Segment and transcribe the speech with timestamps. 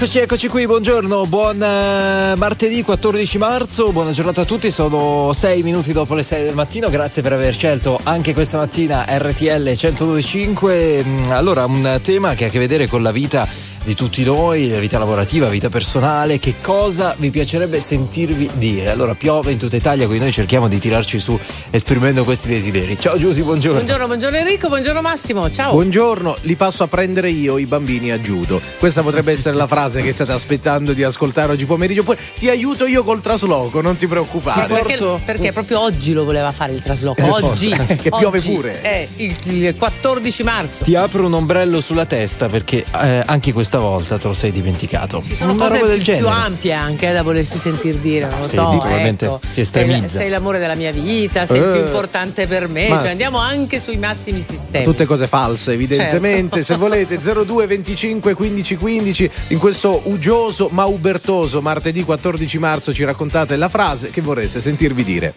[0.00, 5.62] Eccoci, eccoci qui, buongiorno, buon eh, martedì 14 marzo, buona giornata a tutti, sono 6
[5.62, 11.04] minuti dopo le 6 del mattino, grazie per aver scelto anche questa mattina RTL 1025.
[11.04, 13.46] Mm, allora, un tema che ha a che vedere con la vita
[13.90, 18.88] di tutti noi, la vita lavorativa, la vita personale, che cosa vi piacerebbe sentirvi dire?
[18.88, 21.36] Allora piove in tutta Italia, quindi noi cerchiamo di tirarci su
[21.70, 22.96] esprimendo questi desideri.
[23.00, 23.78] Ciao Giusy, buongiorno.
[23.78, 25.72] Buongiorno, buongiorno Enrico, buongiorno Massimo, ciao.
[25.72, 28.60] Buongiorno, li passo a prendere io i bambini a judo.
[28.78, 32.04] Questa potrebbe essere la frase che state aspettando di ascoltare oggi pomeriggio.
[32.04, 34.72] Poi ti aiuto io col trasloco, non ti preoccupare.
[34.72, 37.22] Perché, perché proprio oggi lo voleva fare il trasloco.
[37.22, 37.70] Eh, oggi.
[38.00, 38.82] che piove pure.
[38.82, 40.84] È il, il 14 marzo.
[40.84, 45.22] Ti apro un ombrello sulla testa perché eh, anche questa volta te lo sei dimenticato.
[45.24, 48.28] Ci sono Una cose del più, più ampie anche eh, da volersi sentir dire.
[48.28, 49.40] Non lo sì, so, ecco.
[49.50, 50.06] si estremizza.
[50.06, 51.86] Sei, sei, l'amore della mia vita, sei il più eh.
[51.86, 52.88] importante per me.
[52.88, 54.84] Cioè, andiamo anche sui massimi sistemi.
[54.84, 56.62] Tutte cose false, evidentemente.
[56.62, 56.72] Certo.
[56.72, 63.04] Se volete, 02 25 15 15 in questo uggioso ma ubertoso martedì 14 marzo ci
[63.04, 65.32] raccontate la frase che vorreste sentirvi dire.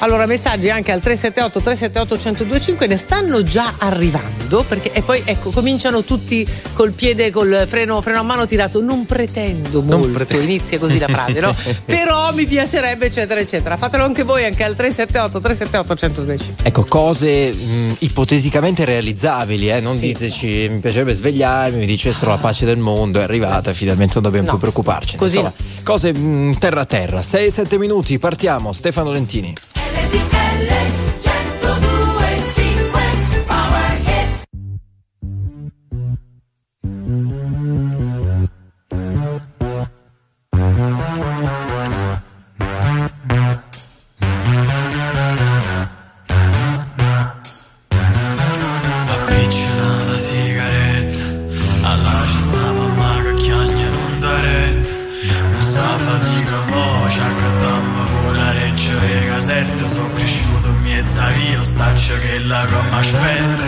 [0.00, 5.50] Allora, messaggi anche al 378 378 1025 ne stanno già arrivando perché e poi ecco
[5.50, 8.80] cominciano tutti col piede col freno, freno a mano tirato.
[8.80, 10.44] Non pretendo molto, non pretendo.
[10.44, 11.54] inizia così la frase, no?
[11.84, 13.76] Però mi piacerebbe, eccetera, eccetera.
[13.76, 16.64] Fatelo anche voi anche al 378 378 1025.
[16.64, 19.80] Ecco, cose mh, ipoteticamente realizzabili, eh?
[19.80, 20.06] Non sì.
[20.06, 24.46] diteci mi piacerebbe svegliarmi, mi dicessero la pace del mondo, è arrivata, finalmente non dobbiamo
[24.46, 24.52] no.
[24.52, 25.16] più preoccuparci.
[25.16, 25.82] Così Insomma, no.
[25.82, 27.20] cose mh, terra a terra.
[27.20, 28.72] 6-7 minuti, partiamo.
[28.72, 29.54] Stefano Lentini.
[62.06, 63.62] lascia che la gomma aspetta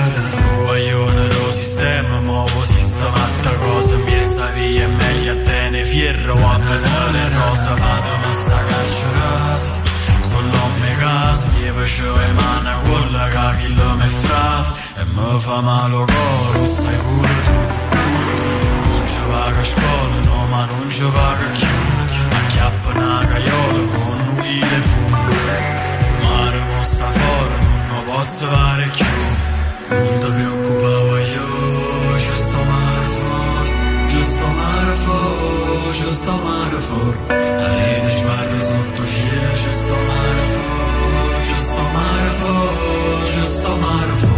[0.69, 6.59] un lo sistema, muovo sistemata cosa Miezza via è meglio a te ne fierro a
[6.59, 9.87] penale rosa Vado ma sta carcerata
[10.21, 14.67] Sull'omme casa, gli facevo e emana quella che chi lo me fra
[14.97, 17.53] E mi fa male o coro, sai pure tu,
[18.89, 23.97] Non ci vaga a scuola, no ma non ci vaga a chiudere Acchiappa una caiola
[23.97, 25.09] con un chile fu
[26.23, 27.38] Mare mo sta fuori
[28.09, 29.07] What's barbecue?
[29.91, 37.17] Non ti preoccupavo io, giusto marfor, giusto marfor, giusto marfor.
[37.29, 44.38] Arrivi sbarro sotto cielo, giusto marfor, giusto marfor, giusto marfor.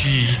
[0.00, 0.39] cheese.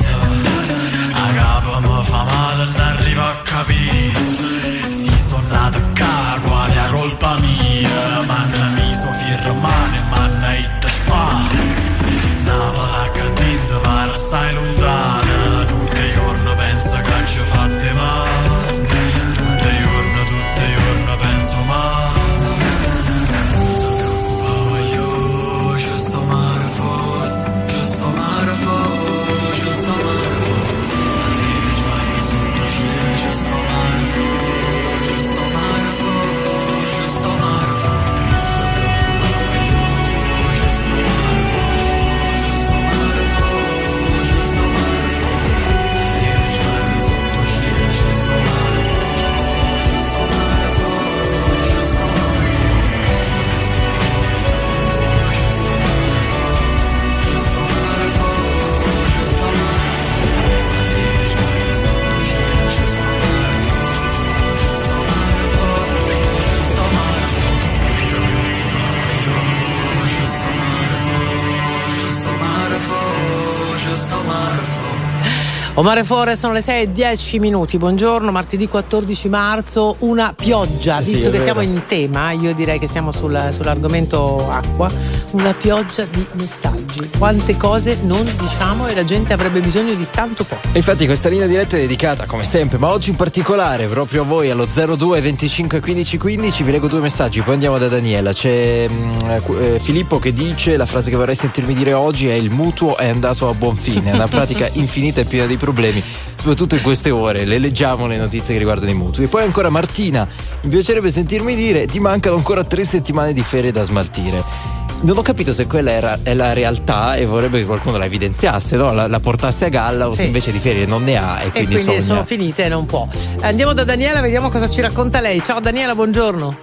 [75.80, 77.78] Omare Fore sono le 6 e 10 minuti.
[77.78, 82.86] Buongiorno, martedì 14 marzo, una pioggia, visto sì, che siamo in tema, io direi che
[82.86, 84.90] siamo sul, sull'argomento acqua
[85.32, 87.10] una pioggia di messaggi.
[87.18, 90.68] Quante cose non diciamo e la gente avrebbe bisogno di tanto poco.
[90.72, 94.24] E infatti questa linea diretta è dedicata come sempre, ma oggi in particolare proprio a
[94.24, 98.32] voi allo 02 25 15 15 vi leggo due messaggi, poi andiamo da Daniela.
[98.32, 102.50] C'è mh, eh, Filippo che dice la frase che vorrei sentirmi dire oggi è il
[102.50, 106.02] mutuo è andato a buon fine, è una pratica infinita e piena di problemi,
[106.34, 109.24] soprattutto in queste ore, le leggiamo le notizie che riguardano i mutui.
[109.24, 110.26] E poi ancora Martina,
[110.62, 114.79] mi piacerebbe sentirmi dire ti mancano ancora tre settimane di ferie da smaltire.
[115.02, 118.76] Non ho capito se quella era, è la realtà e vorrebbe che qualcuno la evidenziasse,
[118.76, 118.92] no?
[118.92, 120.18] la, la, portasse a galla o Sì.
[120.18, 122.00] se invece di ferie non ne ha e E quindi, quindi sogna.
[122.02, 123.08] sono finite e non può.
[123.40, 125.42] Andiamo da Daniela, vediamo cosa ci racconta lei.
[125.42, 126.54] Ciao Daniela, buongiorno.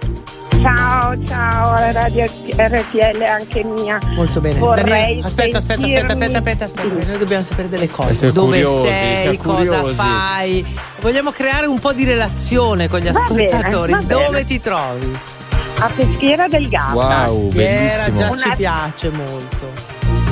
[0.62, 3.98] Ciao, ciao, la radio RTL anche mia.
[4.14, 4.58] Molto bene.
[4.60, 7.06] Vorrei Daniela, aspetta, aspetta, aspetta, aspetta, aspetta, aspetta.
[7.08, 8.10] Noi dobbiamo sapere delle cose.
[8.10, 9.94] Essere Dove curiosi, sei, cosa curiosi.
[9.94, 10.66] fai.
[11.00, 13.92] Vogliamo creare un po' di relazione con gli ascoltatori.
[13.92, 14.06] bene.
[14.06, 15.18] Dove ti trovi?
[15.80, 17.28] A Peschiera del Garda.
[17.30, 18.18] Wow, bellissimo.
[18.18, 19.70] già Una- ci piace molto.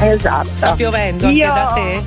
[0.00, 0.48] Esatto.
[0.54, 2.02] Sta piovendo anche Io- da te?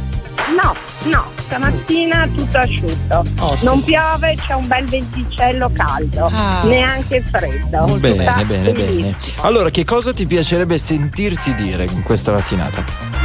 [0.62, 0.76] No,
[1.12, 3.20] no, stamattina tutto asciutto.
[3.40, 3.58] Ottimo.
[3.62, 6.62] Non piove, c'è un bel venticello caldo, Ah.
[6.64, 7.78] neanche freddo.
[7.86, 8.72] Molto Bene, bene, bene.
[8.72, 9.42] bellissimo.
[9.42, 12.84] Allora, che cosa ti piacerebbe sentirti dire in questa mattinata?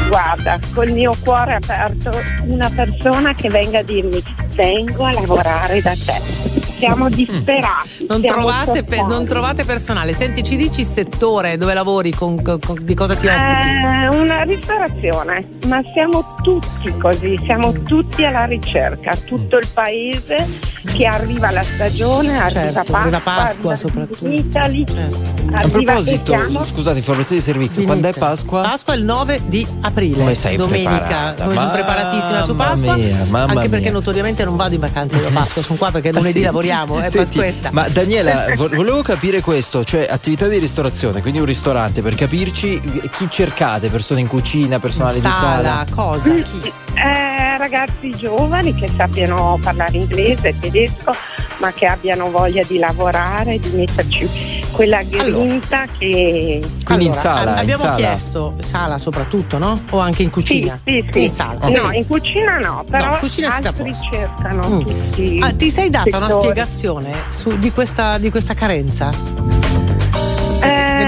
[0.08, 2.10] Guarda, col mio cuore aperto,
[2.46, 4.22] una persona che venga a dirmi
[4.54, 6.52] vengo a lavorare da te.
[6.76, 8.06] Siamo disperati.
[8.08, 9.12] Non siamo trovate, pe- soffocanti.
[9.14, 10.12] non trovate personale.
[10.12, 13.68] Senti, ci dici il settore dove lavori, con, con- con- di cosa ti occupi?
[13.68, 20.46] Eh, una ristorazione, ma siamo tutti così, siamo tutti alla ricerca, tutto il paese
[20.92, 24.28] che arriva la stagione, arriva Certo, Pasqua, Pasqua soprattutto.
[24.28, 25.32] Italy, Certo.
[25.52, 26.34] A proposito,
[26.64, 27.86] scusate, informazione di servizio, Finite.
[27.86, 28.60] quando è Pasqua?
[28.62, 29.93] Pasqua è il 9 di aprile.
[29.94, 30.90] Come sei Domenica.
[30.90, 31.44] preparata?
[31.44, 32.96] Come sono preparatissima su Mamma Pasqua.
[32.96, 33.92] mia, mamma anche perché mia.
[33.92, 36.44] notoriamente non vado in vacanza da Pasqua, sono qua perché Ah, lunedì sì?
[36.44, 37.68] lavoriamo, è Senti, Pasquetta.
[37.72, 42.80] Ma Daniela, vo- volevo capire questo, cioè attività di ristorazione, quindi un ristorante, per capirci
[43.12, 45.86] chi cercate, persone in cucina, personale di sala, sala.
[45.94, 46.32] cosa?
[46.34, 46.72] Chi?
[46.94, 51.14] Eh, ragazzi giovani che sappiano parlare inglese, tedesco,
[51.58, 54.28] ma che abbiano voglia di lavorare, di metterci
[54.70, 56.60] quella grinta che...
[56.84, 57.96] Quindi in Allora, sala, ab- in abbiamo sala.
[57.96, 59.80] chiesto sala soprattutto, no?
[59.90, 60.78] O anche in Sì, cucina?
[60.84, 61.22] sì, sì.
[61.22, 61.58] In sala.
[61.68, 61.94] No, ok.
[61.96, 64.80] in cucina no, però in cucina altri cercano Mm.
[64.80, 65.38] tutti.
[65.42, 66.48] Ah, ti sei data una settori.
[66.48, 69.10] spiegazione su- di, questa, di questa carenza?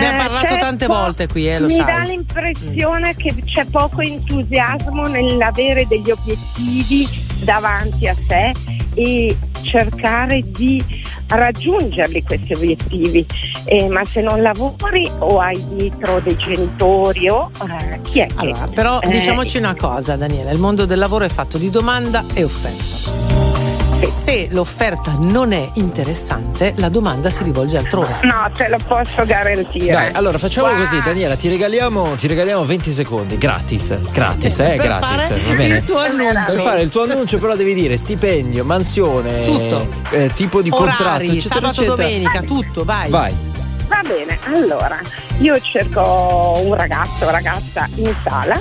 [0.07, 1.85] Ne abbiamo parlato c'è tante volte qui, eh, lo Mi sai.
[1.85, 7.07] dà l'impressione che c'è poco entusiasmo nell'avere degli obiettivi
[7.45, 8.53] davanti a sé
[8.95, 10.83] e cercare di
[11.29, 13.27] raggiungerli questi obiettivi.
[13.65, 18.35] Eh, ma se non lavori o hai dietro dei genitori o eh, chi è che?
[18.37, 22.25] Allora, però Eh, diciamoci una cosa, Daniela, il mondo del lavoro è fatto di domanda
[22.33, 23.36] e offerta.
[24.09, 28.19] Se l'offerta non è interessante, la domanda si rivolge altrove.
[28.23, 29.93] No, te lo posso garantire.
[29.93, 34.75] Dai, allora facciamo Guarda, così, Daniela, ti regaliamo, ti regaliamo 20 secondi, gratis, gratis, eh,
[34.77, 35.77] per gratis, fare va bene?
[35.77, 36.53] il tuo annuncio.
[36.55, 39.89] Per fare il tuo annuncio però devi dire stipendio, mansione, Tutto.
[40.11, 41.95] eh, tipo di contratto, Orari, eccetera, sabato, eccetera.
[42.09, 43.11] domenica, tutto, vai.
[43.11, 43.35] Vai.
[43.89, 44.99] Va bene, allora
[45.39, 48.61] io cerco un ragazzo o ragazza in sala,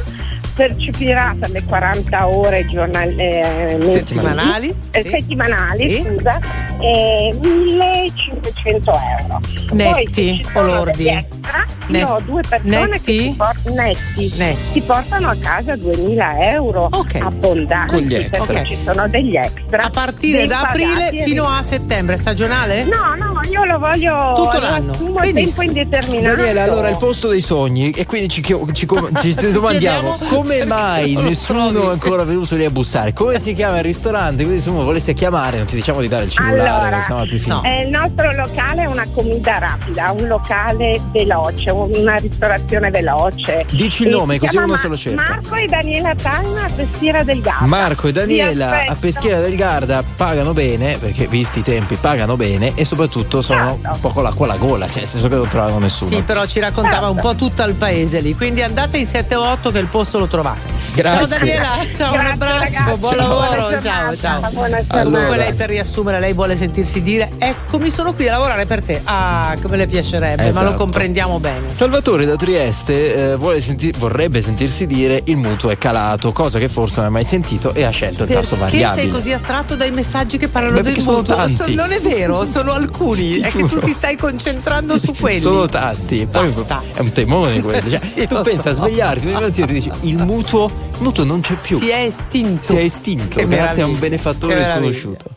[0.56, 4.74] percepirà per le 40 ore giornali, eh, Settimanali?
[4.92, 5.10] eh, Sì.
[5.10, 6.04] settimanali, Sì.
[6.08, 6.40] scusa,
[6.80, 9.40] eh, 1500 euro.
[9.68, 11.08] Poi, Netti ci o lordi?
[11.08, 13.18] extra, Net- io ho due persone netti?
[13.18, 14.58] che si por- netti, Netti.
[14.72, 17.16] si portano a casa 2000 euro Ok.
[17.16, 18.46] abbondanti Con gli extra.
[18.54, 19.84] perché ci sono degli extra.
[19.84, 22.84] A partire da aprile fino a settembre, stagionale?
[22.84, 24.94] No, no, io lo voglio Tutto lo l'anno.
[24.94, 25.34] Benissimo.
[25.34, 26.36] tempo indeterminato.
[26.36, 28.42] Daniela, allora il posto dei sogni e quindi ci,
[28.74, 29.74] ci com- ci domandiamo
[30.16, 31.88] chiediamo come mai nessuno trovi.
[31.88, 33.14] è ancora venuto lì a bussare?
[33.14, 34.44] Come si chiama il ristorante?
[34.44, 37.26] Quindi se uno volesse chiamare non ti diciamo di dare il cellulare, Allora, che siamo
[37.26, 37.54] più fini.
[37.56, 37.64] no.
[37.64, 43.66] Eh, il nostro locale è una comida rapida, un locale veloce, una ristorazione veloce.
[43.72, 45.22] Dici il nome così uno Ma- se lo cerca.
[45.22, 47.66] Marco e Daniela Tanna a Peschiera del Garda.
[47.66, 48.96] Marco e Daniela a.
[48.96, 53.90] Peschiera del Garda pagano bene, perché visti i tempi pagano bene e soprattutto sono Certo.
[53.94, 56.10] un po' con l'acqua alla gola, cioè nel senso che non trovano nessuno.
[56.12, 57.30] Sì, però ci raccontava un Certo.
[57.30, 58.36] po' tutto il paese lì.
[58.36, 60.34] Quindi andate in 7 o 8 che il posto lo trovate.
[60.44, 61.28] Grazie.
[61.28, 62.84] Ciao Daniela, ciao, un Grazie, abbraccio, ragazzi.
[62.84, 64.50] buon Buona lavoro, giornata, ciao, ciao.
[64.52, 65.00] buona giornata.
[65.00, 65.04] Allora.
[65.04, 69.02] Comunque lei per riassumere, lei vuole sentirsi dire eccomi sono qui a lavorare per te.
[69.04, 70.66] Ah, come le piacerebbe, ma Esatto.
[70.72, 71.68] lo comprendiamo bene.
[71.74, 76.70] Salvatore da Trieste eh, vuole senti- vorrebbe sentirsi dire il mutuo è calato, cosa che
[76.70, 79.02] forse non ha mai sentito e ha scelto il tasso Perché variabile.
[79.02, 81.48] sei così attratto dai messaggi che parlano Beh, del perché mutuo?
[81.48, 83.34] So- non è vero, sono alcuni.
[83.34, 85.40] Ti è che tu ti stai concentrando su quelli.
[85.40, 86.82] Sono tanti, poi Basta.
[86.94, 87.90] è un temone quello.
[87.90, 88.82] Cioè, Sì, tu pensa so.
[88.82, 91.78] a svegliarti ogni mattina e ti dici il mutuo, il mutuo non c'è più.
[91.78, 92.64] Si è estinto.
[92.64, 94.00] Si è estinto Che grazie a un meraviglia.
[94.00, 94.80] benefattore meraviglia.
[94.80, 95.30] sconosciuto.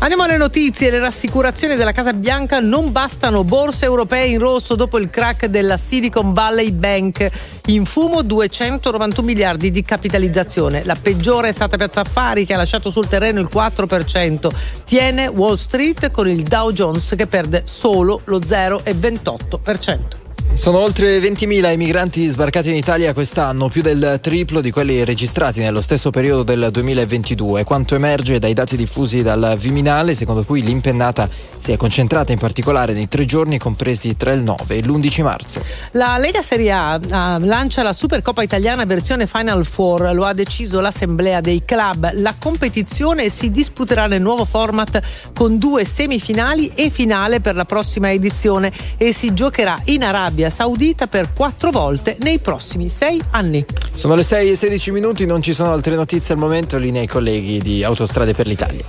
[0.00, 4.96] Andiamo alle notizie, le rassicurazioni della Casa Bianca non bastano, borse europee in rosso dopo
[4.96, 7.28] il crack della Silicon Valley Bank.
[7.66, 10.84] In fumo 291 miliardi di capitalizzazione.
[10.84, 14.48] La peggiore è stata Piazza Affari che ha lasciato sul terreno il 4%.
[14.84, 20.26] Tiene Wall Street con il Dow Jones che perde solo lo 0,28%.
[20.58, 25.60] Sono oltre 20.000 i migranti sbarcati in Italia quest'anno, più del triplo di quelli registrati
[25.60, 27.62] nello stesso periodo del 2022.
[27.62, 32.92] Quanto emerge dai dati diffusi dal Viminale, secondo cui l'impennata si è concentrata in particolare
[32.92, 35.62] nei tre giorni compresi tra il 9 e l'11 marzo.
[35.92, 40.80] La Lega Serie A uh, lancia la Supercoppa italiana versione Final Four, lo ha deciso
[40.80, 42.10] l'Assemblea dei club.
[42.14, 45.00] La competizione si disputerà nel nuovo format
[45.34, 51.06] con due semifinali e finale per la prossima edizione e si giocherà in Arabia Saudita
[51.06, 53.64] per quattro volte nei prossimi sei anni.
[53.94, 57.08] Sono le 6 e 16 minuti, non ci sono altre notizie al momento, linea ai
[57.08, 58.84] colleghi di Autostrade per l'Italia.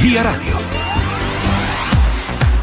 [0.00, 0.87] Via Radio.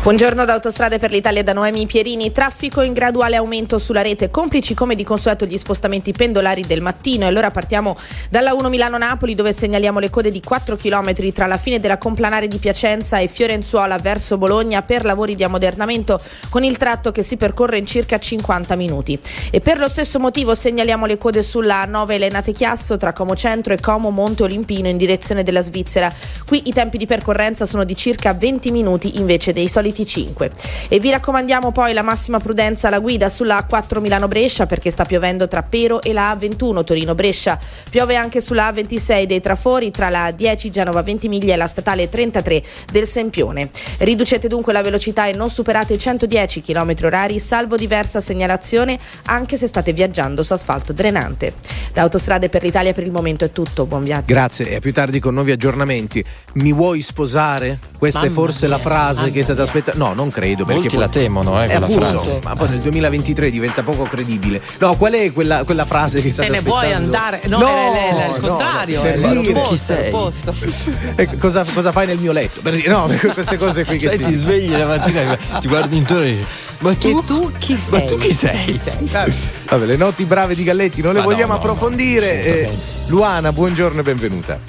[0.06, 2.32] Buongiorno da Autostrade per l'Italia da Noemi Pierini.
[2.32, 7.24] Traffico in graduale aumento sulla rete, complici come di consueto gli spostamenti pendolari del mattino.
[7.24, 7.98] E allora partiamo
[8.30, 12.48] dalla 1 Milano-Napoli dove segnaliamo le code di 4 km tra la fine della complanare
[12.48, 17.36] di Piacenza e Fiorenzuola verso Bologna per lavori di ammodernamento con il tratto che si
[17.36, 19.20] percorre in circa 50 minuti.
[19.50, 23.74] E per lo stesso motivo segnaliamo le code sulla 9 Elenate Chiasso tra Como Centro
[23.74, 26.14] e Como Monte Olimpino in direzione della Svizzera.
[26.46, 30.52] Qui i tempi di percorrenza sono di circa 20 minuti invece dei soliti 25.
[30.90, 35.48] E vi raccomandiamo poi la massima prudenza alla guida sulla A4 Milano-Brescia perché sta piovendo
[35.48, 37.58] tra Pero e la A21 Torino-Brescia.
[37.90, 42.10] Piove anche sulla A26 dei Trafori tra la 10 Genova 20 miglia e la statale
[42.10, 42.62] 33
[42.92, 43.70] del Sempione.
[44.00, 49.56] Riducete dunque la velocità e non superate i 110 km orari salvo diversa segnalazione anche
[49.56, 51.54] se state viaggiando su asfalto drenante.
[51.94, 54.26] Da Autostrade per l'Italia per il momento è tutto, buon viaggio.
[54.28, 56.24] Grazie e a più tardi con nuovi aggiornamenti.
[56.54, 57.80] Mi vuoi sposare?
[57.98, 60.04] Questa Mamma è forse la mia, frase mamma che state aspettando.
[60.06, 60.66] No, non credo.
[60.66, 62.40] Perché Molti poi- la temono, eh, quella appunto, frase.
[62.44, 64.62] Ma poi nel 2023 diventa poco credibile.
[64.80, 67.16] No, qual è quella, quella frase che state Te ne vuoi aspettando?
[67.18, 67.42] andare?
[67.48, 70.12] No, è- è- è il no, contrario, per è dire- l'opposto, chi sei?
[70.12, 70.54] l'opposto.
[71.18, 72.62] Eh, cosa, cosa fai nel mio letto?
[72.62, 75.98] Per dire, no, queste cose qui che Sai, si ti svegli la mattina, ti guardi
[75.98, 76.46] intorno e dici,
[76.80, 78.00] ma tu, tu chi sei?
[78.00, 78.80] Ma tu chi sei?
[79.70, 82.44] Vabbè, le notti brave di Galletti non le Ma no, vogliamo no, no, approfondire.
[82.44, 82.70] Eh.
[83.08, 84.60] Luana, buongiorno e benvenuta.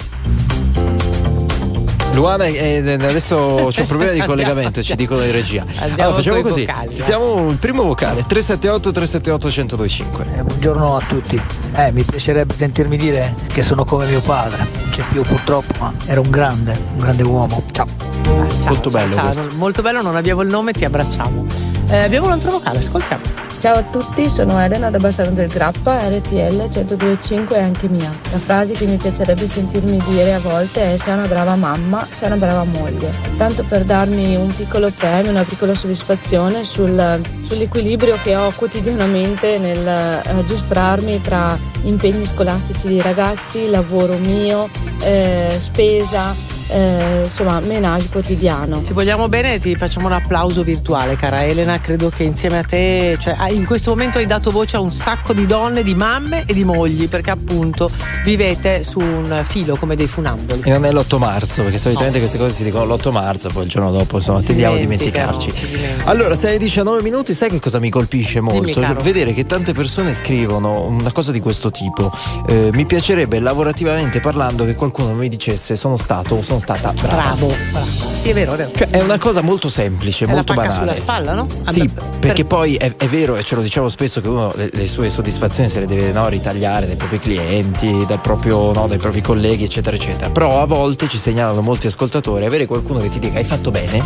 [2.17, 5.61] Luana, eh, adesso c'è un problema di collegamento, ci dicono in regia.
[5.61, 6.65] Andiamo Allora, facciamo così.
[6.65, 6.93] vocali.
[6.93, 10.25] Sentiamo il primo vocale 378 378 1025.
[10.35, 11.39] Eh, buongiorno a tutti.
[11.75, 14.57] Eh, mi piacerebbe sentirmi dire che sono come mio padre.
[14.57, 17.63] Non c'è più purtroppo, ma era un grande, un grande uomo.
[17.71, 17.85] Ciao.
[18.23, 18.33] Ciao,
[18.65, 19.23] Molto ciao, bello ciao.
[19.23, 19.49] questo.
[19.55, 21.76] Molto bello, non abbiamo il nome, ti abbracciamo.
[21.89, 23.23] Eh, abbiamo un altro vocale, ascoltiamo.
[23.59, 28.13] Ciao a tutti, sono Elena da Bassano del Grappa, RTL 1025 è anche mia.
[28.29, 32.27] La frase che mi piacerebbe sentirmi dire a volte è sei una brava mamma, sei
[32.27, 33.09] una brava moglie.
[33.37, 39.87] Tanto per darmi un piccolo premio, una piccola soddisfazione sul- sull'equilibrio che ho quotidianamente nel
[39.87, 44.69] eh, aggiustarmi tra impegni scolastici dei ragazzi, lavoro mio,
[45.01, 46.35] eh, spesa,
[46.67, 48.81] eh, insomma menage quotidiano.
[48.81, 51.79] Ti vogliamo bene e ti facciamo un applauso virtuale, cara Elena.
[51.79, 54.91] Credo che insieme a te, cioè, ah, in questo momento hai dato voce a un
[54.91, 57.89] sacco di donne, di mamme e di mogli, perché appunto
[58.23, 60.61] vivete su un filo come dei funamboli.
[60.63, 63.69] E non è l'8 marzo, perché solitamente queste cose si dicono l'8 marzo, poi il
[63.69, 65.51] giorno dopo insomma tendiamo a dimenticarci.
[65.51, 66.09] dimenticano.
[66.09, 68.79] Allora, 6 19 minuti, sai che cosa mi colpisce molto?
[68.79, 68.95] Dimmi.
[69.01, 72.11] Vedere che tante persone scrivono una cosa di questo tipo.
[72.47, 77.15] Eh, mi piacerebbe lavorativamente parlando che qualcuno mi dicesse sono stato o sono stata brava.
[77.15, 77.85] Bravo, bravo.
[78.21, 78.71] Sì, è vero, è vero.
[78.75, 80.85] Cioè, è una cosa molto semplice, È la molto pacca banale.
[80.91, 81.47] sulla spalla, no?
[81.69, 84.51] Sì, Andra- perché per- poi è, è vero, e ce lo diciamo spesso, che uno
[84.55, 88.87] le, le sue soddisfazioni se le deve no, ritagliare dai propri clienti, dal proprio, no,
[88.87, 90.29] dai propri colleghi, eccetera, eccetera.
[90.29, 94.01] Però a volte ci segnalano molti ascoltatori, avere qualcuno che ti dica hai fatto bene,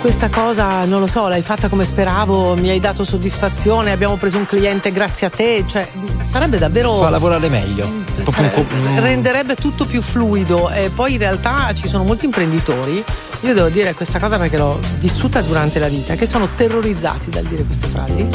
[0.00, 4.38] Questa cosa, non lo so, l'hai fatta come speravo, mi hai dato soddisfazione, abbiamo preso
[4.38, 5.86] un cliente grazie a te, cioè
[6.22, 6.94] sarebbe davvero...
[6.94, 7.86] fa lavorare meglio.
[7.86, 12.04] Proprio un Sare- co- mm, renderebbe tutto più fluido e poi in realtà ci sono
[12.04, 13.04] molti imprenditori
[13.42, 17.44] io devo dire questa cosa perché l'ho vissuta durante la vita che sono terrorizzati dal
[17.44, 18.28] dire queste frasi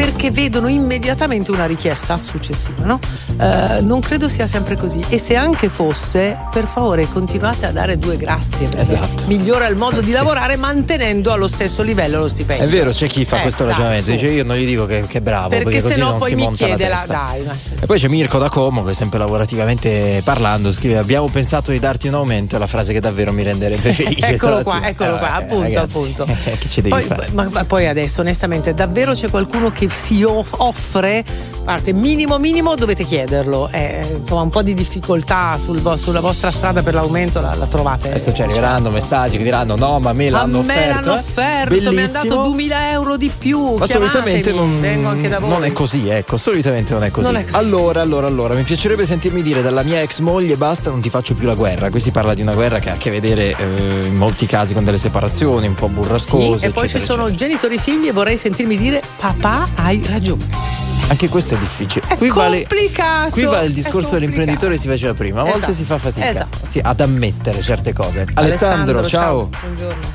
[0.00, 2.98] perché vedono immediatamente una richiesta successiva no?
[3.38, 7.98] Eh, non credo sia sempre così e se anche fosse per favore continuate a dare
[7.98, 9.24] due grazie Esatto.
[9.26, 13.26] migliora il modo di lavorare mantenendo allo stesso livello lo stipendio È vero, c'è chi
[13.26, 14.12] fa Eh, questo dai, ragionamento, su.
[14.12, 16.34] dice io non gli dico che, che è bravo, perché, perché così non poi si
[16.34, 17.12] mi monta la chiede la testa.
[17.30, 21.70] dai ma- E poi c'è Mirko da Como che sempre lavorativamente parlando scrive abbiamo pensato
[21.72, 24.26] di darti un aumento, è la frase che davvero mi renderebbe felice.
[24.34, 26.26] eccolo qua, eccolo qua, Eh, appunto, ragazzi, appunto.
[26.44, 27.28] eh, che ci devi Poi, fare?
[27.32, 31.24] ma, ma poi adesso, onestamente, davvero c'è qualcuno che si offre
[31.64, 36.82] parte minimo minimo dovete chiederlo eh, insomma un po' di difficoltà sul, sulla vostra strada
[36.82, 38.90] per l'aumento la, la trovate adesso ci arriveranno certo.
[38.90, 41.90] messaggi che diranno no ma me l'hanno a me offerto l'hanno offerto eh?
[41.90, 46.92] mi hanno dato 2000 euro di più ma solitamente non, non, è così ecco solitamente
[46.92, 47.26] non è così.
[47.26, 50.90] non è così allora allora allora mi piacerebbe sentirmi dire dalla mia ex moglie basta
[50.90, 52.96] non ti faccio più la guerra qui si parla di una guerra che ha a
[52.96, 56.84] che vedere eh, in molti casi con delle separazioni un po' burrascose sì, e poi
[56.84, 57.46] eccetera, ci sono eccetera.
[57.46, 60.70] genitori figli e vorrei sentirmi dire papà hai ragione
[61.10, 62.06] anche questo è difficile.
[62.06, 63.18] È qui complicato.
[63.18, 65.40] Vale, qui vale il discorso dell'imprenditore si faceva prima.
[65.40, 65.72] A volte esatto.
[65.72, 66.58] si fa fatica esatto.
[66.68, 68.26] sì, ad ammettere certe cose.
[68.34, 69.50] Alessandro, Alessandro ciao.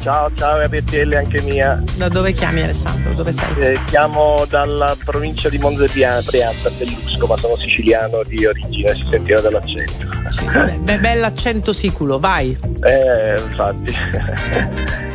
[0.01, 1.83] Ciao, ciao, ciao RTL anche mia.
[1.97, 3.13] Da dove chiami Alessandro?
[3.13, 3.53] Dove sei?
[3.57, 9.41] Eh, chiamo dalla provincia di Monza Brianza, Bellusco, ma sono siciliano di origine, si sentiva
[9.41, 10.07] dall'accento.
[10.29, 10.45] Sì,
[10.79, 12.57] beh, bell'accento siculo, vai.
[12.79, 15.13] Eh, infatti.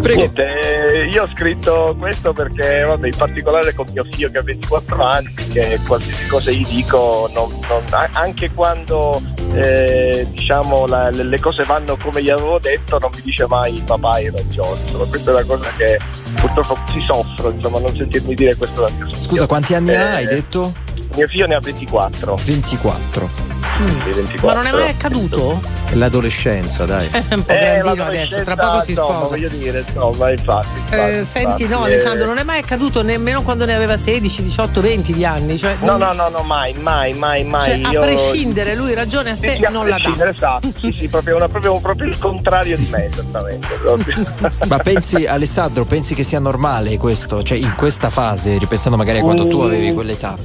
[0.00, 0.20] Prego.
[0.20, 5.04] Niente, io ho scritto questo perché, vabbè, in particolare con mio figlio che ha 24
[5.04, 9.20] anni, che qualsiasi cosa gli dico, non, non, anche quando
[9.52, 14.10] eh, diciamo la, le cose vanno come gli avevo detto, non mi dice mai papà
[14.10, 14.80] hai ragione.
[14.80, 15.98] Insomma, questa è una cosa che
[16.36, 19.22] purtroppo si soffro, insomma, non sentirmi dire questo da mio figlio.
[19.22, 20.72] Scusa, quanti anni eh, ha, hai detto?
[21.14, 22.36] Mio figlio ne ha 24.
[22.42, 23.59] 24.
[23.80, 24.12] Mm.
[24.12, 24.46] 24.
[24.46, 25.60] Ma non è mai accaduto?
[25.92, 27.08] L'adolescenza, dai.
[27.10, 29.18] È un po' eh, grandino adesso, tra poco si sposa.
[29.18, 30.78] No, voglio dire, insomma, infatti.
[30.78, 31.84] infatti, eh, senti, no.
[31.84, 35.58] Alessandro, non è mai accaduto nemmeno quando ne aveva 16, 18, 20 di anni.
[35.58, 37.82] Cioè, no, no, no, no, mai, mai, mai, mai.
[37.82, 38.00] Cioè, io...
[38.00, 40.28] A prescindere, lui ragione a te sì, non la dà.
[40.28, 43.68] Esatto, sì, sì, proprio, una, proprio, proprio, il contrario di me, esattamente.
[44.68, 47.42] Ma pensi, Alessandro, pensi che sia normale questo?
[47.42, 49.48] Cioè, in questa fase, ripensando magari a quando mm.
[49.48, 50.36] tu avevi quell'età?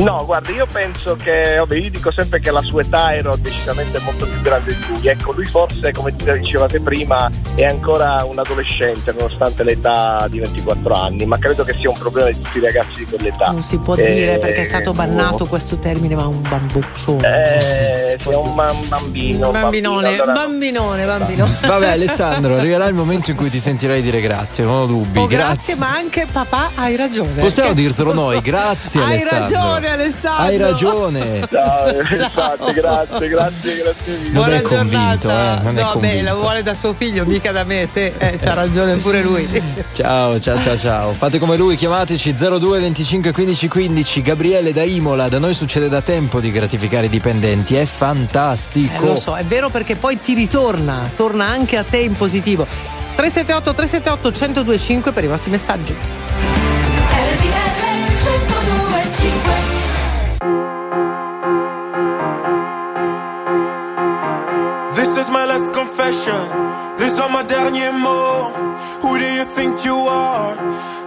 [0.00, 4.00] No, guarda, io penso che, vabbè, io dico sempre che la sua età ero decisamente
[4.00, 5.06] molto più grande di lui.
[5.06, 11.26] Ecco, lui forse, come dicevate prima, è ancora un adolescente nonostante l'età di 24 anni,
[11.26, 13.50] ma credo che sia un problema di tutti i ragazzi di quell'età.
[13.50, 15.50] Non si può eh, dire perché è stato bannato no.
[15.50, 17.28] questo termine, ma un bambuccione.
[17.28, 19.46] Eh, è un bambino.
[19.46, 20.32] Un bambinone, bambino, allora...
[20.32, 21.48] bambinone, bambino.
[21.60, 25.18] Vabbè, Alessandro, arriverà il momento in cui ti sentirai dire grazie, non ho dubbi.
[25.18, 25.46] Oh, grazie.
[25.52, 27.40] grazie, ma anche papà hai ragione.
[27.42, 29.36] Possiamo dirtelo noi, grazie hai Alessandro.
[29.36, 30.44] Hai ragione Alessandro.
[30.44, 31.46] Hai ragione.
[31.50, 32.72] Ciao, Ciao.
[32.72, 34.30] grazie, grazie, grazie mille.
[34.30, 35.98] Non Buona è convinto, eh, non no, è convinto.
[35.98, 38.12] beh, la vuole da suo figlio, mica da me, te.
[38.18, 39.48] Eh, c'ha ragione pure lui.
[39.92, 41.12] ciao, ciao, ciao, ciao.
[41.12, 44.22] Fate come lui, chiamateci 02 25 15 15.
[44.22, 49.02] Gabriele da Imola, da noi succede da tempo di gratificare i dipendenti, è fantastico.
[49.02, 52.66] Eh, lo so, è vero perché poi ti ritorna, torna anche a te in positivo.
[53.14, 56.51] 378 378 1025 per i vostri messaggi.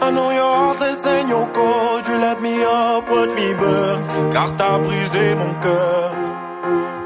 [0.06, 2.06] I know you're heartless and you're cold.
[2.08, 4.00] You let me up, watch me burn.
[4.32, 6.12] Car t'as brisé mon cœur.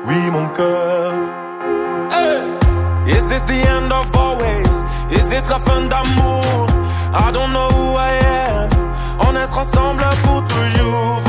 [0.06, 1.14] Oui, mon cœur.
[3.08, 4.76] Is this the end of always?
[5.18, 6.68] Is this la fin d'amour?
[7.14, 8.12] I don't know who I
[8.44, 8.70] am.
[9.28, 11.29] On est ensemble pour toujours.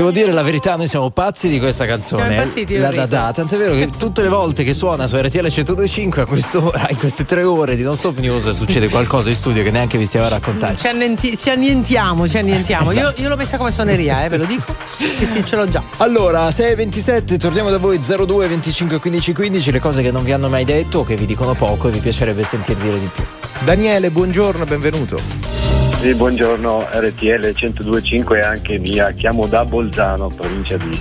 [0.00, 2.22] Possiamo dire la verità, noi siamo pazzi di questa canzone.
[2.22, 3.04] Siamo impazziti, La Enrico.
[3.04, 6.96] Dada, tant'è vero che tutte le volte che suona su RTL 1025 a quest'ora, in
[6.96, 10.24] queste tre ore di non stop news, succede qualcosa in studio che neanche vi stiamo
[10.24, 10.78] a raccontare.
[10.78, 12.92] Ci, annenti- ci annientiamo, ci annientiamo.
[12.92, 14.74] Io, io l'ho messa come suoneria, eh, ve lo dico.
[14.96, 15.82] Sì, sì, ce l'ho già.
[15.98, 20.48] Allora, 6.27, torniamo da voi 02 25 15 15, le cose che non vi hanno
[20.48, 23.24] mai detto o che vi dicono poco e vi piacerebbe sentir dire di più.
[23.64, 25.59] Daniele, buongiorno, benvenuto.
[26.00, 30.98] Sì, buongiorno RTL 1025 è anche mia, chiamo da Bolzano, provincia di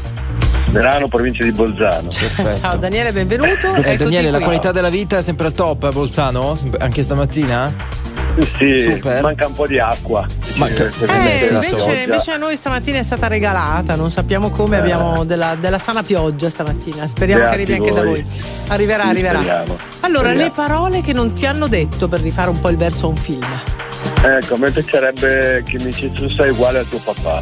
[0.71, 2.09] Verano, provincia di Bolzano.
[2.09, 3.73] Ciao Daniele, benvenuto.
[3.75, 4.45] Eh, Daniele, la qui.
[4.45, 6.57] qualità della vita è sempre al top a Bolzano?
[6.79, 7.73] Anche stamattina?
[8.57, 9.21] Sì, Super.
[9.21, 10.25] manca un po' di acqua.
[10.55, 14.79] Manca- Eh, Eh, invece, invece a noi stamattina è stata regalata, non sappiamo come, Eh.
[14.81, 17.07] abbiamo della, della sana pioggia stamattina.
[17.07, 18.21] Speriamo Beati che arrivi anche da voi.
[18.21, 18.39] voi.
[18.67, 19.39] Arriverà, Sì, arriverà.
[19.39, 19.77] speriamo.
[20.01, 20.43] Allora, Speriamo.
[20.43, 23.15] le parole che non ti hanno detto per rifare un po' il verso a un
[23.17, 23.45] film.
[24.21, 27.39] Ecco, a me piacerebbe che mi dicessi tu sei uguale a tuo papà,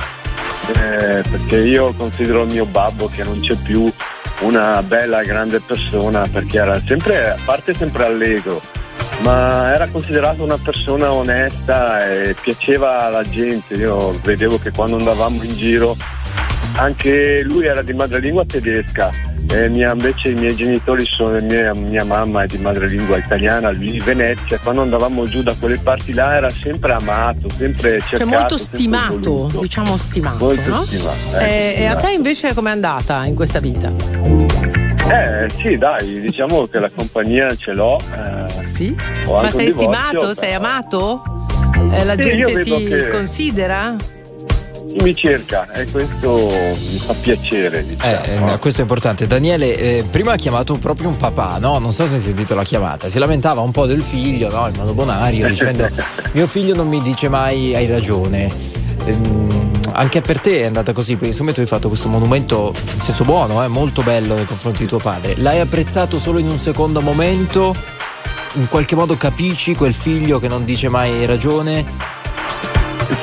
[0.68, 3.92] Eh, perché io considero il mio babbo che non c'è più
[4.42, 8.62] una bella grande persona perché era sempre, a parte sempre allegro,
[9.22, 13.76] ma era considerato una persona onesta e piaceva alla gente.
[13.76, 15.96] Io vedevo che quando andavamo in giro
[16.78, 19.12] anche lui era di madrelingua tedesca
[19.50, 23.92] e mia- invece i miei genitori sono mia, mia mamma è di madrelingua italiana, lui
[23.92, 24.60] di Venezia.
[24.62, 28.18] Quando andavamo giù da quelle parti là era sempre amato, sempre cercato.
[28.18, 30.84] Cioè molto stimato, diciamo stimato, Molto no?
[30.84, 32.06] stimato, ecco, Eh, e a stimato.
[32.08, 33.92] te invece com'è andata in questa vita?
[35.10, 37.98] Eh sì, dai, diciamo che la compagnia ce l'ho.
[37.98, 38.94] eh, Sì?
[39.26, 40.34] Ma sei divorzio, stimato?
[40.34, 41.24] Sei però amato?
[41.92, 43.96] Eh, la Sì, gente ti che- considera?
[45.02, 47.86] Mi cerca e questo mi fa piacere.
[47.86, 48.23] Diciamo.
[48.23, 49.28] Eh, eh, questo è importante.
[49.28, 51.78] Daniele, eh, prima ha chiamato proprio un papà, no?
[51.78, 53.08] Non so se hai sentito la chiamata.
[53.08, 54.67] Si lamentava un po' del figlio, no?
[54.67, 55.88] In modo bonario, dicendo:
[56.32, 58.50] Mio figlio non mi dice mai hai ragione.
[59.06, 62.71] Ehm, anche per te è andata così, perché secondo me tu hai fatto questo monumento
[62.93, 65.36] in senso buono, eh, molto bello nei confronti di tuo padre.
[65.38, 67.76] L'hai apprezzato solo in un secondo momento?
[68.54, 71.86] In qualche modo capisci quel figlio che non dice mai hai ragione?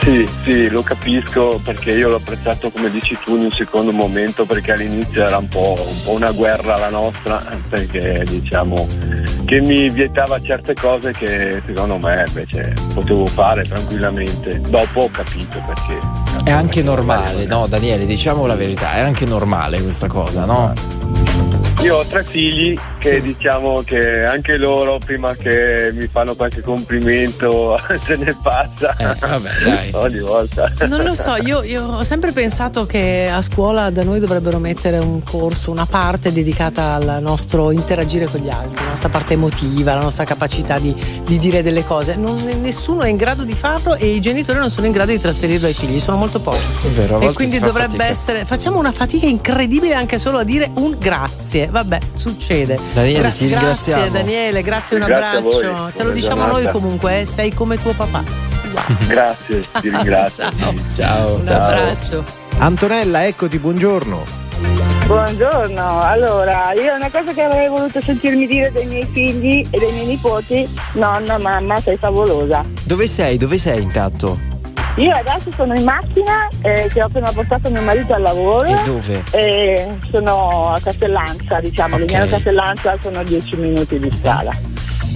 [0.01, 4.47] Sì, sì, lo capisco perché io l'ho apprezzato come dici tu in un secondo momento
[4.47, 8.87] perché all'inizio era un po', un po' una guerra la nostra perché diciamo
[9.45, 14.61] che mi vietava certe cose che secondo me invece potevo fare tranquillamente.
[14.61, 15.99] Dopo ho capito perché.
[16.45, 20.73] È anche normale, no, Daniele, diciamo la verità, è anche normale questa cosa, no?
[21.85, 27.79] Io ho tre figli che diciamo che anche loro prima che mi fanno qualche complimento
[28.03, 28.97] se ne passa.
[28.99, 29.91] vabbè, dai.
[29.93, 30.73] Ogni volta.
[30.87, 34.97] Non lo so, io, io ho sempre pensato che a scuola da noi dovrebbero mettere
[34.97, 39.93] un corso, una parte dedicata al nostro interagire con gli altri, la nostra parte emotiva,
[39.95, 42.15] la nostra capacità di, di dire delle cose.
[42.17, 45.21] Non- nessuno è in grado di farlo e i genitori non sono in grado di
[45.21, 46.65] trasferirlo ai figli, sono molto pochi.
[46.85, 48.07] È vero, a E quindi si fa dovrebbe fatica.
[48.09, 48.45] essere.
[48.47, 51.73] Facciamo una fatica incredibile anche solo a dire un grazie.
[51.75, 52.79] Vabbè, succede.
[52.93, 54.03] Daniele, ti ringraziamo.
[54.03, 55.91] Grazie Daniele, grazie, un Grazie abbraccio.
[55.97, 56.63] Te lo diciamo giornata.
[56.63, 58.23] noi comunque, eh, sei come tuo papà.
[59.09, 60.51] Grazie, ti ringrazio.
[60.57, 60.75] Ciao.
[60.95, 61.61] Ciao, Un ciao.
[61.63, 62.25] abbraccio.
[62.59, 64.23] Antonella, eccoti, buongiorno.
[65.07, 69.93] Buongiorno, allora io una cosa che avrei voluto sentirmi dire dai miei figli e dai
[69.95, 72.65] miei nipoti, nonna, mamma, sei favolosa.
[72.85, 73.37] Dove sei?
[73.37, 74.39] Dove sei intanto?
[74.97, 78.65] Io adesso sono in macchina eh, che ho appena portato mio marito al lavoro.
[78.65, 79.23] E dove?
[79.33, 84.53] e sono a Castellanza, diciamo, Legnano Castellanza sono 10 minuti di strada.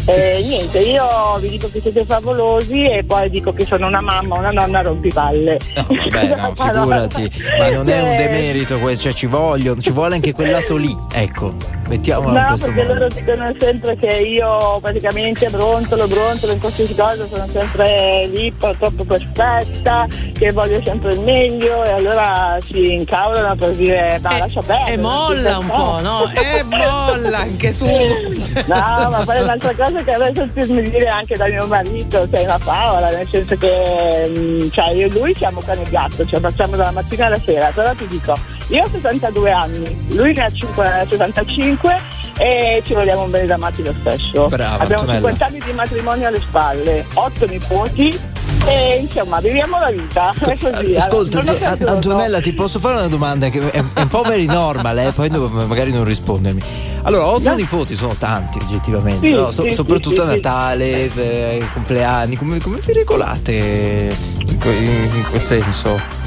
[0.04, 1.04] E niente, io
[1.38, 5.58] vi dico che siete favolosi e poi dico che sono una mamma, una nonna rompipalle.
[5.76, 7.30] No, vabbè, no, figurati.
[7.58, 10.76] Ma non è un Eh, demerito questo, cioè ci vogliono, ci vuole anche quel lato
[10.76, 10.96] lì.
[11.12, 11.54] Ecco,
[11.88, 12.94] mettiamolo in No, questo perché modo.
[12.94, 18.74] loro dicono sempre che io praticamente brontolo, brontolo in qualsiasi cosa, sono sempre lì po-
[18.78, 20.06] troppo perfetta,
[20.38, 24.92] che voglio sempre il meglio e allora si incavolano per dire no, lascia perdere.
[24.92, 26.30] E molla un perfetta." po', no?
[26.32, 27.86] E molla anche tu.
[28.68, 32.58] No, ma poi un'altra cosa che avrei sentirmi dire anche da mio marito, sei una
[32.58, 36.76] favola, nel senso che mh, cioè, io e lui siamo cane e gatto, cioè facciamo
[36.76, 38.36] dalla mattina alla sera, però ti dico,
[38.68, 42.00] io ho 62 anni, lui ne ha 5, 75
[42.38, 44.46] e ci vogliamo bene da matti lo stesso.
[44.48, 45.28] Brava, Abbiamo Antonella.
[45.30, 48.20] 50 anni di matrimonio alle spalle, 8 nipoti
[48.66, 50.32] e insomma viviamo la vita.
[50.38, 50.94] È così.
[50.96, 51.94] Ascolta, allora, An- giorno.
[51.94, 55.30] Antonella, ti posso fare una domanda che è, è un po' very normal, eh, poi
[55.30, 56.62] magari non rispondermi.
[57.02, 59.50] Allora, otto nipoti sono tanti oggettivamente, Sì, no?
[59.50, 65.24] So- sì, soprattutto sì, a Natale, eh, compleanni, come, come vi regolate in, in- in
[65.30, 66.17] quel senso?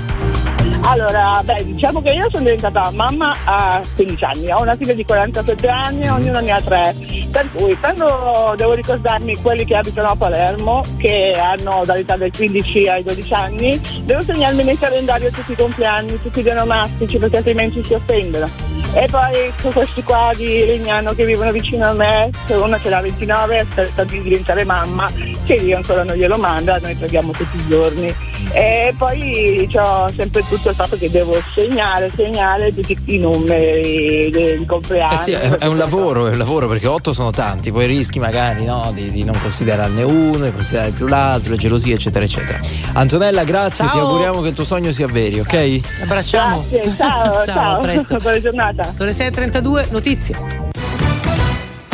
[0.83, 5.05] Allora, beh, diciamo che io sono diventata mamma a 15 anni, ho una figlia di
[5.05, 6.93] 47 anni, ognuno ne ha tre.
[7.31, 12.87] Per cui quando devo ricordarmi quelli che abitano a Palermo, che hanno dall'età dai 15
[12.87, 17.83] ai 12 anni, devo segnarmi nel calendario tutti i compleanni, tutti gli onomastici, perché altrimenti
[17.83, 18.70] si offendono.
[18.93, 22.99] E poi con questi qua di Legnano che vivono vicino a me, una ce l'ha
[22.99, 25.09] 29 aspetta di diventare mamma,
[25.45, 28.13] che io ancora non glielo manda, noi preghiamo tutti i giorni.
[28.51, 34.65] E poi ho sempre tutto il fatto che devo segnare, segnare tutti i numeri del
[34.65, 35.13] compleanno.
[35.13, 38.19] Eh sì, è, è un lavoro, è un lavoro perché otto sono tanti, poi rischi
[38.19, 42.59] magari no, di, di non considerarne uno, di considerare più l'altro, le gelosie, eccetera, eccetera.
[42.93, 43.93] Antonella, grazie, Ciao.
[43.93, 45.79] ti auguriamo che il tuo sogno sia vero, ok?
[46.03, 46.65] Abbracciamo.
[46.69, 47.77] Grazie, ciao, ciao.
[47.77, 48.17] a presto.
[48.21, 48.80] Buona giornata.
[48.83, 50.35] Sono le 6.32, notizie.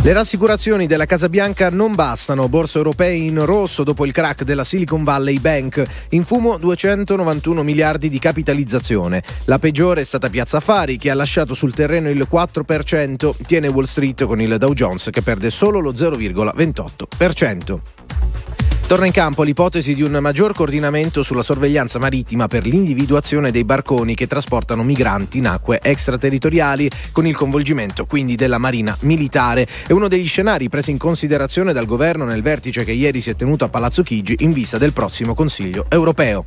[0.03, 2.47] Le rassicurazioni della Casa Bianca non bastano.
[2.47, 5.83] Borse europee in rosso dopo il crack della Silicon Valley Bank.
[6.11, 9.21] In fumo 291 miliardi di capitalizzazione.
[9.45, 13.35] La peggiore è stata Piazza Affari che ha lasciato sul terreno il 4%.
[13.45, 18.06] Tiene Wall Street con il Dow Jones che perde solo lo 0,28%.
[18.87, 24.15] Torna in campo l'ipotesi di un maggior coordinamento sulla sorveglianza marittima per l'individuazione dei barconi
[24.15, 29.67] che trasportano migranti in acque extraterritoriali, con il coinvolgimento quindi della Marina Militare.
[29.85, 33.35] È uno degli scenari presi in considerazione dal governo nel vertice che ieri si è
[33.35, 36.45] tenuto a Palazzo Chigi in vista del prossimo Consiglio europeo.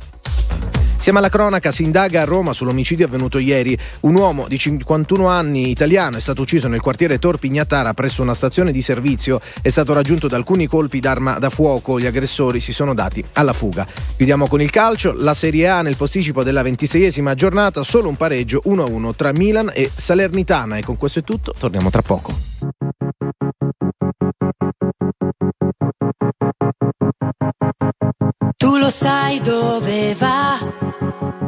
[1.01, 3.75] Siamo alla cronaca, si indaga a Roma sull'omicidio avvenuto ieri.
[4.01, 8.35] Un uomo di 51 anni italiano è stato ucciso nel quartiere Tor Pignatara presso una
[8.35, 9.41] stazione di servizio.
[9.63, 11.99] È stato raggiunto da alcuni colpi d'arma da fuoco.
[11.99, 13.85] Gli aggressori si sono dati alla fuga.
[14.15, 15.13] Chiudiamo con il calcio.
[15.15, 19.91] La Serie A nel posticipo della 26esima giornata, solo un pareggio 1-1 tra Milan e
[19.93, 20.77] Salernitana.
[20.77, 22.33] E con questo è tutto, torniamo tra poco.
[28.57, 30.57] Tu lo sai dove va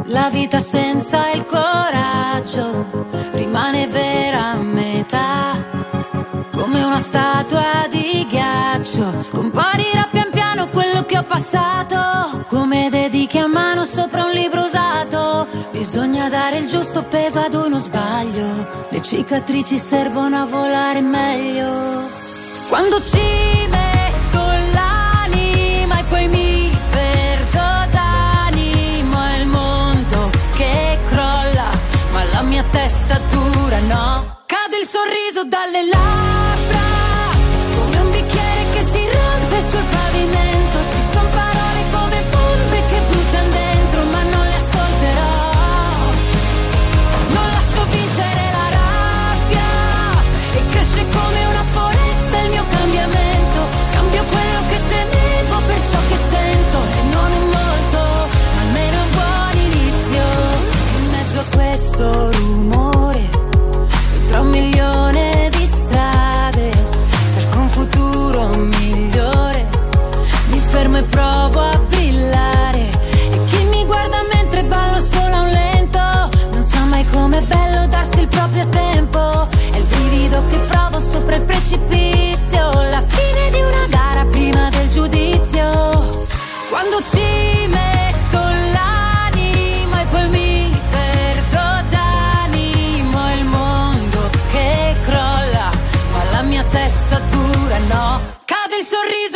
[0.07, 5.65] la vita senza il coraggio, rimane vera a metà,
[6.51, 9.21] come una statua di ghiaccio.
[9.21, 9.92] Scomparirà
[11.33, 15.47] passato, come dedichi a mano sopra un libro usato.
[15.71, 22.03] Bisogna dare il giusto peso ad uno sbaglio, le cicatrici servono a volare meglio.
[22.69, 24.41] Quando ci metto
[24.77, 31.69] l'anima e poi mi perdo d'animo è il mondo che crolla,
[32.11, 34.41] ma la mia testa dura no.
[34.45, 37.32] Cade il sorriso dalle labbra,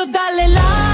[0.09, 0.86] il sorriso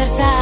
[0.00, 0.39] libertà.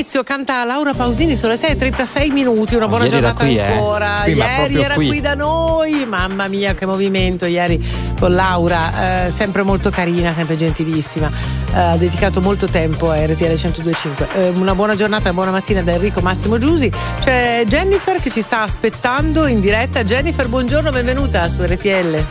[0.00, 2.74] Buon inizio, canta Laura Pausini sulle 6:36 minuti.
[2.74, 3.60] Una buona Ieri giornata qui, eh.
[3.60, 4.20] ancora.
[4.22, 5.08] Qui, ma ieri era qui.
[5.08, 5.20] qui.
[5.20, 6.06] da noi.
[6.06, 7.78] Mamma mia, che movimento ieri
[8.18, 9.26] con Laura.
[9.26, 11.30] eh, sempre molto carina, sempre gentilissima.
[11.74, 14.28] Eh, ha dedicato molto tempo a RTL 1025.
[14.36, 16.90] Eh, una buona giornata e buona mattina da Enrico Massimo Giusi.
[17.20, 20.02] C'è Jennifer che ci sta aspettando in diretta.
[20.02, 22.24] Jennifer, buongiorno, benvenuta su RTL.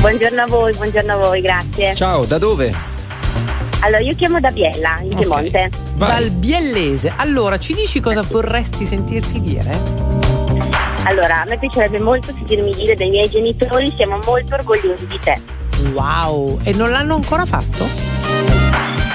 [0.00, 1.94] buongiorno a voi, buongiorno a voi, grazie.
[1.94, 2.89] Ciao, da dove?
[3.82, 5.70] Allora, io chiamo da Biella, in Piemonte.
[5.94, 7.12] Dal Biellese.
[7.16, 9.70] Allora, ci dici cosa vorresti sentirti dire?
[11.04, 15.40] Allora, a me piacerebbe molto sentirmi dire dai miei genitori siamo molto orgogliosi di te.
[15.92, 18.09] Wow, e non l'hanno ancora fatto?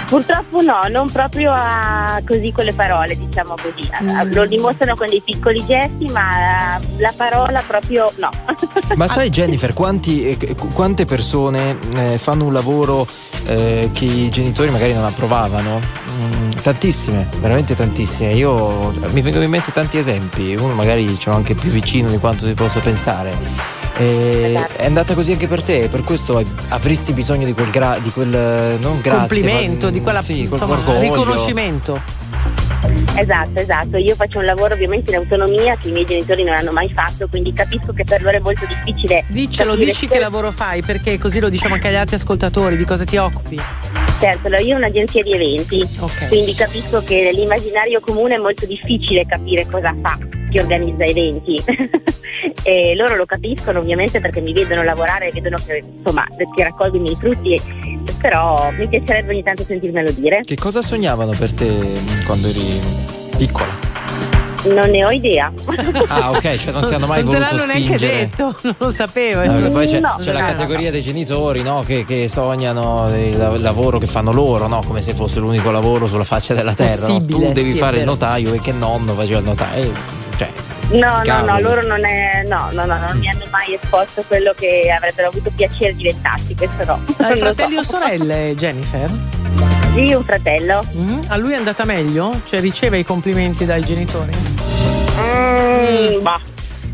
[0.07, 3.89] Purtroppo no, non proprio a, così con le parole, diciamo così.
[4.03, 4.33] Mm.
[4.33, 8.29] Lo dimostrano con dei piccoli gesti, ma la parola proprio no.
[8.95, 13.07] Ma sai Jennifer, quanti, eh, qu- quante persone eh, fanno un lavoro
[13.45, 15.79] eh, che i genitori magari non approvavano?
[16.11, 18.33] Mm, tantissime, veramente tantissime.
[18.33, 22.17] Io mi vengono in mente tanti esempi, uno magari ce l'ho anche più vicino di
[22.17, 23.84] quanto si possa pensare.
[23.97, 28.12] E È andata così anche per te, per questo avresti bisogno di quel, gra- di
[28.12, 32.01] quel non grazie, Complimento, ma- di quella sì, quel insomma, riconoscimento.
[33.17, 33.97] Esatto, esatto.
[33.97, 37.27] Io faccio un lavoro ovviamente in autonomia che i miei genitori non hanno mai fatto,
[37.27, 39.23] quindi capisco che per loro è molto difficile.
[39.29, 42.86] Dicelo, dici se- che lavoro fai, perché così lo diciamo anche agli altri ascoltatori, di
[42.86, 43.60] cosa ti occupi.
[44.19, 46.27] Certo, io ho un'agenzia di eventi, Ok.
[46.29, 50.17] quindi capisco che nell'immaginario comune è molto difficile capire cosa fa
[50.49, 51.62] chi organizza eventi.
[52.63, 56.97] e loro lo capiscono ovviamente perché mi vedono lavorare e vedono che insomma che raccolgo
[56.97, 57.62] i miei frutti,
[58.19, 60.41] però mi piacerebbe ogni tanto sentirmelo dire.
[60.43, 61.91] Che cosa sognavano per te
[62.25, 62.79] quando eri
[63.37, 63.83] piccola?
[64.65, 65.51] Non ne ho idea.
[66.07, 68.17] Ah, ok, cioè non ti hanno mai non te voluto l'hanno neanche spingere.
[68.17, 69.45] detto, non lo sapevo.
[69.45, 70.15] No, poi c'è, No.
[70.19, 74.07] c'è la No, no, categoria dei genitori no, che, che sognano il la- lavoro che
[74.07, 74.81] fanno loro, no?
[74.83, 77.05] come se fosse l'unico lavoro sulla faccia della terra.
[77.05, 79.83] Tu devi sì, fare il notaio e che nonno faceva il notaio.
[79.83, 79.93] Eh,
[80.37, 80.49] Cioè,
[80.91, 82.43] No, no, no, loro non è.
[82.47, 86.85] No, no, no, non mi hanno mai esposto quello che avrebbero avuto piacere diventarsi, questo
[86.85, 87.03] no.
[87.17, 87.79] Hai Non fratelli so.
[87.79, 89.09] o sorelle, Jennifer?
[89.95, 90.86] Sì, un fratello.
[90.93, 92.41] Mm, A lui è andata meglio?
[92.43, 94.31] Cioè riceve i complimenti dai genitori?
[95.17, 96.39] Mm, bah,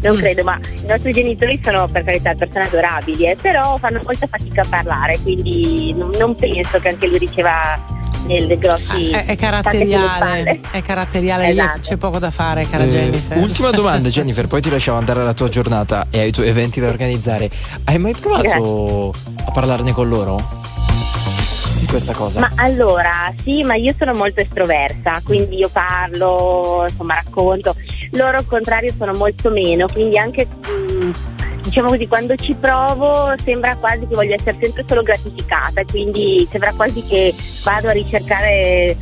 [0.02, 4.28] non credo, ma i nostri genitori sono per carità persone adorabili, eh, però fanno molta
[4.28, 7.80] fatica a parlare, quindi non, non penso che anche lui riceva
[8.28, 9.10] delle grossi.
[9.10, 11.80] È, è sulle caratteriale, è caratteriale, lì Esatto.
[11.82, 13.38] c'è poco da fare, cara eh, Jennifer.
[13.38, 16.88] ultima domanda, Jennifer, poi ti lasciamo andare alla tua giornata e ai tuoi eventi da
[16.88, 17.50] organizzare.
[17.86, 19.12] Hai mai provato
[19.44, 20.60] a parlarne con loro?
[21.92, 22.40] Questa cosa?
[22.40, 27.76] Ma allora, sì, ma io sono molto estroversa, quindi io parlo, insomma, racconto.
[28.12, 31.12] Loro al contrario sono molto meno, quindi anche mm,
[31.64, 36.72] diciamo così, quando ci provo sembra quasi che voglio essere sempre solo gratificata, quindi sembra
[36.72, 38.96] quasi che vado a ricercare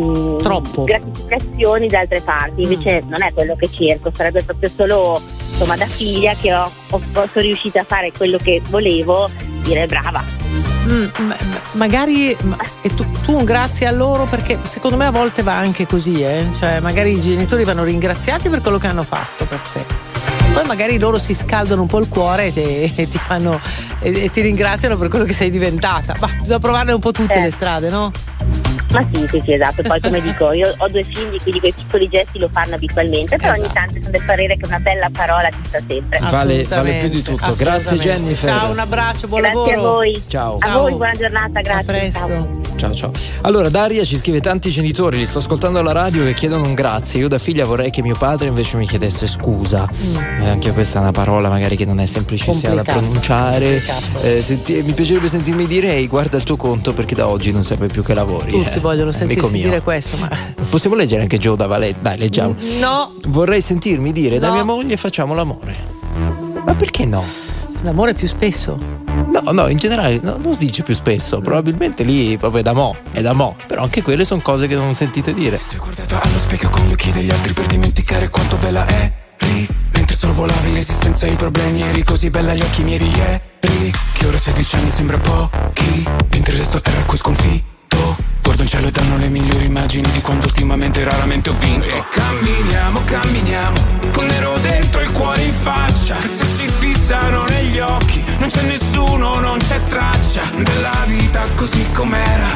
[0.00, 0.82] mm, Troppo.
[0.82, 5.86] gratificazioni da altre parti, invece non è quello che cerco, sarebbe proprio solo insomma da
[5.86, 9.30] figlia che ho, ho- sono riuscita a fare quello che volevo,
[9.62, 10.22] dire brava.
[10.86, 11.36] Mm, ma- ma-
[11.72, 15.56] magari ma- e tu, tu un grazie a loro perché secondo me a volte va
[15.56, 16.48] anche così, eh?
[16.58, 19.84] cioè magari i genitori vanno ringraziati per quello che hanno fatto per te.
[20.52, 23.58] Poi magari loro si scaldano un po' il cuore e, te- e ti fanno
[24.00, 26.14] e, e ti ringraziano per quello che sei diventata.
[26.20, 27.42] Ma bisogna provarne un po' tutte Eh.
[27.42, 28.10] le strade, no?
[28.90, 29.82] Ma sì, sì, sì, esatto.
[29.82, 33.52] Poi come dico, io ho due figli, quindi quei piccoli gesti lo fanno abitualmente, però
[33.52, 36.18] ogni tanto sono del parere che una bella parola ci sta sempre.
[36.30, 37.54] Vale, vale più di tutto.
[37.56, 37.98] Grazie.
[37.98, 38.50] Jennifer.
[38.50, 39.88] Ciao, un abbraccio, buon Grazie lavoro.
[39.88, 40.22] a voi.
[40.26, 40.56] Ciao.
[40.58, 41.80] A voi, buona giornata, grazie.
[41.80, 42.18] A presto.
[42.26, 42.60] ciao.
[42.76, 43.12] Ciao ciao.
[43.42, 47.20] Allora Daria ci scrive tanti genitori, li sto ascoltando alla radio che chiedono un grazie.
[47.20, 49.88] Io da figlia vorrei che mio padre invece mi chiedesse scusa.
[50.40, 53.82] Eh, anche questa è una parola magari che non è semplicissima da pronunciare.
[54.22, 57.62] Eh, senti- mi piacerebbe sentirmi dire ehi guarda il tuo conto perché da oggi non
[57.62, 58.50] serve più che lavori.
[58.72, 60.28] Tutti vogliono sentirsi dire questo, ma
[60.70, 61.96] Possiamo leggere anche Joe da Valet?
[62.00, 62.54] Dai, leggiamo.
[62.78, 64.54] no, Vorrei sentirmi dire da No.
[64.54, 65.76] mia moglie facciamo l'amore.
[66.64, 67.24] Ma perché no?
[67.82, 68.78] l'amore più spesso.
[69.32, 71.40] No, no, in generale no, non si dice più spesso.
[71.40, 73.56] Probabilmente lì proprio è da mo, è da mo.
[73.66, 75.60] Però anche quelle sono cose che non sentite dire.
[76.10, 80.72] Allo specchio con gli occhi degli altri per dimenticare quanto bella è lì Mentre sorvolavi
[80.72, 84.76] l'esistenza e i problemi eri così bella agli occhi miei di ieri Che ora 16
[84.76, 88.16] anni sembra pochi Mentre resto a terra qui sconfitto
[88.52, 91.86] Guardo in cielo e danno le migliori immagini di quando ultimamente raramente ho vinto.
[91.86, 93.80] E camminiamo, camminiamo
[94.12, 98.60] Con nero dentro il cuore in faccia Che se ci fissano negli occhi Non c'è
[98.64, 102.50] nessuno, non c'è traccia Della vita così com'era.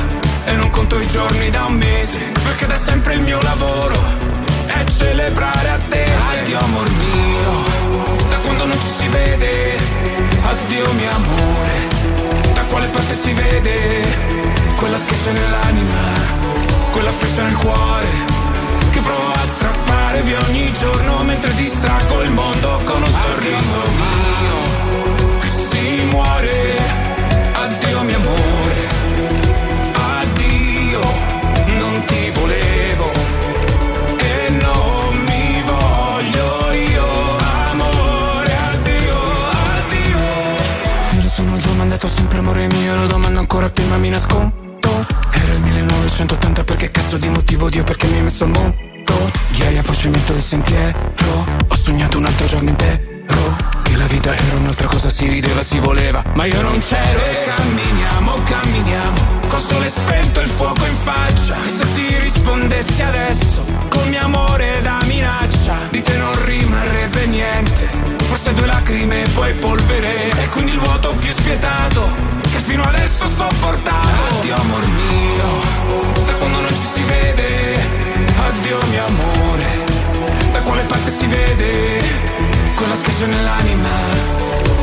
[0.45, 3.99] E non conto i giorni da un mese Perché da sempre il mio lavoro
[4.67, 6.41] È celebrare attese.
[6.41, 9.77] Addio amor mio Da quando non ci si vede.
[10.43, 16.45] Addio mio amore Da quale parte si vede Quella schiaccia nell'anima
[16.97, 18.07] quella freccia nel cuore
[18.91, 23.81] che provo a strappare via ogni giorno mentre distraggo il mondo con un sorriso
[24.41, 25.39] mio.
[25.39, 26.77] Qui si muore,
[27.53, 28.89] addio mio amore,
[29.93, 31.01] addio,
[31.67, 33.11] non ti volevo
[34.17, 37.37] e non mi voglio io,
[37.73, 39.17] amore, addio,
[39.77, 40.19] addio.
[41.17, 44.66] Io lo sono domandato sempre amore mio, lo domando ancora a te ma mi nascondo.
[46.07, 47.69] Era il 1980 perché cazzo di motivo?
[47.69, 51.15] Dio perché mi hai messo al mondo Ghiaia poi cemento il sentiero.
[51.67, 53.01] Ho sognato un altro giorno intero
[53.83, 57.19] Che la vita era un'altra cosa, si rideva, si voleva Ma io non c'ero.
[57.19, 61.57] E camminiamo, camminiamo Con sole spento il fuoco in faccia.
[61.57, 67.91] E se ti rispondessi adesso Col mio amore da minaccia Di te non rimarrebbe niente.
[68.27, 70.31] Forse due lacrime e poi polvere.
[70.41, 74.35] E quindi il vuoto più spietato fino adesso ho sopportato.
[74.35, 76.25] Addio amor mio.
[76.25, 77.79] Da quando non ci si vede.
[78.49, 79.85] Addio mio amore.
[80.51, 82.03] Da quale parte si vede?
[82.75, 83.89] Quella schiaccia nell'anima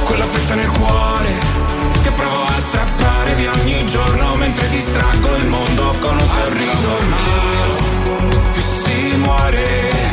[0.04, 1.32] Quella freccia nel cuore
[2.02, 6.90] Che provo a strappare via ogni giorno Mentre distraggo il mondo con un sorriso.
[7.14, 8.52] Mio.
[8.54, 10.13] Qui si muore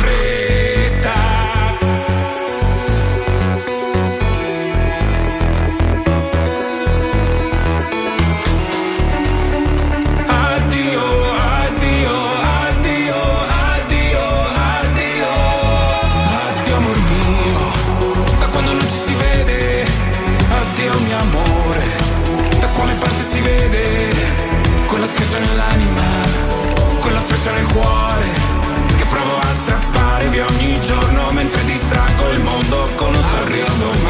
[27.73, 28.29] cuore
[28.97, 34.00] Che provo a strappare via ogni giorno Mentre distraggo il mondo con un sorriso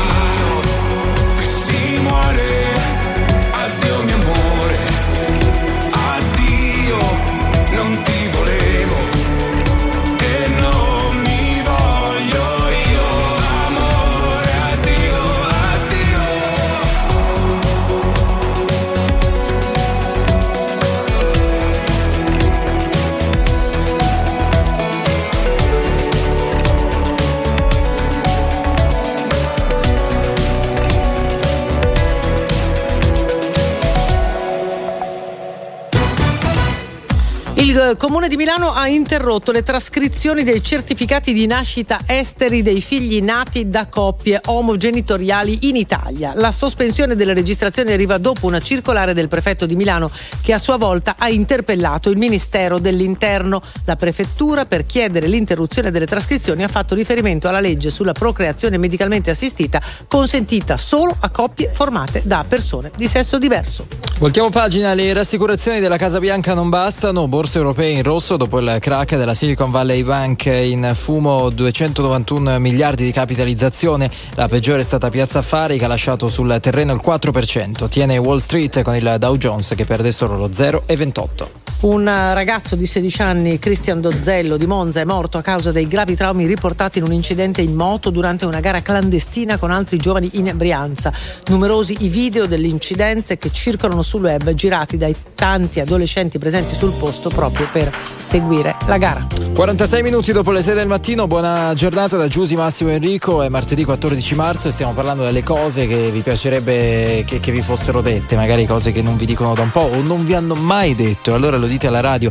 [37.97, 43.67] Comune di Milano ha interrotto le trascrizioni dei certificati di nascita esteri dei figli nati
[43.67, 46.33] da coppie omogenitoriali in Italia.
[46.35, 50.09] La sospensione delle registrazioni arriva dopo una circolare del prefetto di Milano
[50.41, 53.61] che a sua volta ha interpellato il Ministero dell'Interno.
[53.85, 59.31] La prefettura per chiedere l'interruzione delle trascrizioni ha fatto riferimento alla legge sulla procreazione medicalmente
[59.31, 63.87] assistita consentita solo a coppie formate da persone di sesso diverso.
[64.19, 68.77] Voltiamo pagina, le rassicurazioni della Casa Bianca non bastano, borse europee in rosso dopo il
[68.79, 75.09] crack della Silicon Valley Bank in fumo 291 miliardi di capitalizzazione, la peggiore è stata
[75.09, 79.35] Piazza Affari che ha lasciato sul terreno il 4%, tiene Wall Street con il Dow
[79.37, 81.70] Jones che perde solo lo 0,28.
[81.81, 86.15] Un ragazzo di 16 anni, Cristian Dozzello di Monza, è morto a causa dei gravi
[86.15, 90.51] traumi riportati in un incidente in moto durante una gara clandestina con altri giovani in
[90.53, 91.11] Brianza.
[91.47, 97.29] Numerosi i video dell'incidente che circolano sul web girati dai tanti adolescenti presenti sul posto
[97.29, 99.25] proprio per seguire la gara.
[99.51, 103.83] 46 minuti dopo le 6 del mattino, buona giornata da Giusy Massimo Enrico, è martedì
[103.83, 108.35] 14 marzo e stiamo parlando delle cose che vi piacerebbe che, che vi fossero dette,
[108.35, 111.33] magari cose che non vi dicono da un po' o non vi hanno mai detto,
[111.33, 112.29] allora lo dite alla radio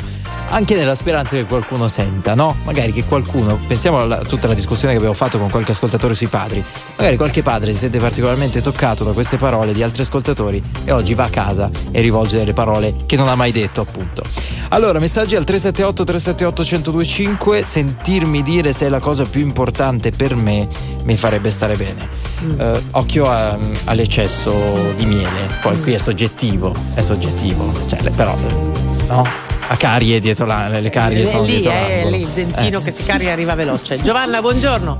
[0.50, 2.56] anche nella speranza che qualcuno senta, no?
[2.64, 6.26] Magari che qualcuno, pensiamo a tutta la discussione che abbiamo fatto con qualche ascoltatore sui
[6.26, 6.64] padri,
[6.96, 11.14] magari qualche padre si sente particolarmente toccato da queste parole di altri ascoltatori e oggi
[11.14, 14.22] va a casa e rivolge delle parole che non ha mai detto appunto.
[14.70, 20.34] Allora, messaggi al 378 378 1025, sentirmi dire se è la cosa più importante per
[20.34, 20.68] me
[21.04, 22.08] mi farebbe stare bene.
[22.56, 24.52] Eh, occhio a- all'eccesso
[24.96, 29.26] di miele, poi qui è soggettivo, è soggettivo, cioè, però eh, no?
[29.68, 32.10] A carie dietro la, le carie sono lì, dietro l'angolo.
[32.10, 32.82] lì il dentino Eh.
[32.82, 34.00] che si carica arriva veloce.
[34.02, 34.96] Giovanna, buongiorno.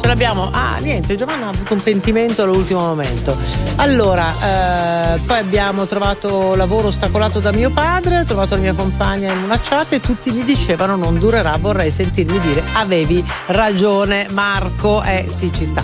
[0.00, 0.50] Ce abbiamo.
[0.52, 3.36] Ah, niente, Giovanna ha avuto un pentimento all'ultimo momento.
[3.76, 9.32] Allora, eh, poi abbiamo trovato lavoro ostacolato da mio padre, ho trovato la mia compagna
[9.32, 15.02] in una chat e tutti mi dicevano non durerà, vorrei sentirmi dire avevi ragione Marco.
[15.02, 15.82] Eh sì, ci sta.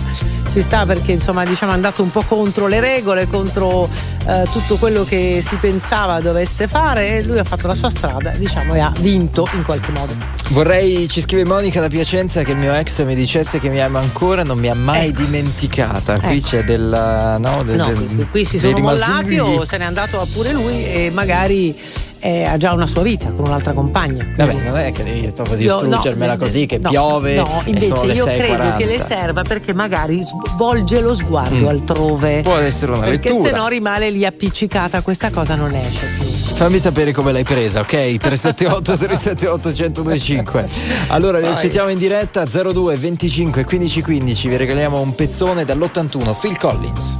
[0.53, 3.89] Ci sta perché insomma diciamo è andato un po' contro le regole, contro
[4.27, 8.31] eh, tutto quello che si pensava dovesse fare e lui ha fatto la sua strada,
[8.31, 10.13] diciamo, e ha vinto in qualche modo.
[10.49, 13.99] Vorrei, ci scrive Monica da Piacenza che il mio ex mi dicesse che mi ama
[13.99, 16.19] ancora, non mi ha mai dimenticata.
[16.19, 16.47] Qui Ecco.
[16.49, 17.37] c'è del.
[17.39, 20.83] No, del- No, del- qui, qui si sono mollati o se n'è andato pure lui
[20.83, 21.79] e magari
[22.21, 24.25] eh, ha già una sua vita con un'altra compagna.
[24.37, 27.69] Vabbè, non è che devi proprio Io- distruggermela no, così che no, piove No, e
[27.69, 28.37] invece sono le io 6.40.
[28.37, 31.67] credo che le serva perché magari s- volge lo sguardo Mm.
[31.67, 32.41] altrove.
[32.41, 33.49] Può essere una perché lettura.
[33.49, 36.25] se no rimane lì appiccicata, questa cosa non esce più.
[36.61, 37.89] Fammi sapere come l'hai presa, ok?
[38.17, 40.65] 378 378 1025.
[41.07, 44.47] Allora vi aspettiamo in diretta 02 25 15 15.
[44.47, 47.17] Vi regaliamo un pezzone dall'81 Phil Collins.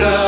[0.00, 0.23] love.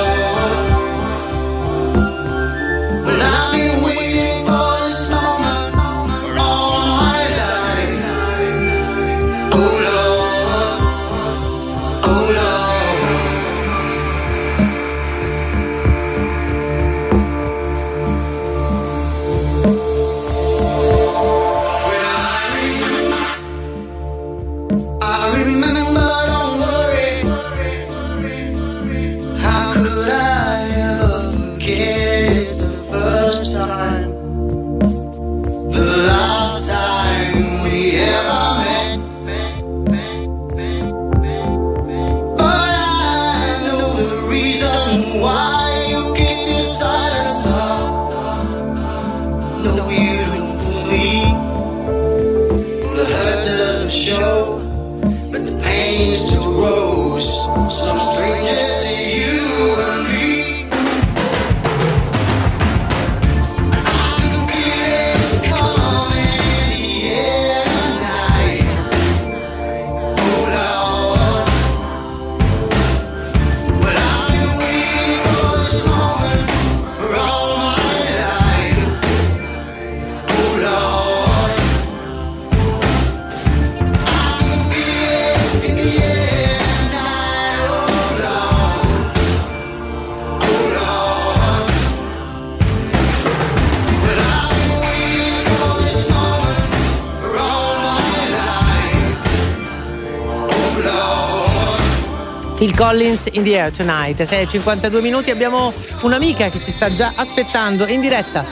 [102.96, 104.18] Collins in the air tonight.
[104.22, 105.70] 6.52 minuti, abbiamo
[106.00, 108.42] un'amica che ci sta già aspettando in diretta.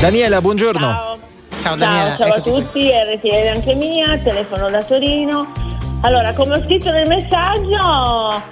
[0.00, 0.86] Daniela, buongiorno.
[0.88, 1.18] Ciao.
[1.62, 2.16] Ciao Daniela.
[2.16, 5.52] Ciao, ciao a tutti, RTL anche mia, telefono da Torino.
[6.00, 8.42] Allora, come ho scritto nel messaggio,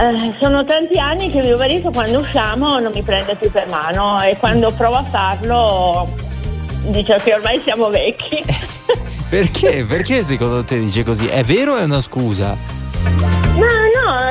[0.00, 4.20] eh, sono tanti anni che mio marito quando usciamo non mi prende più per mano
[4.22, 6.12] e quando provo a farlo
[6.88, 8.42] dice che ormai siamo vecchi.
[9.30, 9.84] Perché?
[9.84, 11.26] Perché secondo te dice così?
[11.26, 12.73] È vero o è una scusa?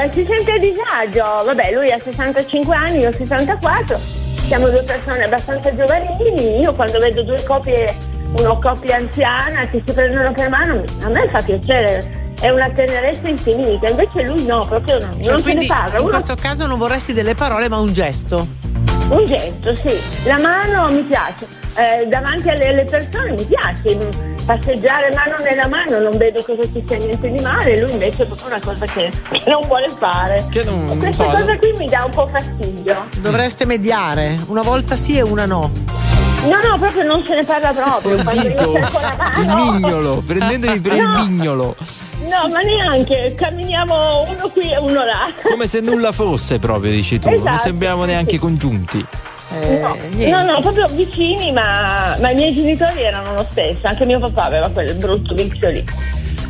[0.06, 1.44] No, si sente a disagio.
[1.46, 3.98] Vabbè, lui ha 65 anni, io ho 64.
[4.48, 6.60] Siamo due persone abbastanza giovanili.
[6.60, 7.96] Io quando vedo due coppie,
[8.38, 12.22] una coppia anziana che si prendono per mano, a me fa piacere.
[12.40, 13.88] È una tenerezza infinita.
[13.90, 15.10] Invece lui no, proprio no.
[15.22, 15.98] Cioè, non se ne parla.
[15.98, 18.46] in Uno- questo caso non vorresti delle parole ma un gesto.
[19.10, 19.98] Un gesto, sì.
[20.26, 21.48] La mano mi piace.
[21.76, 24.33] Eh, davanti alle, alle persone mi piace.
[24.46, 27.80] Passeggiare mano nella mano non vedo cosa ci sia niente di male.
[27.80, 30.46] Lui invece è proprio una cosa che, che non vuole fare.
[30.50, 33.06] Che non- E Questa so, cosa qui mi dà un po' fastidio.
[33.20, 35.72] Dovreste mediare, una volta sì e una no.
[36.46, 38.16] No, no, proprio non se ne parla proprio.
[38.18, 38.74] Io dito,
[39.38, 41.76] il mignolo, prendendomi per il mignolo.
[42.24, 43.34] No, ma neanche.
[43.38, 45.32] Camminiamo uno qui e uno là.
[45.42, 47.30] Come se nulla fosse proprio, dici tu.
[47.30, 48.38] Non Esatto, sembriamo sì, neanche sì.
[48.40, 49.06] congiunti.
[49.68, 53.88] No, no, no, proprio vicini, ma, ma i miei genitori erano lo stesso.
[53.88, 55.84] Anche mio papà aveva quel brutto vizio lì.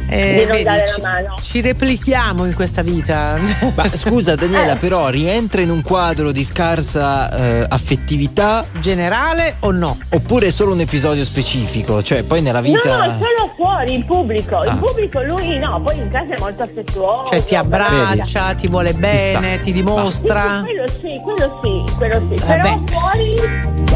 [0.07, 1.35] Eh, di non vedi, dare ci, la mano.
[1.41, 3.37] ci replichiamo in questa vita.
[3.75, 4.35] Ma scusa Eh.
[4.35, 7.31] Daniela, però rientra in un quadro di scarsa
[7.61, 9.97] eh, affettività generale o no?
[10.09, 12.01] Oppure è solo un episodio specifico?
[12.03, 13.05] Cioè, poi nella No, vita.
[13.05, 14.57] no, solo fuori, in pubblico.
[14.57, 14.71] Ah.
[14.71, 17.25] In pubblico lui no, poi in casa è molto affettuoso.
[17.31, 20.63] Cioè ti abbraccia, ti vuole bene, ti dimostra.
[20.65, 22.35] Sì, quello sì, quello sì, quello sì.
[22.45, 22.61] Vabbè.
[22.61, 23.35] Però fuori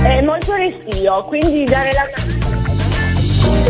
[0.03, 2.36] è molto restio, quindi dare la mano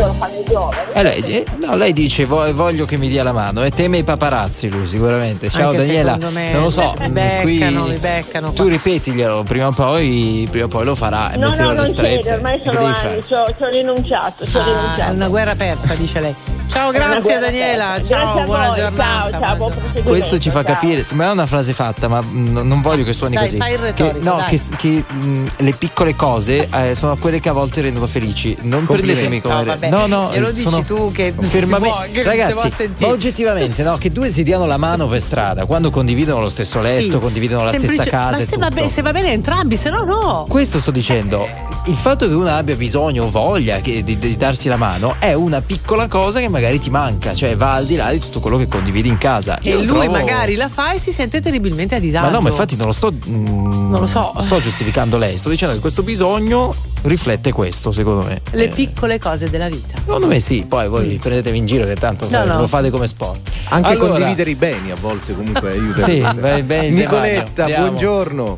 [0.05, 0.77] lo fanno i giovani.
[0.93, 3.97] Eh, lei, eh, no, lei dice "Vo- voglio che mi dia la mano e teme
[3.99, 5.49] i paparazzi lui sicuramente.
[5.49, 8.51] Ciao Anche Daniela, me non lo so, mi mm, beccano, qui mi beccano.
[8.53, 12.23] tu ripetiglielo, prima o poi, prima o poi lo farà e No, mettilo no, strette.
[12.23, 15.01] c'è, ormai sono anni, ho rinunciato, ci ho Ah, rinunciato.
[15.01, 16.35] è una guerra persa, dice lei.
[16.67, 18.01] Ciao, grazie Daniela.
[18.03, 19.29] Ciao, Grazie buona voi, giornata.
[19.31, 20.09] Ciao, ciao, buon proseguimento.
[20.09, 20.73] Questo ci fa ciao.
[20.73, 23.57] capire, sembra una frase fatta, ma mm, non voglio che suoni Dai, così.
[23.57, 24.45] fai il che, retorico, no, dai.
[24.49, 28.55] che, che, mm, le piccole cose eh, sono quelle che a volte rendono felici.
[28.61, 32.01] Non prendetemi come No, vabbè, No, no, glielo dici tu che non si fermame- può-
[32.01, 35.21] che non si può Ragazzi, ma oggettivamente, no, che due si diano la mano per
[35.21, 37.19] strada quando condividono lo stesso letto, Sì.
[37.19, 38.37] condividono la Semplice- stessa casa.
[38.37, 40.45] Ma se va, bene, se va bene entrambi, se no no.
[40.47, 41.47] Questo sto dicendo.
[41.85, 45.33] Il fatto che uno abbia bisogno o voglia che- di, di darsi la mano è
[45.33, 48.57] una piccola cosa che magari ti manca, cioè va al di là di tutto quello
[48.57, 49.59] che condividi in casa.
[49.59, 52.25] E Io lui trovo- magari la fa e si sente terribilmente a disagio.
[52.25, 53.11] Ma no, ma infatti non lo sto.
[53.11, 54.33] mm, Non lo so.
[54.39, 58.41] Sto giustificando lei, sto dicendo che questo bisogno riflette questo, secondo me.
[58.51, 59.97] Le Eh, piccole cose della vita.
[60.03, 62.59] Secondo me sì, poi voi prendetevi in giro che tanto No, no.
[62.61, 63.49] lo fate come sport.
[63.69, 66.03] Anche Allora- condividere i beni a volte comunque aiuta.
[66.03, 67.85] Sì, vai bene, Nicoletta, Andiamo.
[67.87, 68.57] buongiorno.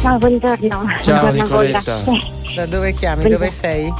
[0.00, 0.68] Ciao, buongiorno.
[1.00, 1.42] Ciao, Buongiorno.
[1.42, 1.98] Nicoletta.
[2.56, 3.28] Da dove chiami?
[3.28, 3.92] Dove sei?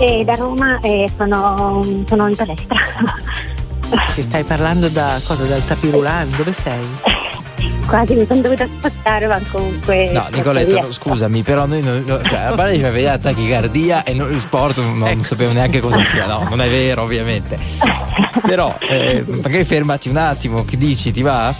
[0.00, 2.78] Eh, da Roma e sono, sono in palestra.
[4.12, 5.42] Ci stai parlando da cosa?
[5.44, 6.30] Dal tapirulan?
[6.36, 6.86] Dove sei?
[7.84, 10.12] Quasi mi sono dovuta spostare, ma comunque.
[10.12, 13.18] No, Nicoletta, no, scusami, però noi non, no, cioè, a parte ci fa vedere la
[13.18, 16.26] tachicardia e noi, il sport non, non sapevo neanche cosa sia.
[16.26, 17.58] No, non è vero, ovviamente.
[18.46, 21.52] Però, eh, magari fermati un attimo, che dici, ti va?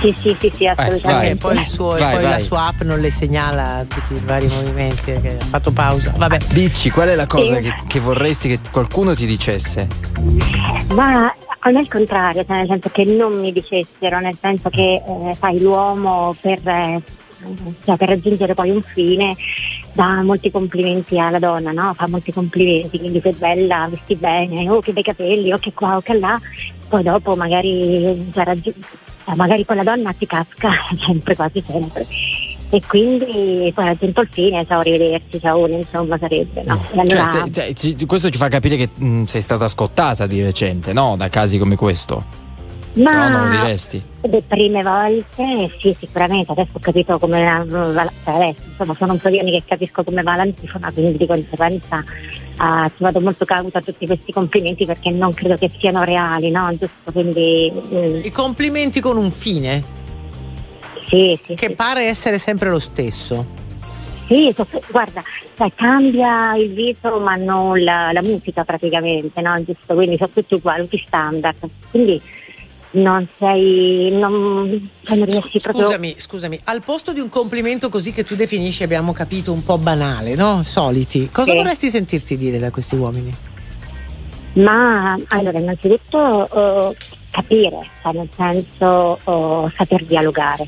[0.00, 1.08] Sì, sì, sì, sì, assolutamente.
[1.08, 1.30] vai.
[1.30, 2.40] E poi, il suo- e Vai, poi la vai.
[2.40, 6.12] sua app non le segnala tutti i vari movimenti perché ha fatto pausa.
[6.16, 6.38] Vabbè.
[6.52, 7.62] Dici, qual è la cosa Sì.
[7.62, 9.86] che, che vorresti che qualcuno ti dicesse?
[10.94, 15.02] Ma a me il contrario, cioè nel senso che non mi dicessero, nel senso che
[15.04, 17.00] eh, fai l'uomo per, eh,
[17.84, 19.34] cioè, per raggiungere poi un fine
[19.94, 21.94] dà molti complimenti alla donna, no?
[21.96, 25.96] Fa molti complimenti, quindi sei bella, vesti bene, oh che bei capelli, oh che qua,
[25.96, 26.38] oh che là,
[26.88, 30.70] poi dopo magari, cioè, raggi- eh, magari poi la donna ti casca,
[31.04, 32.06] sempre, quasi sempre.
[32.70, 36.80] E quindi poi raggiunto il fine, ciao, arrivederci, ciao, insomma sarebbe, no?
[36.96, 40.42] Allora, Cioè, se- cioè, ci- questo ci fa capire che mh, sei stata scottata di
[40.42, 41.14] recente, no?
[41.16, 42.44] Da casi come questo.
[42.96, 44.02] Ma no, non diresti.
[44.22, 49.18] Le prime volte sì, sicuramente, adesso ho capito come va, cioè adesso, insomma sono un
[49.18, 52.02] po' di anni che capisco come va l'antifona, quindi di conseguenza
[52.56, 56.50] ah, ci vado molto cauta a tutti questi complimenti perché non credo che siano reali,
[56.50, 56.70] no?
[56.70, 60.04] Giusto, quindi mm, I complimenti con un fine.
[61.06, 61.54] Sì, sì.
[61.54, 63.44] Che pare essere sempre lo stesso.
[64.26, 64.52] sì,
[64.90, 65.22] guarda,
[65.56, 69.62] cioè, cambia il viso ma non la, la musica praticamente, no?
[69.62, 71.58] Giusto, quindi sono tutti uguali, tutti standard.
[71.90, 72.20] Quindi
[72.96, 74.66] non sei, non,
[75.08, 75.84] non riesci proprio...
[75.84, 79.78] Scusami, scusami, al posto di un complimento così che tu definisci, abbiamo capito, un po'
[79.78, 80.62] banale, no?
[80.62, 81.56] Soliti, cosa Sì.
[81.56, 83.34] vorresti sentirti dire da questi uomini?
[84.54, 86.96] Ma allora, innanzitutto eh,
[87.30, 90.66] capire, cioè nel senso oh, saper dialogare.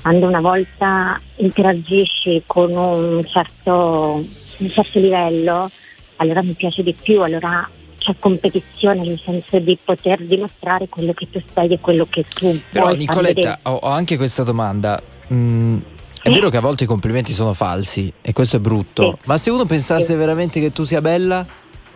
[0.00, 4.24] Quando una volta interagisci con un certo,
[4.56, 5.70] un certo livello,
[6.16, 7.68] allora mi piace di più, allora
[8.02, 12.58] c'è competizione nel senso di poter dimostrare quello che tu sei e quello che tu
[12.70, 15.00] Però Nicoletta, ho, ho anche questa domanda.
[15.32, 15.78] Mm,
[16.22, 19.50] è vero che a volte i complimenti sono falsi e questo è brutto, ma se
[19.50, 21.46] uno pensasse veramente che tu sia bella,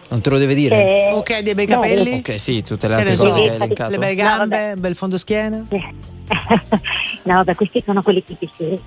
[0.09, 0.77] non te lo deve dire?
[0.77, 2.15] Eh, Ok, dei bei capelli.
[2.19, 3.91] Ok, sì, tutte le altre so, cose che hai elencato.
[3.91, 5.67] le belle gambe, bel fondo schiena.
[7.23, 8.81] No, vabbè, questi sono quelli tipici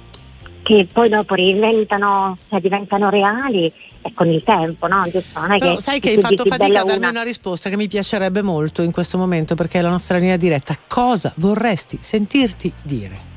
[0.61, 3.71] che poi dopo reinventano, cioè diventano reali
[4.01, 5.03] e con il tempo, no?
[5.09, 5.39] Giusto?
[5.39, 7.09] Non è Però che sai che hai fatto fatica a darmi una.
[7.09, 10.77] una risposta che mi piacerebbe molto in questo momento perché è la nostra linea diretta.
[10.87, 13.27] Cosa vorresti sentirti dire?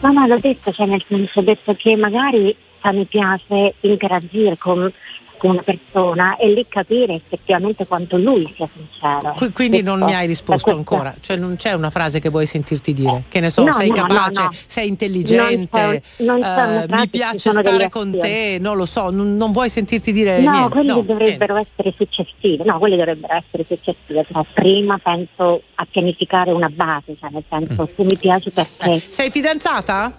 [0.00, 4.56] No, no, l'ho detto, cioè nel senso ho detto che magari cioè, mi piace interagire
[4.58, 4.92] con,
[5.38, 9.34] con una persona e lì capire effettivamente quanto lui sia sincero.
[9.36, 12.28] Qui- Quindi non Ecco, mi hai risposto questo- ancora, cioè non c'è una frase che
[12.28, 14.50] vuoi sentirti dire, che ne so, No, sei no, capace, no.
[14.66, 19.10] sei intelligente, Non c'è non c'è eh, mi piace stare con te, non lo so,
[19.10, 20.70] non, non vuoi sentirti dire No, niente.
[20.70, 26.50] quelli no, dovrebbero essere successive, no, quelli dovrebbero essere successive, però prima penso a pianificare
[26.52, 29.00] una base, cioè nel senso tu mi piaci perché...
[29.08, 30.16] Sei fidanzata?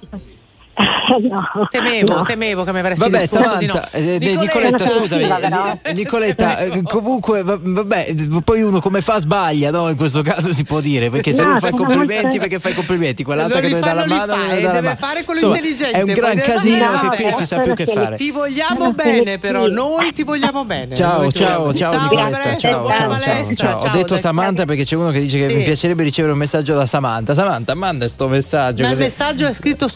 [1.30, 1.68] no.
[1.72, 2.22] Temevo, no.
[2.24, 3.74] temevo che mi avresti Vabbè, risposto di no.
[3.74, 8.14] Samantha, eh, Nicoletta, Sono scusami, creativa, eh, Nicoletta, eh, comunque, va- vabbè,
[8.44, 9.90] poi uno come fa sbaglia, no?
[9.90, 12.74] In questo caso si può dire, perché se No, uno fa i complimenti, perché fai
[12.74, 14.72] i complimenti, quell'altra Non che deve fa, dare la non mano, fa, deve dare la
[14.74, 14.98] deve mano.
[15.00, 17.74] fare quello Insomma, intelligente, È un gran casino che No, qui non si sa più
[17.74, 18.16] che fare.
[18.16, 20.96] Ti vogliamo bene, però noi ti vogliamo bene.
[20.96, 23.80] Ciao, ciao, vogliamo- ciao, Nicoletta, ciao, ciao, ciao.
[23.82, 24.16] Ho detto.
[24.18, 27.34] Samantha perché c'è uno che dice che mi piacerebbe ricevere un messaggio da Samantha.
[27.34, 28.84] Samantha, manda sto messaggio.
[28.84, 29.88] Ma il messaggio è scritto,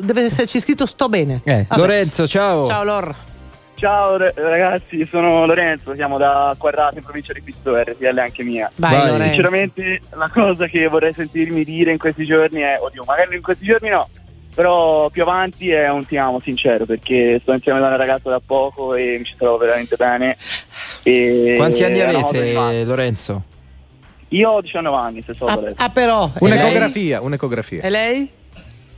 [0.00, 1.40] deve esserci scritto sto bene.
[1.44, 1.66] Eh.
[1.76, 2.66] Lorenzo, ciao.
[2.66, 3.14] Ciao Lor.
[3.74, 8.70] Ciao ragazzi, sono Lorenzo, siamo da Quadrato in provincia di Pistoia, RTL anche mia.
[8.76, 9.28] Vai, Vai.
[9.28, 13.66] Sinceramente la cosa che vorrei sentirmi dire in questi giorni è, oddio, magari in questi
[13.66, 14.08] giorni no,
[14.54, 18.40] però più avanti è un ti amo sincero perché sto insieme da una ragazza da
[18.44, 20.38] poco e mi ci trovo veramente bene.
[21.02, 22.84] E Quanti anni avete.
[22.84, 23.42] Lorenzo?
[24.28, 25.74] Io ho 19 anni, se so adesso.
[25.76, 26.30] Ah, però.
[26.40, 26.50] lei?
[26.50, 27.82] Un'ecografia, un'ecografia.
[27.82, 28.30] E lei?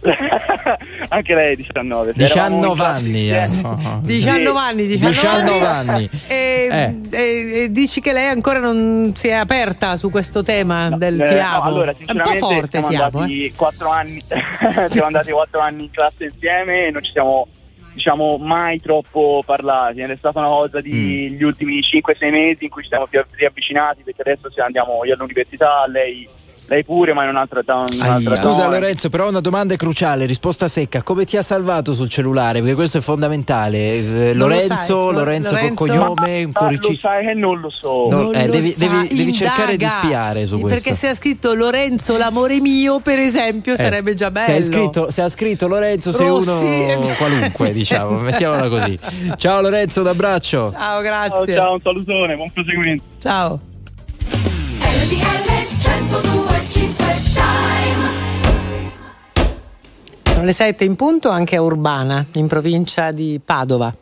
[1.09, 2.14] Anche lei 19.
[2.16, 3.30] Eravamo in 19 classe anni.
[3.30, 3.49] eh.
[3.64, 4.01] Oh.
[4.03, 6.11] 19 anni, 19, 19 anni.
[6.28, 6.94] E, Eh.
[7.11, 11.24] e- e dici che lei ancora non si è aperta su questo tema del Eh,
[11.26, 11.62] ti no, amo.
[11.62, 13.05] allora, è un po' forte siamo ti amo.
[13.05, 13.22] eh.
[13.22, 14.20] andati quattro anni,
[14.88, 17.49] siamo andati quattro anni in classe insieme e non ci siamo
[17.94, 20.01] diciamo mai troppo parlati.
[20.03, 20.82] Ed è stata una cosa Mm.
[20.82, 25.05] di gli ultimi 5-6 mesi in cui ci siamo più riavvicinati perché adesso se andiamo
[25.05, 26.28] io all'università, lei,
[26.68, 28.68] lei pure, ma in un'altra, da un'altra Scusa zona.
[28.68, 31.02] Lorenzo, però una domanda cruciale, risposta secca.
[31.02, 32.60] Come ti ha salvato sul cellulare?
[32.60, 33.78] Perché questo è fondamentale.
[34.28, 35.74] Eh, Lorenzo, sai, Lo- Lorenzo, Lorenzo?
[35.74, 36.92] col cognome, un Ah, cuoricino.
[36.92, 38.08] Lo sai che non lo so.
[38.10, 40.78] No, Non eh, lo devi, devi- devi cercare di spiare su questo.
[40.82, 44.52] Perché se ha scritto Lorenzo l'amore mio, per esempio, Eh, sarebbe già bello.
[44.52, 48.98] Se, scritto, se ha scritto Lorenzo, sei Rossi, uno qualunque, diciamo, mettiamola così.
[49.36, 50.70] Ciao Lorenzo, un abbraccio.
[50.70, 51.54] Ciao, grazie.
[51.54, 53.02] Ciao, ciao, un salutone, buon proseguimento.
[53.18, 53.60] Ciao.
[60.39, 63.93] Sono le 7 in punto anche a Urbana, in provincia di Padova.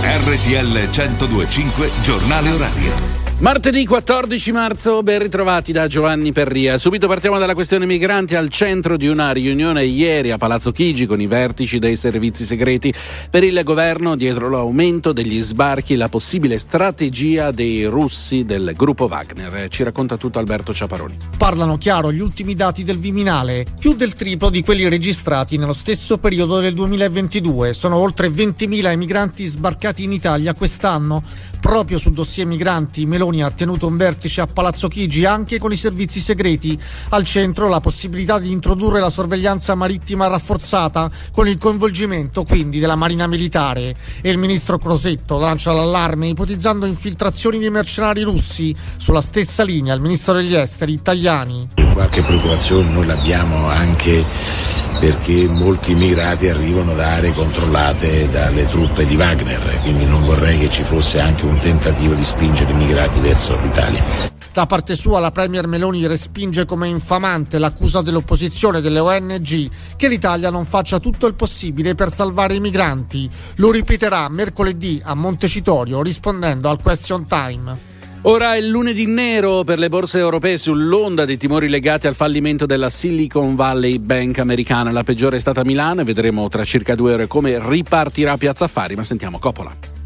[0.00, 3.21] RTL 1025 Giornale Orario.
[3.42, 6.78] Martedì 14 marzo, ben ritrovati da Giovanni Perria.
[6.78, 11.20] Subito partiamo dalla questione migranti al centro di una riunione ieri a Palazzo Chigi con
[11.20, 12.94] i vertici dei servizi segreti
[13.28, 19.66] per il governo dietro l'aumento degli sbarchi, la possibile strategia dei russi del gruppo Wagner.
[19.66, 21.16] Ci racconta tutto Alberto Ciaparoni.
[21.36, 26.16] Parlano chiaro gli ultimi dati del Viminale, più del triplo di quelli registrati nello stesso
[26.18, 27.72] periodo del 2022.
[27.72, 31.24] Sono oltre 20.000 i migranti sbarcati in Italia quest'anno.
[31.58, 35.76] Proprio sul dossier migranti, Meloni ha tenuto un vertice a Palazzo Chigi anche con i
[35.76, 36.78] servizi segreti.
[37.10, 42.96] Al centro la possibilità di introdurre la sorveglianza marittima rafforzata con il coinvolgimento quindi della
[42.96, 43.94] Marina Militare.
[44.20, 48.74] E il ministro Crosetto lancia l'allarme ipotizzando infiltrazioni di mercenari russi.
[48.96, 51.68] Sulla stessa linea il ministro degli esteri Tajani.
[51.92, 54.24] Qualche preoccupazione noi l'abbiamo anche
[55.02, 60.70] perché molti immigrati arrivano da aree controllate dalle truppe di Wagner, quindi non vorrei che
[60.70, 62.74] ci fosse anche un tentativo di spingere i
[63.22, 64.04] migranti verso l'Italia.
[64.52, 70.50] Da parte sua la Premier Meloni respinge come infamante l'accusa dell'opposizione delle ONG che l'Italia
[70.50, 73.30] non faccia tutto il possibile per salvare i migranti.
[73.56, 77.90] Lo ripeterà mercoledì a Montecitorio rispondendo al question time.
[78.24, 82.90] Ora è lunedì nero per le borse europee sull'onda dei timori legati al fallimento della
[82.90, 84.92] Silicon Valley Bank americana.
[84.92, 88.94] La peggiore è stata Milano e vedremo tra circa due ore come ripartirà Piazza Affari,
[88.94, 90.01] ma sentiamo Coppola.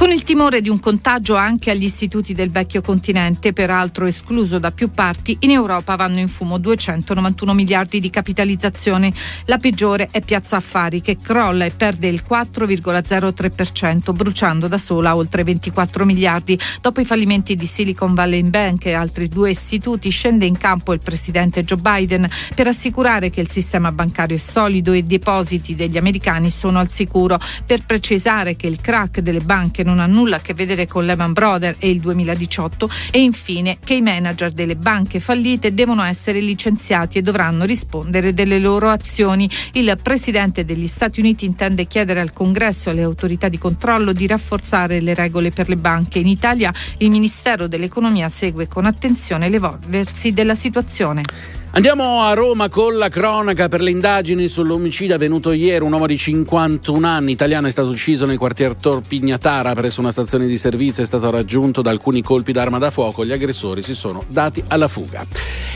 [0.00, 4.70] Con il timore di un contagio anche agli istituti del vecchio continente, peraltro escluso da
[4.70, 9.12] più parti, in Europa vanno in fumo 291 miliardi di capitalizzazione.
[9.44, 15.44] La peggiore è Piazza Affari che crolla e perde il 4,03%, bruciando da sola oltre
[15.44, 16.58] 24 miliardi.
[16.80, 21.00] Dopo i fallimenti di Silicon Valley Bank e altri due istituti scende in campo il
[21.00, 25.98] presidente Joe Biden per assicurare che il sistema bancario è solido e i depositi degli
[25.98, 30.40] americani sono al sicuro, per precisare che il crack delle banche non ha nulla a
[30.40, 35.20] che vedere con Lehman Brothers e il 2018 e infine che i manager delle banche
[35.20, 39.50] fallite devono essere licenziati e dovranno rispondere delle loro azioni.
[39.72, 44.26] Il presidente degli Stati Uniti intende chiedere al Congresso e alle autorità di controllo di
[44.26, 46.18] rafforzare le regole per le banche.
[46.18, 51.22] In Italia il Ministero dell'Economia segue con attenzione l'evolversi della situazione.
[51.72, 55.84] Andiamo a Roma con la cronaca per le indagini sull'omicidio avvenuto ieri.
[55.84, 60.46] Un uomo di 51 anni italiano è stato ucciso nel quartier Torpignatara presso una stazione
[60.46, 61.04] di servizio.
[61.04, 63.24] È stato raggiunto da alcuni colpi d'arma da fuoco.
[63.24, 65.24] Gli aggressori si sono dati alla fuga.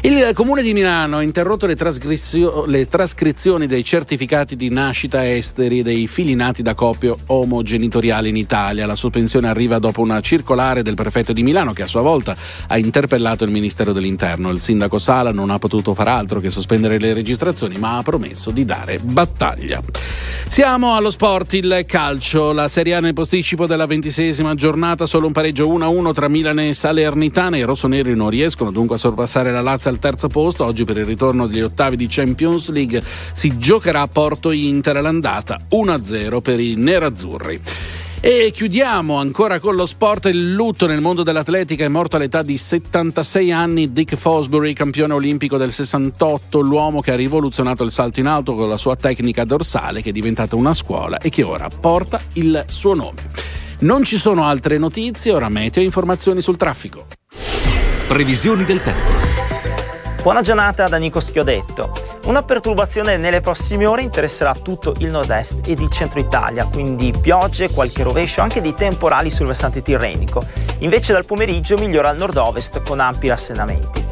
[0.01, 5.83] Il comune di Milano ha interrotto le, trasgressio- le trascrizioni dei certificati di nascita esteri
[5.83, 8.85] dei figli nati da coppie omogenitoriali in Italia.
[8.85, 12.37] La sospensione arriva dopo una circolare del prefetto di Milano che a sua volta
[12.67, 14.51] ha interpellato il Ministero dell'Interno.
[14.51, 18.51] Il sindaco Sala non ha potuto far altro che sospendere le registrazioni, ma ha promesso
[18.51, 19.83] di dare battaglia.
[20.47, 22.53] Siamo allo sport, il calcio.
[22.53, 26.73] La Serie A nel posticipo della ventisesima giornata, solo un pareggio 1-1 tra Milan e
[26.73, 27.57] Salernitana.
[27.57, 30.65] I rossoneri non riescono dunque a sorpassare la Lazio al terzo posto.
[30.65, 35.59] Oggi per il ritorno degli ottavi di Champions League si giocherà a Porto Inter all'andata
[35.71, 37.61] 1-0 per i nerazzurri.
[38.27, 40.25] E chiudiamo ancora con lo sport.
[40.25, 45.59] Il lutto nel mondo dell'atletica è morto all'età di 76 anni Dick Fosbury, campione olimpico
[45.59, 50.01] del 68, l'uomo che ha rivoluzionato il salto in alto con la sua tecnica dorsale
[50.01, 53.29] che è diventata una scuola e che ora porta il suo nome.
[53.81, 57.09] Non ci sono altre notizie, ora meteo informazioni sul traffico.
[58.09, 59.54] Previsioni del tempo.
[60.25, 61.93] Buona giornata da Nico Schiodetto.
[62.25, 67.71] Una perturbazione nelle prossime ore interesserà tutto il nord-est ed il centro Italia, quindi piogge,
[67.71, 70.43] qualche rovescio, anche dei temporali sul versante tirrenico.
[70.79, 74.03] Invece dal pomeriggio migliora al nord-ovest con ampi rassenamenti.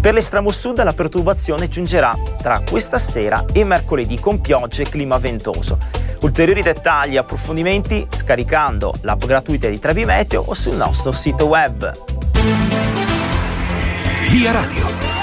[0.00, 5.18] Per l'estremo sud la perturbazione giungerà tra questa sera e mercoledì con piogge e clima
[5.18, 5.78] ventoso.
[6.22, 11.92] Ulteriori dettagli e approfondimenti scaricando l'app gratuita di Trebi Meteo o sul nostro sito web.
[14.30, 15.17] Via Radio.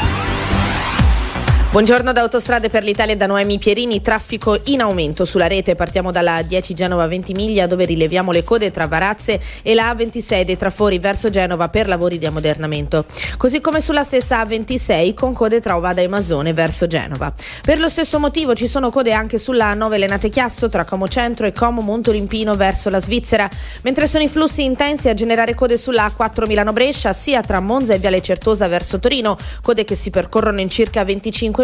[1.76, 5.76] Buongiorno da Autostrade per l'Italia da Noemi Pierini, traffico in aumento sulla rete.
[5.76, 10.44] Partiamo dalla 10 Genova 20 miglia dove rileviamo le code tra Varazze e la A26
[10.44, 13.04] dei trafori verso Genova per lavori di ammodernamento.
[13.36, 17.34] Così come sulla stessa A26 con code tra Ovada e Masone verso Genova.
[17.62, 21.46] Per lo stesso motivo ci sono code anche sulla A9 Lenate Chiasso tra Como Centro
[21.46, 23.50] e Como Montolimpino verso la Svizzera,
[23.82, 27.94] mentre sono i flussi intensi a generare code sulla A4 Milano Brescia sia tra Monza
[27.94, 31.64] e Viale Certosa verso Torino, code che si percorrono in circa 25 minuti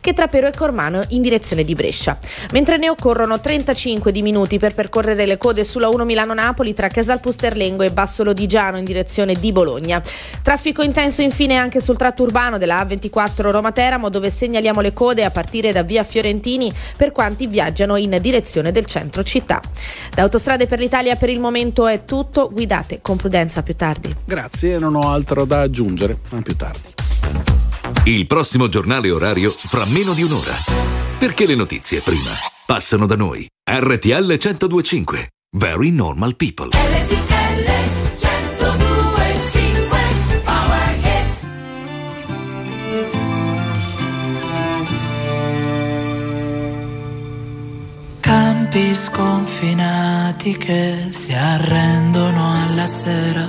[0.00, 2.18] che tra Pero e Cormano in direzione di Brescia.
[2.52, 7.20] Mentre ne occorrono 35 di minuti per percorrere le code sulla 1 Milano-Napoli tra Casal
[7.20, 10.02] Pusterlengo e Bassolo di Giano in direzione di Bologna.
[10.42, 15.30] Traffico intenso infine anche sul tratto urbano della A24 Roma-Teramo dove segnaliamo le code a
[15.30, 19.60] partire da via Fiorentini per quanti viaggiano in direzione del centro città.
[20.14, 24.14] Da Autostrade per l'Italia per il momento è tutto, guidate con prudenza più tardi.
[24.24, 26.18] Grazie, non ho altro da aggiungere.
[26.30, 27.55] A più tardi.
[28.04, 30.54] Il prossimo giornale orario fra meno di un'ora.
[31.18, 32.32] Perché le notizie prima
[32.64, 33.48] passano da noi.
[33.68, 35.30] RTL 1025.
[35.56, 36.70] Very normal people.
[48.20, 53.48] Campi sconfinati che si arrendono alla sera,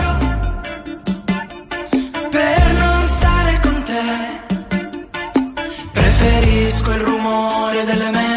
[7.71, 8.30] rumore delle metro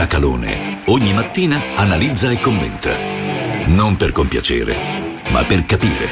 [0.00, 2.88] Giacalone ogni mattina analizza e commenta.
[3.66, 4.74] Non per compiacere,
[5.28, 6.08] ma per capire.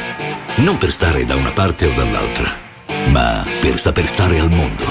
[0.57, 2.51] Non per stare da una parte o dall'altra,
[3.07, 4.85] ma per saper stare al mondo.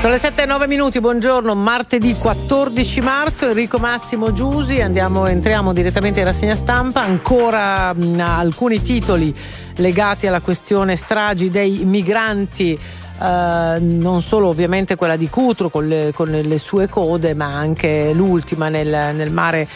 [0.00, 5.74] Sono le 7 e 9 minuti, buongiorno, martedì 14 marzo, Enrico Massimo Giusi, andiamo, entriamo
[5.74, 9.34] direttamente in rassegna stampa, ancora mh, alcuni titoli
[9.74, 12.78] legati alla questione stragi dei migranti.
[13.20, 18.12] Eh, non solo ovviamente quella di Cutro con le, con le sue code, ma anche
[18.12, 19.68] l'ultima nel, nel mare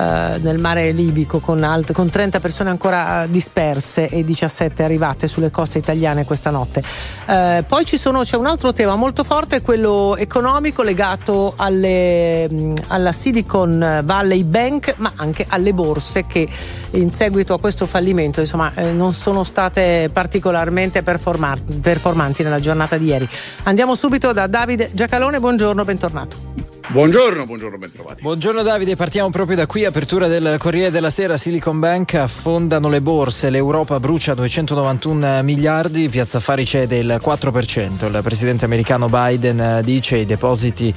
[0.00, 5.28] eh, nel mare libico con, alt- con 30 persone ancora eh, disperse e 17 arrivate
[5.28, 6.82] sulle coste italiane questa notte.
[7.26, 12.48] Eh, poi sono- c'è un altro tema molto forte, quello economico legato alle,
[12.88, 16.48] alla Silicon Valley Bank, ma anche alle borse che
[16.92, 23.06] in seguito a questo fallimento insomma, eh, non sono state particolarmente performanti nella giornata di
[23.06, 23.28] ieri.
[23.64, 26.69] Andiamo subito da Davide Giacalone, buongiorno, bentornato.
[26.90, 28.20] Buongiorno, buongiorno, bentrovati.
[28.20, 33.00] Buongiorno Davide, partiamo proprio da qui, apertura del Corriere della Sera, Silicon Bank affondano le
[33.00, 39.82] borse, l'Europa brucia 291 miliardi, Piazza Affari cede il 4%, il presidente americano Biden eh,
[39.84, 40.92] dice i depositi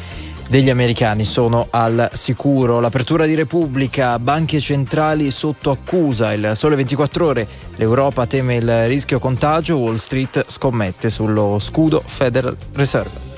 [0.50, 2.80] degli americani sono al sicuro.
[2.80, 9.20] L'apertura di Repubblica, banche centrali sotto accusa, il sole 24 ore, l'Europa teme il rischio
[9.20, 13.33] contagio, Wall Street scommette sullo scudo Federal Reserve.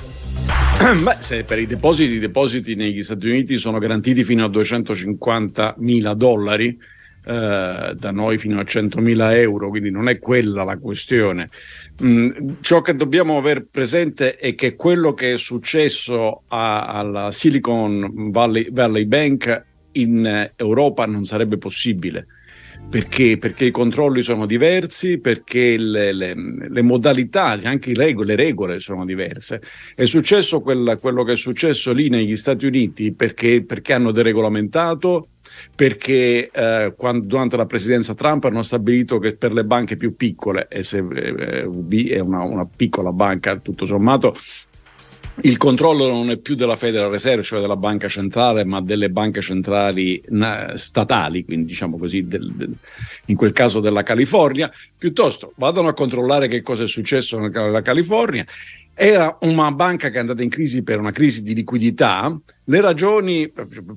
[1.04, 5.76] Beh, se per i depositi, i depositi negli Stati Uniti sono garantiti fino a 250
[5.80, 6.78] mila dollari,
[7.26, 11.50] eh, da noi fino a 100 mila euro, quindi non è quella la questione.
[12.04, 12.30] Mm,
[12.62, 18.70] ciò che dobbiamo aver presente è che quello che è successo a- alla Silicon Valley,
[18.72, 22.28] Valley Bank in Europa non sarebbe possibile.
[22.90, 23.38] Perché?
[23.38, 26.34] Perché i controlli sono diversi, perché le, le-
[26.70, 29.62] le modalità, anche i rego- le regole sono diverse.
[29.94, 35.28] È successo quel- quello che è successo lì negli Stati Uniti perché, perché hanno deregolamentato,
[35.76, 40.68] perché eh, quando- durante la presidenza Trump hanno stabilito che per le banche più piccole,
[40.70, 44.34] e se eh, UB è una, una piccola banca tutto sommato,
[45.42, 49.42] il controllo non è più della Federal Reserve, cioè della banca centrale, ma delle banche
[49.42, 50.22] centrali
[50.76, 52.76] statali, quindi diciamo così, del- del-
[53.26, 58.46] in quel caso della California, piuttosto vadano a controllare che cosa è successo nella California.
[58.94, 62.40] Era una banca che è andata in crisi per una crisi di liquidità.
[62.64, 63.52] Le ragioni,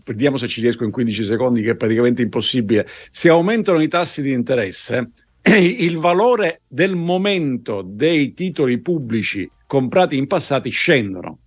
[0.04, 2.84] vediamo se ci riesco in 15 secondi, che è praticamente impossibile.
[3.12, 5.10] Se aumentano i tassi di interesse,
[5.56, 11.40] il valore del momento dei titoli pubblici comprati in passati scendono.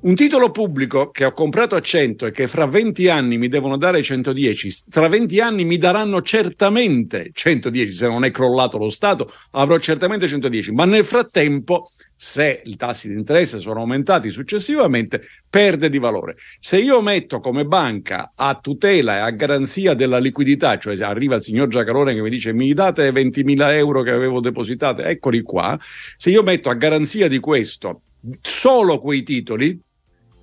[0.00, 3.76] Un titolo pubblico che ho comprato a 100 e che fra 20 anni mi devono
[3.76, 9.28] dare 110, tra 20 anni mi daranno certamente 110, se non è crollato lo Stato
[9.50, 15.20] avrò certamente 110, ma nel frattempo se i tassi di interesse sono aumentati successivamente
[15.50, 16.36] perde di valore.
[16.60, 21.34] Se io metto come banca a tutela e a garanzia della liquidità, cioè se arriva
[21.34, 25.76] il signor Giacalone che mi dice mi date 20.000 euro che avevo depositate, eccoli qua,
[25.80, 28.02] se io metto a garanzia di questo
[28.42, 29.80] solo quei titoli,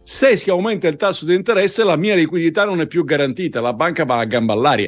[0.08, 3.74] se si aumenta il tasso di interesse la mia liquidità non è più garantita, la
[3.74, 4.88] banca va a gamba all'aria.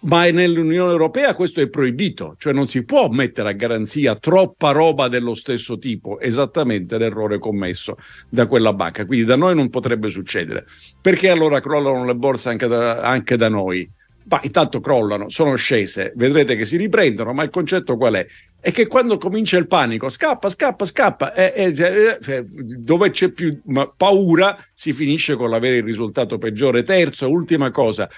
[0.00, 5.06] Ma nell'Unione Europea questo è proibito, cioè non si può mettere a garanzia troppa roba
[5.06, 7.96] dello stesso tipo, esattamente l'errore commesso
[8.28, 9.06] da quella banca.
[9.06, 10.64] Quindi da noi non potrebbe succedere.
[11.00, 13.88] Perché allora crollano le borse anche da, anche da noi?
[14.24, 18.26] Ma intanto crollano, sono scese, vedrete che si riprendono, ma il concetto qual è?
[18.60, 23.60] È che quando comincia il panico, scappa, scappa, scappa, e, e- e- dove c'è più
[23.96, 26.82] paura si finisce con l'avere il risultato peggiore.
[26.82, 28.08] Terzo, ultima cosa,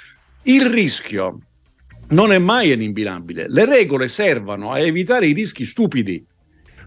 [0.44, 1.38] il rischio
[2.08, 3.46] non è mai eliminabile.
[3.48, 6.24] Le regole servono a evitare i rischi stupidi,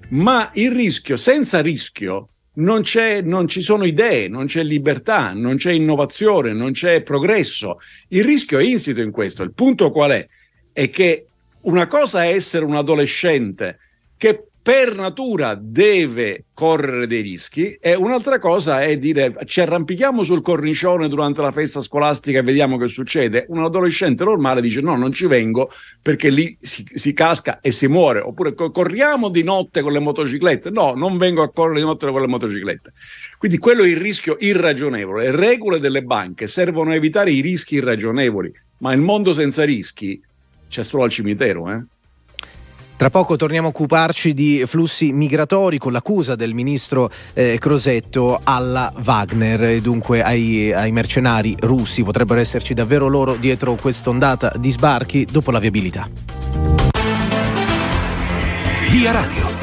[0.09, 5.56] ma il rischio, senza rischio, non, c'è, non ci sono idee, non c'è libertà, non
[5.58, 7.80] c'è innovazione, non c'è progresso.
[8.10, 9.43] Il rischio è insito in questo.
[9.43, 10.28] Il punto qual è?
[10.72, 11.28] È che
[11.62, 13.80] una cosa è essere un adolescente
[14.18, 20.41] che per natura deve correre dei rischi e un'altra cosa è dire ci arrampichiamo sul
[20.41, 23.45] cornicione durante la festa scolastica e vediamo che succede.
[23.49, 25.70] Un adolescente normale dice no, non ci vengo
[26.01, 28.22] perché lì si, si casca e si muore.
[28.22, 30.72] Oppure co- corriamo di notte con le motociclette.
[30.72, 32.91] No, non vengo a correre di notte con le motociclette.
[33.38, 35.26] Quindi quello è il rischio irragionevole.
[35.26, 40.20] Le regole delle banche servono a evitare i rischi irragionevoli, ma il mondo senza rischi
[40.68, 41.86] c'è solo al cimitero, eh?
[42.97, 48.91] Tra poco torniamo a occuparci di flussi migratori con l'accusa del ministro eh, Crosetto alla
[49.03, 52.03] Wagner e dunque ai, ai mercenari russi.
[52.03, 56.07] Potrebbero esserci davvero loro dietro quest'ondata di sbarchi dopo la viabilità.
[58.89, 59.55] Via Radio.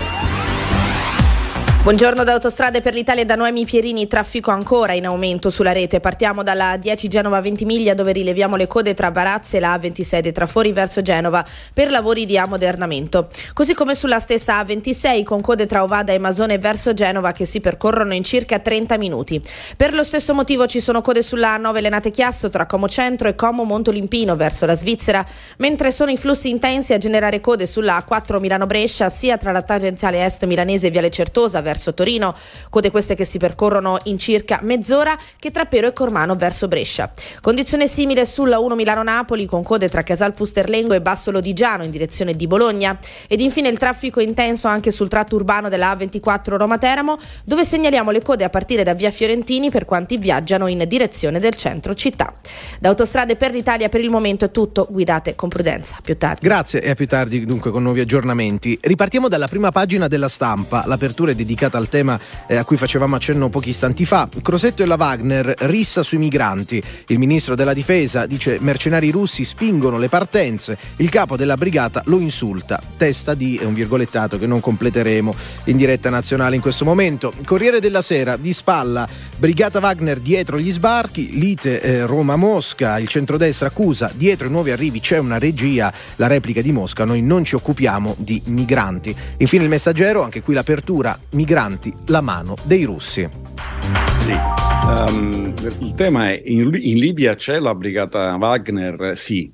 [1.82, 5.98] Buongiorno da Autostrade per l'Italia da Noemi Pierini, traffico ancora in aumento sulla rete.
[5.98, 10.46] Partiamo dalla 10 Genova Ventimiglia dove rileviamo le code tra Varazze e la A26 tra
[10.46, 13.26] fuori verso Genova per lavori di ammodernamento.
[13.52, 17.58] Così come sulla stessa A26 con code tra Ovada e Masone verso Genova che si
[17.58, 19.42] percorrono in circa 30 minuti.
[19.76, 23.34] Per lo stesso motivo ci sono code sulla A9 Lenate Chiasso tra Como Centro e
[23.34, 25.26] Como Montolimpino verso la Svizzera,
[25.56, 29.62] mentre sono i flussi intensi a generare code sulla A4 Milano Brescia sia tra la
[29.62, 32.34] tangenziale est milanese e Viale Certosa verso Torino,
[32.70, 37.10] code queste che si percorrono in circa mezz'ora, che tra Pero e Cormano verso Brescia.
[37.40, 42.34] Condizione simile sulla 1 Milano-Napoli con code tra Casal Pusterlengo e Basso Lodigiano in direzione
[42.34, 42.98] di Bologna
[43.28, 48.22] ed infine il traffico intenso anche sul tratto urbano della A24 Roma-Teramo dove segnaliamo le
[48.22, 52.34] code a partire da via Fiorentini per quanti viaggiano in direzione del centro città.
[52.80, 55.98] Da Autostrade per l'Italia per il momento è tutto, guidate con prudenza.
[56.02, 56.46] Più tardi.
[56.46, 58.78] Grazie e a più tardi dunque con nuovi aggiornamenti.
[58.80, 60.84] Ripartiamo dalla prima pagina della stampa.
[60.86, 64.28] L'apertura è dedicata al tema eh, a cui facevamo accenno pochi istanti fa.
[64.42, 66.82] Crosetto e la Wagner, rissa sui migranti.
[67.06, 70.76] Il ministro della difesa dice mercenari russi spingono le partenze.
[70.96, 72.80] Il capo della brigata lo insulta.
[72.96, 75.34] Testa di un virgolettato che non completeremo
[75.64, 77.32] in diretta nazionale in questo momento.
[77.44, 79.08] Corriere della Sera di spalla.
[79.36, 81.38] Brigata Wagner dietro gli sbarchi.
[81.38, 82.98] Lite eh, Roma-Mosca.
[82.98, 85.92] Il centrodestra accusa dietro i nuovi arrivi c'è una regia.
[86.16, 87.04] La replica di Mosca.
[87.04, 89.14] Noi non ci occupiamo di migranti.
[89.38, 91.18] Infine il messaggero, anche qui l'apertura.
[91.30, 91.51] Migranti,
[92.06, 93.28] la mano dei russi.
[94.24, 94.30] Sì.
[94.88, 99.12] Ehm, il tema è in, in Libia c'è la brigata Wagner?
[99.16, 99.52] Sì.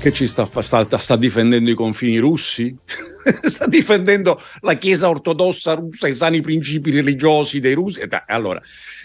[0.00, 2.74] Che ci sta, sta, sta difendendo i confini russi?
[3.44, 8.00] sta difendendo la Chiesa ortodossa russa, i sani principi religiosi dei russi?
[8.00, 8.60] Eh, allora,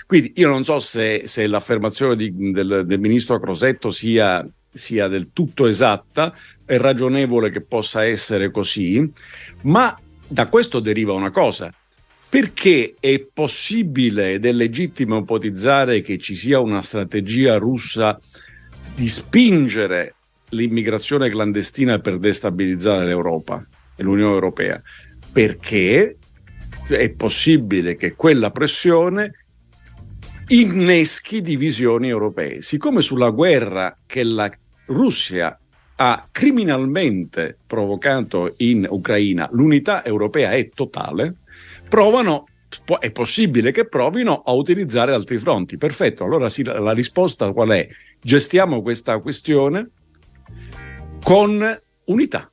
[0.05, 5.31] quindi io non so se, se l'affermazione di, del, del ministro Crosetto sia sia del
[5.33, 6.33] tutto esatta,
[6.63, 9.11] è ragionevole che possa essere così,
[9.63, 9.97] ma
[10.27, 11.73] da questo deriva una cosa.
[12.29, 18.17] Perché è possibile ed è legittimo ipotizzare che ci sia una strategia russa
[18.95, 20.15] di spingere
[20.49, 24.81] l'immigrazione clandestina per destabilizzare l'Europa e l'Unione Europea?
[25.31, 26.17] Perché
[26.89, 29.45] è possibile che quella pressione
[30.49, 32.61] inneschi divisioni europee.
[32.61, 34.51] Siccome sulla guerra che la
[34.87, 35.57] Russia
[35.97, 41.35] ha criminalmente provocato in Ucraina l'unità europea è totale,
[41.89, 42.45] provano
[42.99, 45.77] è possibile che provino a utilizzare altri fronti.
[45.77, 47.87] Perfetto, allora sì, la risposta qual è?
[48.21, 49.89] Gestiamo questa questione
[51.23, 52.51] con unità.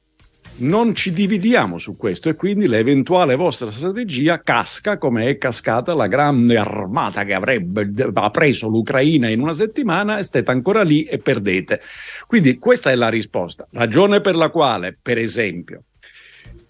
[0.56, 6.06] Non ci dividiamo su questo e quindi l'eventuale vostra strategia casca come è cascata la
[6.06, 11.18] grande armata che avrebbe ha preso l'Ucraina in una settimana e state ancora lì e
[11.18, 11.80] perdete.
[12.28, 13.66] Quindi questa è la risposta.
[13.72, 15.82] Ragione per la quale, per esempio,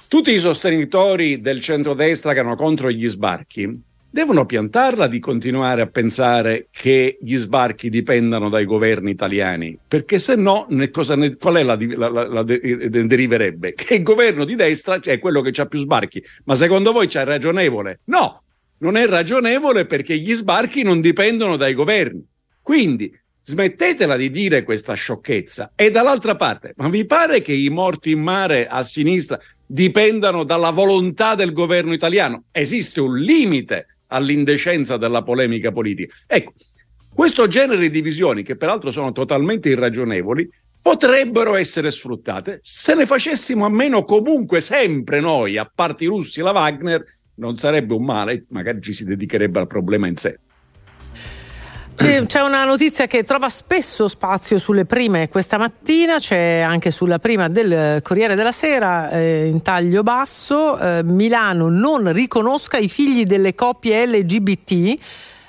[0.09, 3.83] tutti i sostenitori del centrodestra che erano contro gli sbarchi
[4.15, 10.37] devono piantarla di continuare a pensare che gli sbarchi dipendano dai governi italiani, perché se
[10.37, 13.73] no ne, ne, qual è la, la, la, la de, deriverebbe?
[13.73, 17.25] Che il governo di destra è quello che ha più sbarchi, ma secondo voi c'è
[17.25, 18.03] ragionevole?
[18.05, 18.41] No,
[18.79, 22.25] non è ragionevole perché gli sbarchi non dipendono dai governi.
[22.63, 23.13] Quindi
[23.43, 25.73] smettetela di dire questa sciocchezza.
[25.75, 30.71] E dall'altra parte, ma vi pare che i morti in mare a sinistra dipendano dalla
[30.71, 32.45] volontà del governo italiano?
[32.53, 36.15] Esiste un limite all'indecenza della polemica politica.
[36.27, 36.53] Ecco,
[37.15, 40.49] questo genere di divisioni, che peraltro sono totalmente irragionevoli,
[40.81, 46.41] potrebbero essere sfruttate se ne facessimo a meno comunque sempre noi, a parte i russi
[46.41, 47.03] la Wagner,
[47.37, 50.39] non sarebbe un male, magari ci si dedicherebbe al problema in sé.
[51.97, 55.29] C'è, una notizia che trova spesso spazio sulle prime.
[55.29, 61.03] Questa mattina, c'è anche sulla prima del Corriere della Sera, eh, in taglio basso, eh,
[61.05, 64.99] Milano non riconosca i figli delle coppie LGBT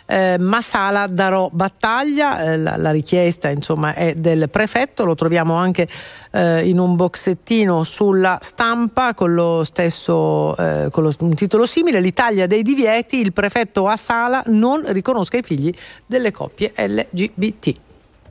[0.05, 5.87] eh, Masala darò battaglia, eh, la, la, richiesta insomma è del prefetto, lo troviamo anche
[6.31, 11.99] eh, in un boxettino sulla stampa con lo stesso eh, con lo, un titolo simile,
[11.99, 15.73] l'Italia dei divieti, il prefetto a Sala non riconosca i figli
[16.05, 17.75] delle coppie LGBT.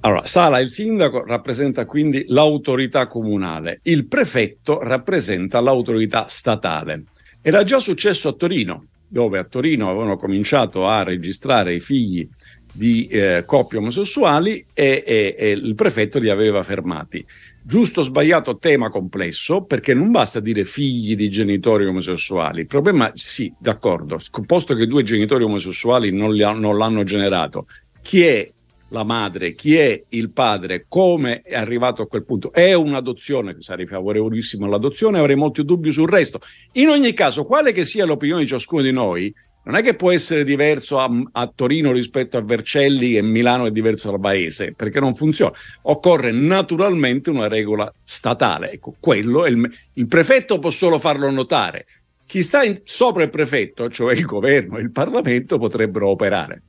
[0.00, 7.04] Allora, Sala, il sindaco, rappresenta quindi l'autorità comunale, il prefetto rappresenta l'autorità statale.
[7.40, 8.84] Era già successo a Torino,
[9.14, 12.28] dove a Torino avevano cominciato a registrare i figli
[12.72, 17.24] di eh, coppie omosessuali e, e, e, il prefetto li aveva fermati.
[17.62, 22.62] Giusto o sbagliato tema complesso perché non basta dire figli di genitori omosessuali.
[22.62, 27.66] Il problema, sì, d'accordo, posto che due genitori omosessuali non, ha, non l'hanno generato,
[28.02, 28.50] chi è
[28.88, 32.52] la madre, chi è il padre, come è arrivato a quel punto.
[32.52, 36.40] È un'adozione, sarei favorevolissimo all'adozione, avrei molti dubbi sul resto.
[36.72, 39.34] In ogni caso, quale che sia l'opinione di ciascuno di noi,
[39.64, 43.70] non è che può essere diverso a, a Torino rispetto a Vercelli e Milano è
[43.70, 45.52] diverso da Paese, perché non funziona.
[45.82, 48.72] Occorre naturalmente una regola statale.
[48.72, 51.86] Ecco, quello il, il prefetto può solo farlo notare.
[52.26, 56.62] Chi sta in- sopra il prefetto, cioè il governo e il Parlamento, potrebbero operare.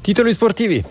[0.00, 0.82] Titoli sportivi.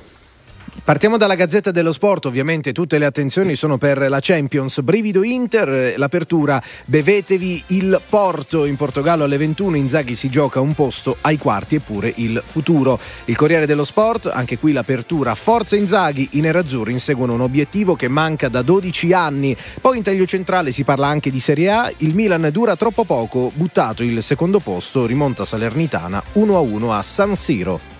[0.84, 4.82] Partiamo dalla Gazzetta dello Sport, ovviamente tutte le attenzioni sono per la Champions.
[4.82, 10.74] Brivido Inter, eh, l'apertura, bevetevi il Porto in Portogallo alle 21, Inzaghi si gioca un
[10.74, 13.00] posto ai quarti eppure il futuro.
[13.26, 18.08] Il Corriere dello Sport, anche qui l'apertura, Forza Inzaghi, i nerazzurri inseguono un obiettivo che
[18.08, 19.56] manca da 12 anni.
[19.82, 23.52] Poi in taglio centrale si parla anche di Serie A, il Milan dura troppo poco,
[23.54, 27.97] buttato il secondo posto, rimonta Salernitana 1-1 a San Siro.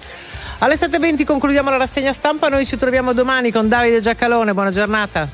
[0.60, 5.30] Alle 7.20 concludiamo la rassegna stampa, noi ci troviamo domani con Davide Giacalone, buona giornata.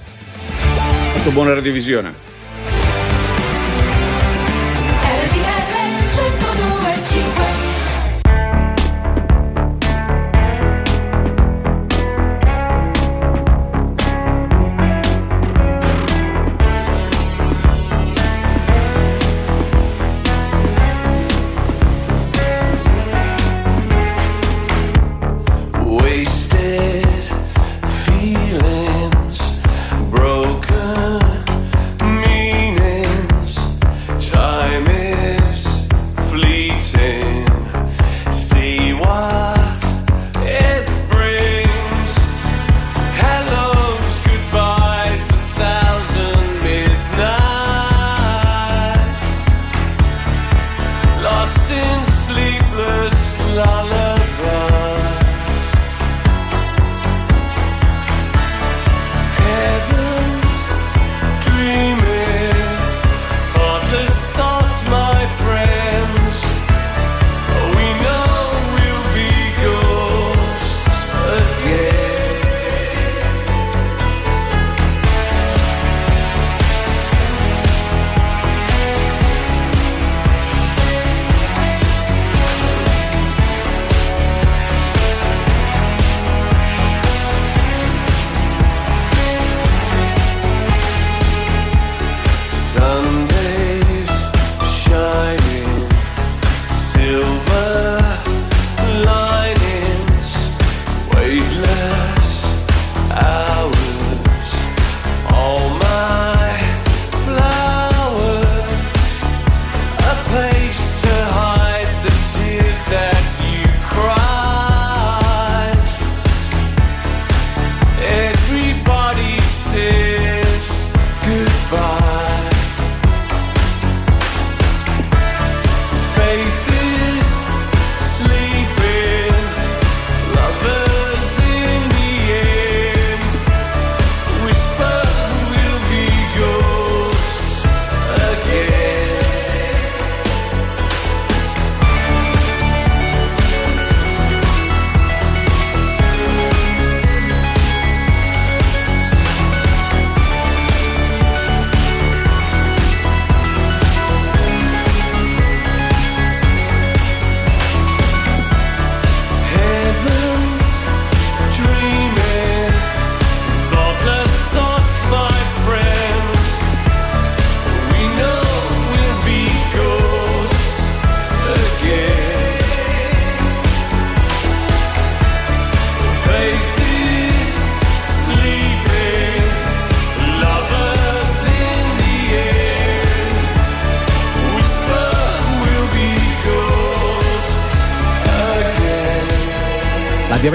[1.13, 2.32] Molto buona radiovisione.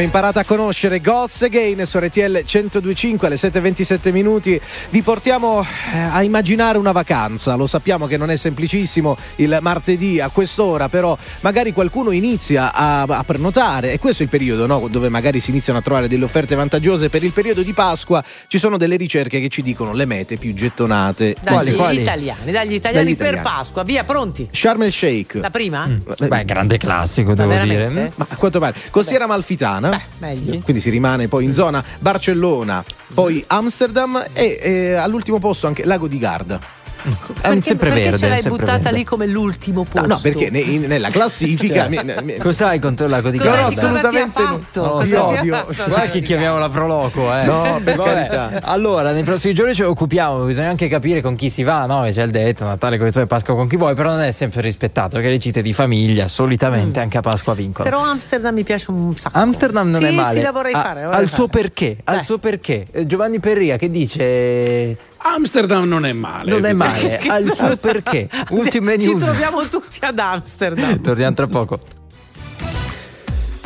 [0.09, 0.57] Imparata a conoscere
[1.01, 4.61] Gods Again su RTL 1025 alle 7.27 minuti.
[4.90, 7.55] Vi portiamo eh, a immaginare una vacanza.
[7.55, 13.03] Lo sappiamo che non è semplicissimo il martedì a quest'ora, però magari qualcuno inizia a,
[13.03, 13.93] a prenotare.
[13.93, 14.89] E questo è il periodo no?
[14.89, 17.09] dove magari si iniziano a trovare delle offerte vantaggiose.
[17.09, 20.53] Per il periodo di Pasqua ci sono delle ricerche che ci dicono le mete più
[20.55, 21.36] gettonate.
[21.40, 23.43] Dagli italiani, dagli italiani Dagli per italiani.
[23.43, 24.49] Pasqua, via, pronti.
[24.51, 25.35] Sharm el Sheikh.
[25.35, 25.89] La prima?
[26.19, 27.95] Beh, grande classico, devo veramente?
[27.95, 28.12] dire.
[28.16, 30.57] Ma a quanto pare, Costiera Amalfitana, meglio.
[30.62, 36.09] Quindi si rimane poi in zona Barcellona, poi Amsterdam e eh, all'ultimo posto anche Lago
[36.09, 36.77] di Garda.
[37.01, 38.93] È un Perché, sempre perché verde, ce l'hai buttata verde.
[38.93, 40.07] lì come l'ultimo posto?
[40.09, 41.89] No, perché ne- in- nella classifica.
[41.89, 43.45] Cioè, mi- mi- Cos'hai contro la codica?
[43.51, 44.61] No, no, assolutamente no.
[44.75, 45.66] ha odio.
[45.87, 47.45] Guarda che chiamiamo la Proloco, eh.
[47.45, 48.12] No, per Vabbè.
[48.27, 48.61] carità.
[48.62, 52.07] Allora, nei prossimi giorni ci occupiamo, bisogna anche capire con chi si va, no?
[52.11, 54.61] C'è il detto, Natale con i tuoi Pasqua con chi vuoi, però non è sempre
[54.61, 57.89] rispettato, perché le gite di famiglia solitamente anche a Pasqua vincono.
[57.89, 59.39] Però Amsterdam mi piace un sacco.
[59.39, 60.35] Amsterdam non sì, è male.
[60.37, 61.05] Sì, la vorrei Ha- fare.
[61.07, 61.62] vorrei suo fare.
[61.62, 62.25] perché, ha il Dai.
[62.25, 62.87] suo perché.
[63.07, 66.51] Giovanni Perria che dice Amsterdam non è male.
[66.51, 68.28] non è male, ha il suo perché.
[68.51, 69.24] Ultime Ci news.
[69.24, 71.01] troviamo tutti ad Amsterdam.
[71.01, 71.78] Torniamo tra poco.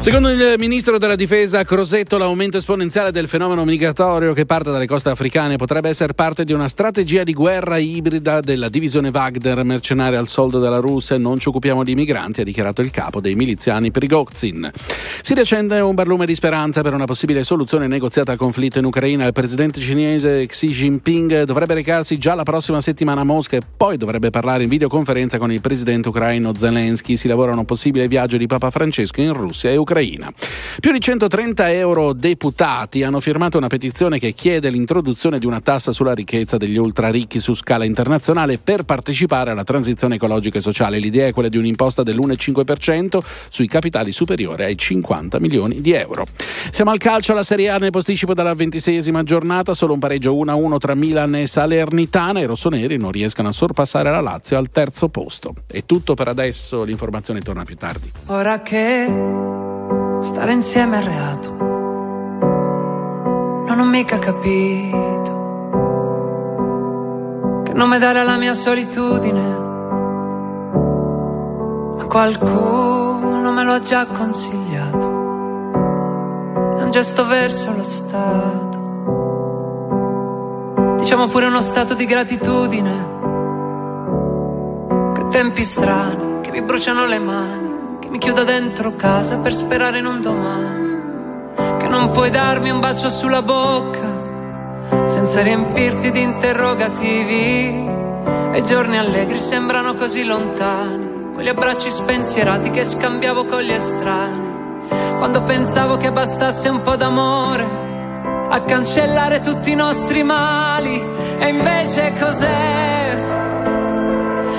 [0.05, 5.11] Secondo il ministro della difesa Crosetto, l'aumento esponenziale del fenomeno migratorio che parte dalle coste
[5.11, 10.27] africane potrebbe essere parte di una strategia di guerra ibrida della divisione Wagner, mercenaria al
[10.27, 11.17] soldo della Russia.
[11.19, 14.73] Non ci occupiamo di migranti, ha dichiarato il capo dei miliziani Prigozhin.
[15.23, 19.25] Si riaccende un barlume di speranza per una possibile soluzione negoziata al conflitto in Ucraina.
[19.25, 23.97] Il presidente cinese Xi Jinping dovrebbe recarsi già la prossima settimana a Mosca e poi
[23.99, 27.17] dovrebbe parlare in videoconferenza con il presidente ucraino Zelensky.
[27.17, 29.91] Si lavora a un possibile viaggio di Papa Francesco in Russia e Ucraina.
[30.81, 36.15] Più di 130 eurodeputati hanno firmato una petizione che chiede l'introduzione di una tassa sulla
[36.15, 40.99] ricchezza degli ultraricchi su scala internazionale per partecipare alla transizione ecologica e sociale.
[40.99, 46.25] L'idea è quella di un'imposta dell'1,5% sui capitali superiori ai 50 milioni di euro.
[46.71, 50.79] Siamo al calcio, la Serie A nel posticipo dalla ventiseiesima giornata, solo un pareggio 1-1
[50.79, 52.41] tra Milan e Salernitana.
[52.41, 55.55] I rossoneri non riescono a sorpassare la Lazio al terzo posto.
[55.67, 58.11] È tutto per adesso, l'informazione torna più tardi.
[58.27, 59.07] Ora che
[60.23, 61.51] stare insieme è reato,
[63.67, 65.41] non ho mica capito
[67.65, 69.49] che nome dare alla mia solitudine,
[71.97, 75.11] ma qualcuno me lo ha già consigliato.
[76.79, 78.79] È un gesto verso lo Stato,
[80.99, 83.07] diciamo pure uno stato di gratitudine,
[85.15, 87.72] che tempi strani che mi bruciano le mani
[88.13, 90.97] mi chiudo dentro casa per sperare in un domani,
[91.79, 94.21] che non puoi darmi un bacio sulla bocca
[95.07, 97.89] senza riempirti di interrogativi
[98.53, 105.17] e i giorni allegri sembrano così lontani, quegli abbracci spensierati che scambiavo con gli estranei,
[105.17, 107.67] quando pensavo che bastasse un po' d'amore
[108.51, 111.03] a cancellare tutti i nostri mali
[111.39, 113.23] e invece cos'è?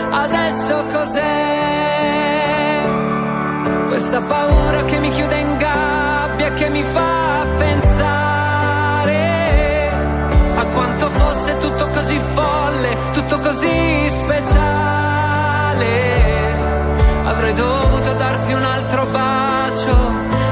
[0.10, 1.83] Adesso cos'è?
[3.94, 9.12] Questa paura che mi chiude in gabbia, che mi fa pensare
[10.56, 15.86] a quanto fosse tutto così folle, tutto così speciale.
[17.24, 19.96] Avrei dovuto darti un altro bacio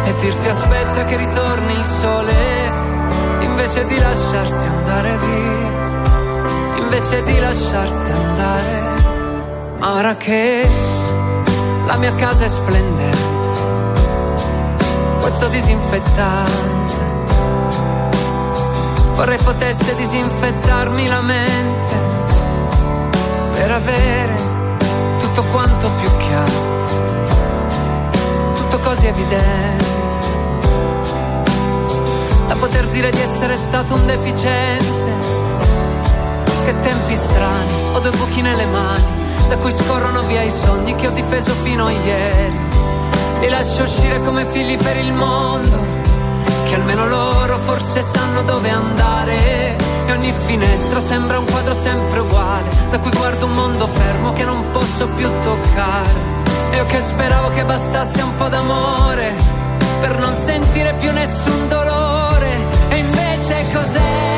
[0.06, 2.72] e dirti aspetta che ritorni il sole,
[3.40, 9.00] invece di lasciarti andare via, invece di lasciarti andare.
[9.80, 11.00] Ma ora che
[11.92, 13.18] la mia casa è splendente,
[15.20, 17.10] questo disinfettante.
[19.14, 21.96] Vorrei potesse disinfettarmi la mente
[23.52, 24.36] per avere
[25.20, 26.86] tutto quanto più chiaro,
[28.54, 29.86] tutto così evidente,
[32.48, 35.10] da poter dire di essere stato un deficiente.
[36.64, 39.21] Che tempi strani, ho due buchi nelle mani,
[39.52, 42.60] da cui scorrono via i sogni che ho difeso fino a ieri.
[43.42, 45.78] Li lascio uscire come figli per il mondo,
[46.70, 49.76] che almeno loro forse sanno dove andare.
[50.06, 54.46] E ogni finestra sembra un quadro sempre uguale, da cui guardo un mondo fermo che
[54.46, 56.10] non posso più toccare.
[56.72, 59.34] E io che speravo che bastasse un po' d'amore,
[60.00, 62.56] per non sentire più nessun dolore.
[62.88, 64.31] E invece cos'è?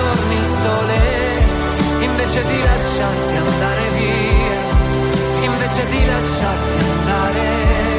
[0.00, 7.89] Ritorni il sole, invece di lasciarti andare via, invece di lasciarti andare.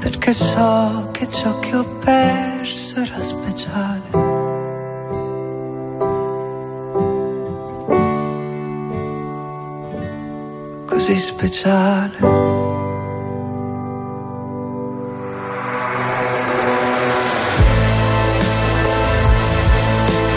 [0.00, 4.10] Perché so che ciò che ho perso era speciale.
[10.84, 12.16] Così speciale.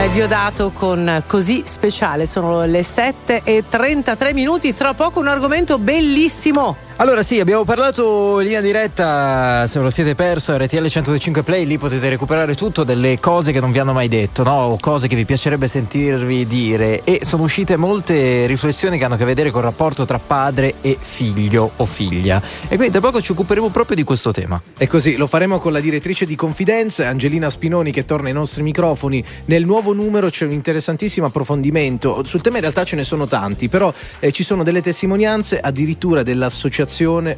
[0.02, 5.80] È Diodato con Così Speciale, sono le 7 e 33 minuti, tra poco un argomento
[5.80, 6.90] bellissimo.
[7.02, 11.66] Allora sì, abbiamo parlato in linea diretta, se ve lo siete perso, RTL 105 Play,
[11.66, 14.52] lì potete recuperare tutto delle cose che non vi hanno mai detto, no?
[14.52, 19.18] O cose che vi piacerebbe sentirvi dire e sono uscite molte riflessioni che hanno a
[19.18, 22.40] che vedere col rapporto tra padre e figlio o figlia.
[22.68, 24.62] E quindi tra poco ci occuperemo proprio di questo tema.
[24.78, 28.62] E così lo faremo con la direttrice di Confidenza, Angelina Spinoni, che torna ai nostri
[28.62, 29.24] microfoni.
[29.46, 32.24] Nel nuovo numero c'è un interessantissimo approfondimento.
[32.26, 36.22] Sul tema in realtà ce ne sono tanti, però eh, ci sono delle testimonianze addirittura
[36.22, 36.90] dell'associazione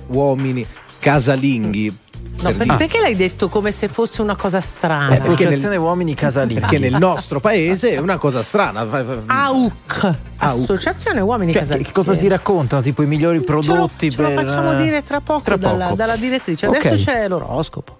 [0.07, 0.65] Uomini
[0.99, 1.97] Casalinghi.
[2.41, 5.09] No, per- dire- perché l'hai detto come se fosse una cosa strana?
[5.09, 6.59] Eh, Associazione Uomini Casalinghi.
[6.61, 8.85] Perché nel nostro paese è una cosa strana.
[9.27, 11.87] AUC, Associazione Uomini Cioè, Casalinghi.
[11.89, 12.81] che cosa si raccontano?
[12.81, 14.43] Tipo i migliori prodotti Ce lo per.
[14.45, 15.95] facciamo dire tra poco, Tra dalla, poco.
[15.95, 16.65] dalla direttrice.
[16.65, 17.95] Adesso c'è l'oroscopo.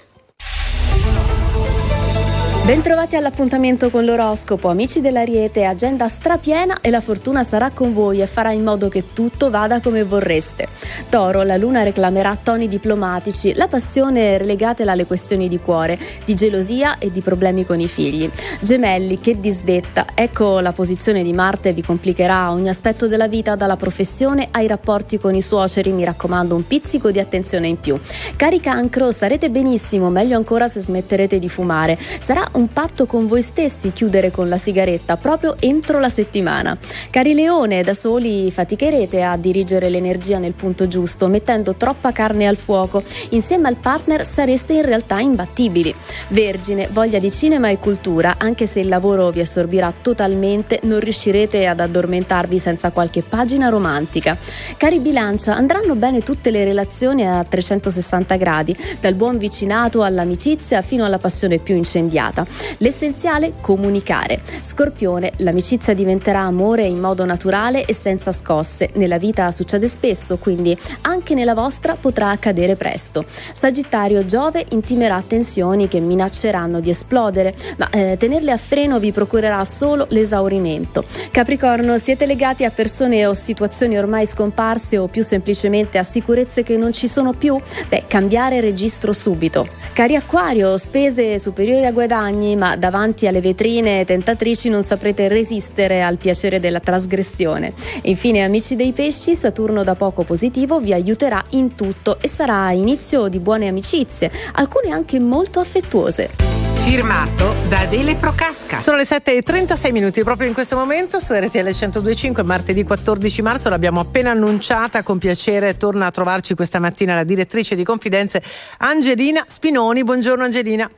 [2.66, 8.26] Bentrovati all'appuntamento con l'oroscopo, amici dell'Ariete, agenda strapiena e la fortuna sarà con voi e
[8.26, 10.70] farà in modo che tutto vada come vorreste.
[11.10, 17.00] Toro, la luna reclamerà toni diplomatici, la passione relegatela alle questioni di cuore, di gelosia
[17.00, 18.32] e di problemi con i figli.
[18.62, 23.76] Gemelli, che disdetta, ecco la posizione di Marte vi complicherà ogni aspetto della vita, dalla
[23.76, 28.00] professione ai rapporti con i suoceri, mi raccomando un pizzico di attenzione in più.
[28.38, 32.00] Cari cancro, starete benissimo, meglio ancora se smetterete di fumare.
[32.00, 36.78] Sarà un patto con voi stessi chiudere con la sigaretta proprio entro la settimana.
[37.10, 42.58] Cari leone, da soli faticherete a dirigere l'energia nel punto giusto, mettendo troppa carne al
[42.58, 43.04] fuoco.
[43.30, 45.94] Insieme al partner sareste in realtà imbattibili.
[46.30, 51.66] Vergine, voglia di cinema e cultura, anche se il lavoro vi assorbirà totalmente, non riuscirete
[51.66, 54.38] ad addormentarvi senza qualche pagina romantica.
[54.78, 61.06] Cari bilancia, andranno bene tutte le relazioni a 360 gradi, dal buon vicinato all'amicizia fino
[61.06, 62.43] alla passione più incendiata.
[62.78, 64.42] L'essenziale comunicare.
[64.62, 68.90] Scorpione, l'amicizia diventerà amore in modo naturale e senza scosse.
[68.94, 73.26] Nella vita succede spesso, quindi anche nella vostra potrà accadere presto.
[73.54, 79.64] Sagittario, Giove intimerà tensioni che minacceranno di esplodere, ma eh, tenerle a freno vi procurerà
[79.64, 81.04] solo l'esaurimento.
[81.32, 86.78] Capricorno, siete legati a persone o situazioni ormai scomparse o più semplicemente a sicurezze che
[86.78, 87.60] non ci sono più?
[87.88, 89.68] Beh, cambiare registro subito.
[89.94, 96.18] Cari Acquario, spese superiori a guadagni, ma davanti alle vetrine tentatrici non saprete resistere al
[96.18, 97.74] piacere della trasgressione.
[98.02, 102.72] E infine, amici dei pesci, Saturno da poco positivo vi aiuterà in tutto e sarà
[102.72, 106.54] inizio di buone amicizie, alcune anche molto affettuose.
[106.84, 108.82] Firmato da Adele Procasca.
[108.82, 113.42] Sono le 7 e 36 minuti proprio in questo momento su RTL 1025, martedì 14
[113.42, 113.70] marzo.
[113.70, 115.78] L'abbiamo appena annunciata con piacere.
[115.78, 118.44] Torna a trovarci questa mattina la direttrice di confidenze
[118.80, 120.04] Angelina Spinoni.
[120.04, 120.90] Buongiorno Angelina.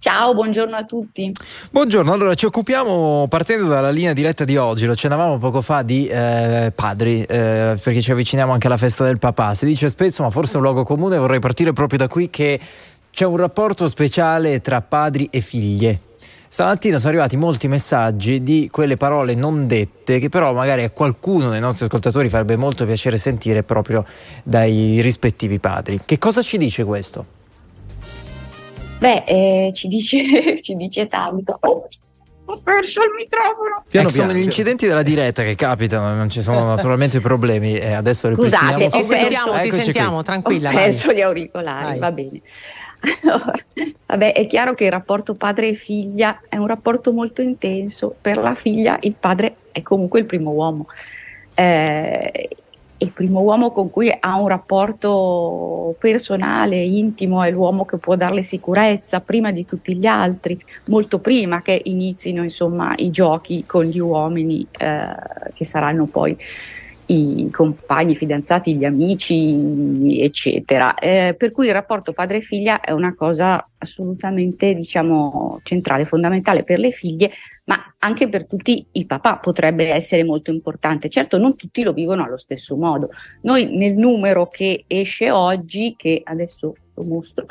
[0.00, 1.32] Ciao, buongiorno a tutti.
[1.72, 6.06] Buongiorno, allora ci occupiamo partendo dalla linea diretta di oggi, lo accennavamo poco fa di
[6.06, 9.54] eh, padri, eh, perché ci avviciniamo anche alla festa del papà.
[9.54, 12.60] Si dice spesso, ma forse è un luogo comune, vorrei partire proprio da qui, che
[13.10, 16.00] c'è un rapporto speciale tra padri e figlie.
[16.46, 21.50] Stamattina sono arrivati molti messaggi di quelle parole non dette che però magari a qualcuno
[21.50, 24.04] dei nostri ascoltatori farebbe molto piacere sentire proprio
[24.44, 26.00] dai rispettivi padri.
[26.04, 27.36] Che cosa ci dice questo?
[28.98, 31.56] Beh, eh, ci, dice, ci dice tanto.
[31.60, 31.86] Oh,
[32.50, 33.84] ho perso il microfono.
[33.90, 38.32] Ecco, sono gli incidenti della diretta che capitano, non ci sono naturalmente problemi e adesso
[38.32, 39.60] Scusate, ripristiniamo ho subito.
[39.60, 40.24] perso, ti sentiamo, qui.
[40.24, 40.68] tranquilla.
[40.70, 40.84] Ho vai.
[40.84, 41.98] perso gli auricolari, Vai.
[41.98, 42.40] va bene.
[43.22, 43.52] Allora,
[44.06, 48.16] vabbè, è chiaro che il rapporto padre e figlia è un rapporto molto intenso.
[48.20, 50.86] Per la figlia il padre è comunque il primo uomo.
[51.54, 52.48] Eh,
[52.98, 58.42] il primo uomo con cui ha un rapporto personale, intimo, è l'uomo che può darle
[58.42, 63.98] sicurezza prima di tutti gli altri, molto prima che inizino insomma i giochi con gli
[63.98, 65.06] uomini eh,
[65.54, 66.36] che saranno poi
[67.10, 70.94] i compagni, i fidanzati, gli amici, eccetera.
[70.94, 76.90] Eh, per cui il rapporto padre-figlia è una cosa assolutamente, diciamo, centrale, fondamentale per le
[76.90, 77.30] figlie,
[77.64, 81.08] ma anche per tutti i papà potrebbe essere molto importante.
[81.08, 83.10] Certo, non tutti lo vivono allo stesso modo.
[83.42, 87.46] Noi nel numero che esce oggi, che adesso questo mostro.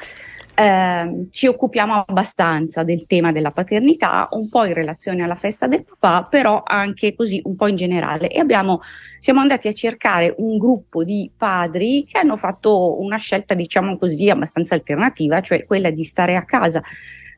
[0.60, 5.86] Ehm, ci occupiamo abbastanza del tema della paternità, un po' in relazione alla festa del
[5.86, 8.28] papà, però anche così un po' in generale.
[8.28, 8.82] E abbiamo,
[9.20, 14.32] siamo andati a cercare un gruppo di padri che hanno fatto una scelta, diciamo così,
[14.32, 16.82] abbastanza alternativa, cioè quella di stare a casa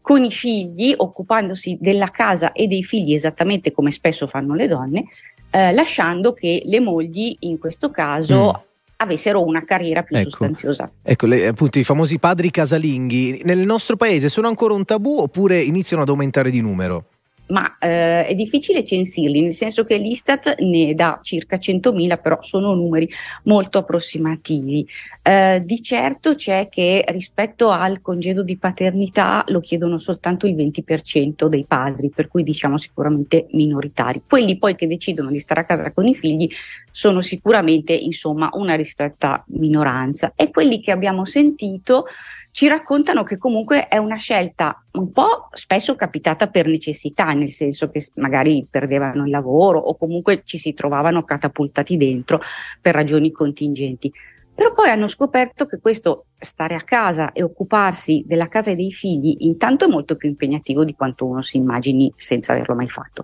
[0.02, 5.04] con i figli, occupandosi della casa e dei figli esattamente come spesso fanno le donne,
[5.50, 8.64] eh, lasciando che le mogli in questo caso
[9.02, 10.30] avessero una carriera più Ecco.
[10.30, 10.92] sostanziosa.
[11.02, 15.62] Ecco, le- appunto i famosi padri casalinghi nel nostro paese sono ancora un tabù oppure
[15.62, 17.06] iniziano ad aumentare di numero?
[17.50, 22.74] Ma eh, è difficile censirli, nel senso che l'Istat ne dà circa 100.000, però sono
[22.74, 23.10] numeri
[23.44, 24.88] molto approssimativi.
[25.22, 31.48] Eh, di certo c'è che rispetto al congedo di paternità lo chiedono soltanto il 20%
[31.48, 34.22] dei padri, per cui diciamo sicuramente minoritari.
[34.28, 36.50] Quelli poi che decidono di stare a casa con i figli
[36.92, 42.06] sono sicuramente insomma una ristretta minoranza e quelli che abbiamo sentito
[42.52, 47.90] ci raccontano che comunque è una scelta un po' spesso capitata per necessità, nel senso
[47.90, 52.42] che magari perdevano il lavoro o comunque ci si trovavano catapultati dentro
[52.82, 54.12] per ragioni contingenti.
[54.54, 58.92] Però poi hanno scoperto che questo stare a casa e occuparsi della casa e dei
[58.92, 63.24] figli intanto è molto più impegnativo di quanto uno si immagini senza averlo mai fatto.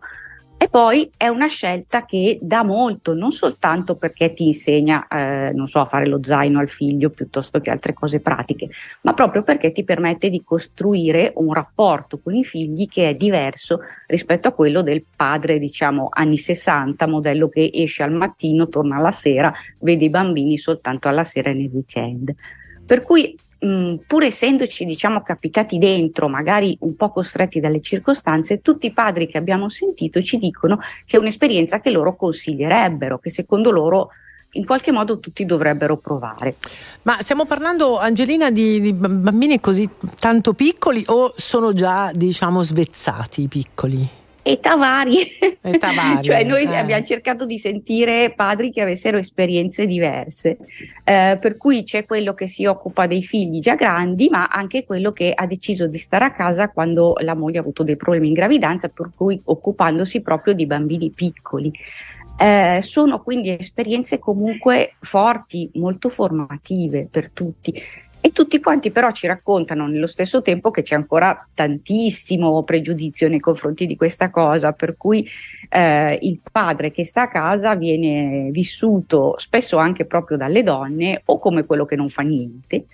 [0.66, 5.68] E poi è una scelta che dà molto, non soltanto perché ti insegna, eh, non
[5.68, 8.70] so, a fare lo zaino al figlio piuttosto che altre cose pratiche,
[9.02, 13.82] ma proprio perché ti permette di costruire un rapporto con i figli che è diverso
[14.08, 19.12] rispetto a quello del padre, diciamo, anni 60, modello che esce al mattino, torna alla
[19.12, 22.34] sera, vede i bambini soltanto alla sera e nel weekend.
[22.84, 28.88] Per cui, mh, pur essendoci, diciamo, capitati dentro, magari un po' costretti dalle circostanze, tutti
[28.88, 33.72] i padri che abbiamo sentito ci dicono che è un'esperienza che loro consiglierebbero, che secondo
[33.72, 34.10] loro
[34.52, 36.56] in qualche modo tutti dovrebbero provare.
[37.02, 43.42] Ma stiamo parlando, Angelina, di, di bambini così tanto piccoli o sono già, diciamo, svezzati
[43.42, 44.24] i piccoli?
[44.48, 45.26] Età varie.
[45.60, 46.76] Età varie, cioè noi eh.
[46.76, 50.58] abbiamo cercato di sentire padri che avessero esperienze diverse,
[51.04, 55.12] Eh, per cui c'è quello che si occupa dei figli già grandi, ma anche quello
[55.14, 58.34] che ha deciso di stare a casa quando la moglie ha avuto dei problemi in
[58.34, 61.72] gravidanza, per cui occupandosi proprio di bambini piccoli.
[62.38, 67.82] Eh, sono quindi esperienze comunque forti, molto formative per tutti.
[68.26, 73.40] E tutti quanti però ci raccontano nello stesso tempo che c'è ancora tantissimo pregiudizio nei
[73.40, 75.30] confronti di questa cosa, per cui
[75.70, 81.38] eh, il padre che sta a casa viene vissuto spesso anche proprio dalle donne o
[81.38, 82.86] come quello che non fa niente.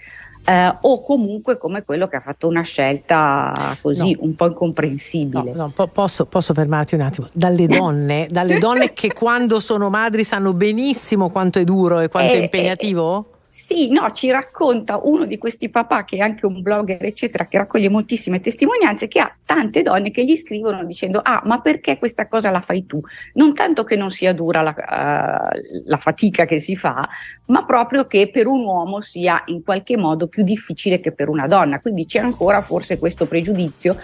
[0.43, 5.53] eh, o comunque come quello che ha fatto una scelta così un po' incomprensibile.
[5.53, 7.27] No, po- posso, posso fermarti un attimo?
[7.33, 12.33] Dalle donne, dalle donne che quando sono madri sanno benissimo quanto è duro e quanto
[12.33, 13.27] Eh, è impegnativo?
[13.53, 17.57] Sì, no, ci racconta uno di questi papà che è anche un blogger, eccetera, che
[17.57, 22.29] raccoglie moltissime testimonianze, che ha tante donne che gli scrivono dicendo: Ah, ma perché questa
[22.29, 23.01] cosa la fai tu?
[23.33, 27.05] Non tanto che non sia dura la, eh, la fatica che si fa,
[27.47, 31.47] ma proprio che per un uomo sia in qualche modo più difficile che per una
[31.47, 31.81] donna.
[31.81, 33.97] Quindi c'è ancora forse questo pregiudizio.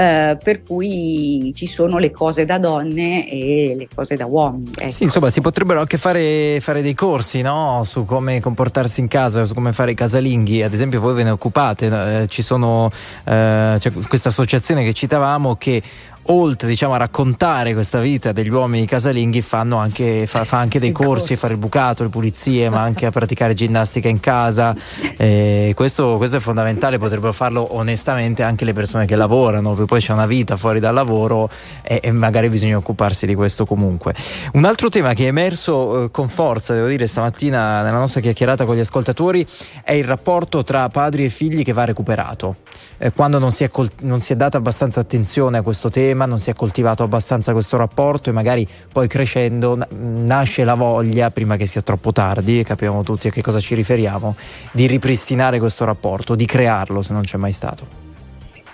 [0.00, 4.70] Eh, per cui ci sono le cose da donne e le cose da uomini.
[4.74, 4.90] ecco.
[4.90, 7.82] Sì, insomma, si potrebbero anche fare, fare dei corsi no?
[7.84, 10.62] su come comportarsi in casa, su come fare i casalinghi.
[10.62, 12.22] Ad esempio, voi ve ne occupate?
[12.22, 12.90] Eh, ci sono
[13.24, 13.78] eh,
[14.08, 15.82] questa associazione che citavamo che.
[16.24, 20.92] Oltre diciamo, a raccontare questa vita degli uomini casalinghi, fanno anche, fa, fa anche dei
[20.92, 24.74] corsi a fare il bucato, le pulizie, ma anche a praticare ginnastica in casa.
[25.20, 30.00] Eh, questo, questo è fondamentale, potrebbero farlo onestamente anche le persone che lavorano, perché poi
[30.00, 31.50] c'è una vita fuori dal lavoro
[31.82, 34.14] e, e magari bisogna occuparsi di questo comunque.
[34.52, 38.64] Un altro tema che è emerso eh, con forza, devo dire, stamattina nella nostra chiacchierata
[38.64, 39.46] con gli ascoltatori
[39.84, 42.56] è il rapporto tra padri e figli che va recuperato.
[42.96, 46.09] Eh, quando non si, è col- non si è data abbastanza attenzione a questo tema,
[46.14, 51.30] non si è coltivato abbastanza questo rapporto e magari poi crescendo na- nasce la voglia,
[51.30, 54.36] prima che sia troppo tardi, e capiamo tutti a che cosa ci riferiamo,
[54.72, 58.08] di ripristinare questo rapporto, di crearlo se non c'è mai stato.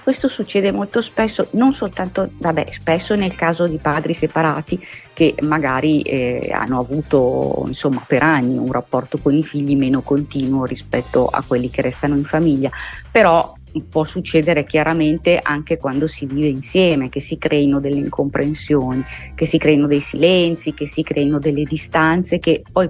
[0.07, 4.79] Questo succede molto spesso, non soltanto, vabbè, spesso nel caso di padri separati
[5.13, 10.65] che magari eh, hanno avuto insomma per anni un rapporto con i figli meno continuo
[10.65, 12.71] rispetto a quelli che restano in famiglia,
[13.11, 19.05] però può succedere chiaramente anche quando si vive insieme, che si creino delle incomprensioni,
[19.35, 22.89] che si creino dei silenzi, che si creino delle distanze che poi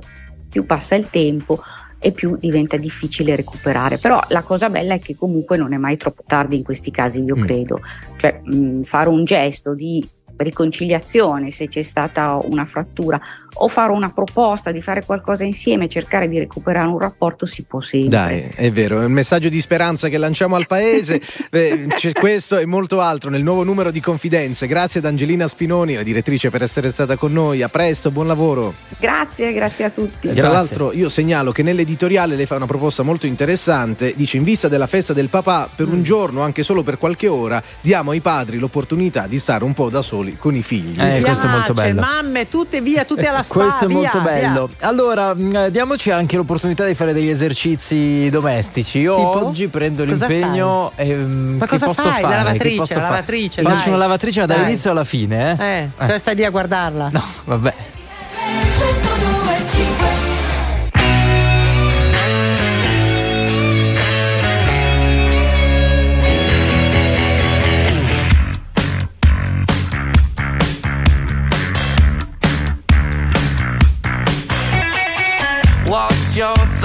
[0.48, 1.60] più passa il tempo
[1.98, 3.98] e più diventa difficile recuperare.
[3.98, 7.20] Però la cosa bella è che comunque non è mai troppo tardi in questi casi,
[7.22, 7.42] io Mm.
[7.42, 7.80] credo.
[8.16, 10.06] Cioè mh, fare un gesto di
[10.36, 13.20] riconciliazione se c'è stata una frattura
[13.58, 17.80] o fare una proposta di fare qualcosa insieme, cercare di recuperare un rapporto si può
[17.80, 18.08] sempre.
[18.10, 21.20] Dai, è vero, è un messaggio di speranza che lanciamo al paese.
[21.56, 24.66] Eh, C'è questo e molto altro nel nuovo numero di Confidenze.
[24.66, 27.62] Grazie ad Angelina Spinoni, la direttrice, per essere stata con noi.
[27.62, 28.74] A presto, buon lavoro.
[28.98, 30.28] Grazie, grazie a tutti.
[30.28, 34.42] Eh, Tra l'altro io segnalo che nell'editoriale lei fa una proposta molto interessante, dice in
[34.44, 35.92] vista della festa del papà per Mm.
[35.92, 39.88] un giorno, anche solo per qualche ora, diamo ai padri l'opportunità di stare un po'
[39.88, 41.00] da soli con i figli.
[41.00, 42.00] Eh, questo è molto bello.
[42.00, 43.60] mamme, tutte via, tutte alla spa.
[43.60, 44.30] Questo è via, molto via.
[44.32, 44.70] bello.
[44.80, 48.98] Allora, mh, diamoci anche l'opportunità di fare degli esercizi domestici.
[48.98, 49.46] Io Tipo?
[49.46, 50.92] oggi prendo Cosa l'impegno.
[50.96, 52.22] ehm, Ma che cosa posso fai?
[52.22, 52.28] La fare?
[52.28, 55.74] Che lavatrice, la lavatrice, Faccio una lavatrice, ma dall'inizio alla fine, eh?
[55.82, 57.08] Eh, cioè stai lì a guardarla.
[57.12, 57.74] No, vabbè.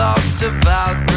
[0.02, 1.11] Thoughts about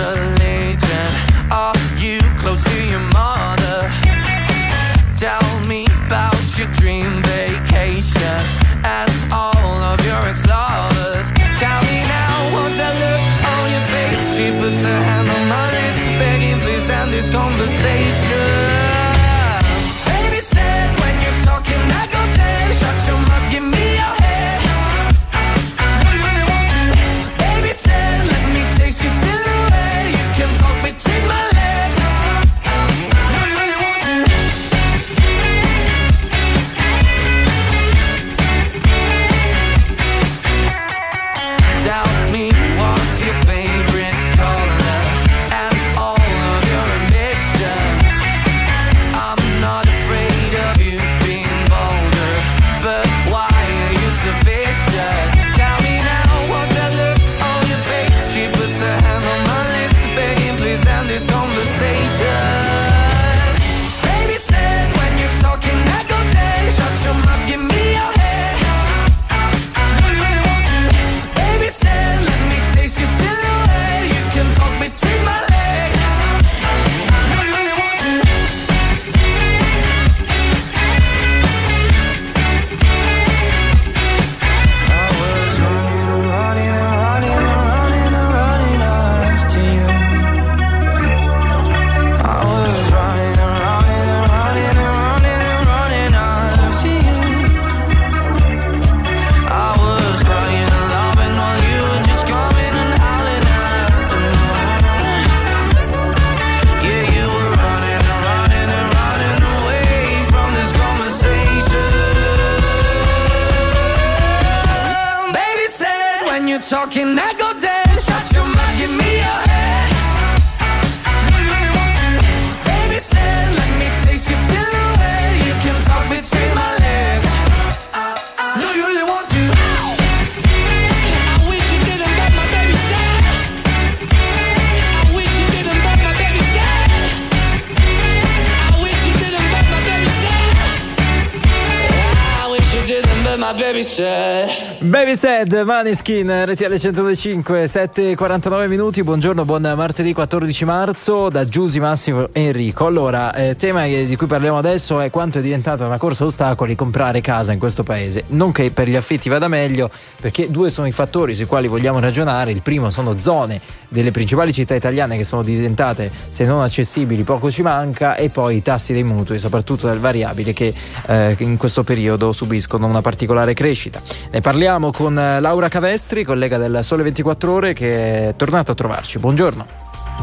[143.74, 144.63] baby said.
[144.94, 152.28] Baby Sad, Maneskin, RTL 125, 7.49 minuti, buongiorno, buon martedì 14 marzo da Giusy Massimo
[152.30, 152.86] e Enrico.
[152.86, 157.20] Allora, eh, tema di cui parliamo adesso è quanto è diventata una corsa ostacoli comprare
[157.22, 158.22] casa in questo paese.
[158.28, 159.90] Non che per gli affitti vada meglio,
[160.20, 162.52] perché due sono i fattori sui quali vogliamo ragionare.
[162.52, 167.50] Il primo sono zone delle principali città italiane che sono diventate, se non accessibili, poco
[167.50, 170.72] ci manca, e poi i tassi dei mutui, soprattutto del variabile, che
[171.08, 174.00] eh, in questo periodo subiscono una particolare crescita.
[174.30, 178.74] Ne parliamo con eh, Laura Cavestri, collega del Sole 24 Ore, che è tornata a
[178.74, 179.18] trovarci.
[179.18, 179.66] Buongiorno.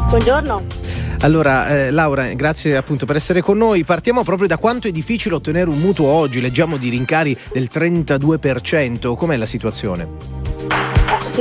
[0.10, 0.64] Buongiorno.
[1.20, 3.84] Allora, eh, Laura, grazie appunto per essere con noi.
[3.84, 6.42] Partiamo proprio da quanto è difficile ottenere un mutuo oggi.
[6.42, 9.16] Leggiamo di rincari del 32%.
[9.16, 10.08] Com'è la situazione?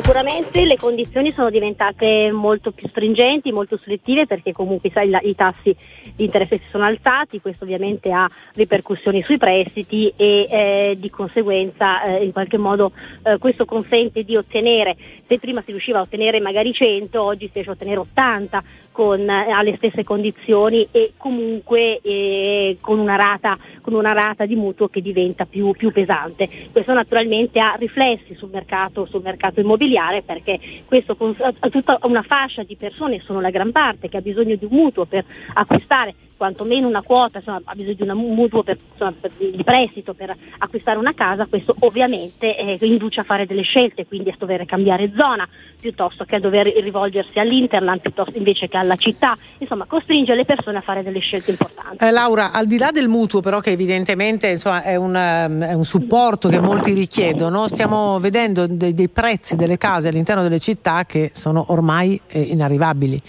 [0.00, 5.34] Sicuramente le condizioni sono diventate molto più stringenti, molto selettive perché comunque sai, la- i
[5.34, 5.76] tassi
[6.16, 12.02] di interesse si sono alzati, questo ovviamente ha ripercussioni sui prestiti e eh, di conseguenza
[12.02, 14.96] eh, in qualche modo eh, questo consente di ottenere,
[15.30, 19.20] se prima si riusciva a ottenere magari 100, oggi si riesce a ottenere 80 con,
[19.20, 24.88] eh, alle stesse condizioni e comunque eh, con, una rata, con una rata di mutuo
[24.88, 26.48] che diventa più, più pesante.
[26.72, 32.74] Questo naturalmente ha riflessi sul mercato, sul mercato immobiliare perché questo tutta una fascia di
[32.74, 35.24] persone, sono la gran parte, che ha bisogno di un mutuo per
[35.54, 40.14] acquistare quantomeno una quota, insomma, ha bisogno di un mutuo per, insomma, per- di prestito
[40.14, 44.64] per acquistare una casa, questo ovviamente eh, induce a fare delle scelte, quindi a dover
[44.64, 45.46] cambiare zona
[45.78, 50.78] piuttosto che a dover rivolgersi all'interland piuttosto invece che alla città, insomma costringe le persone
[50.78, 52.02] a fare delle scelte importanti.
[52.02, 55.84] Eh, Laura, al di là del mutuo, però, che evidentemente insomma, è, un, è un
[55.84, 61.32] supporto che molti richiedono, stiamo vedendo dei, dei prezzi delle case all'interno delle città che
[61.34, 63.20] sono ormai eh, inarrivabili.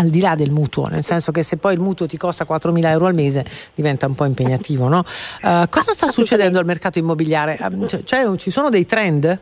[0.00, 2.86] Al di là del mutuo, nel senso che se poi il mutuo ti costa 4.000
[2.86, 3.44] euro al mese
[3.74, 5.04] diventa un po' impegnativo, no?
[5.42, 7.58] Eh, cosa sta succedendo al mercato immobiliare?
[7.58, 9.38] Eh, cioè, cioè, ci sono dei trend?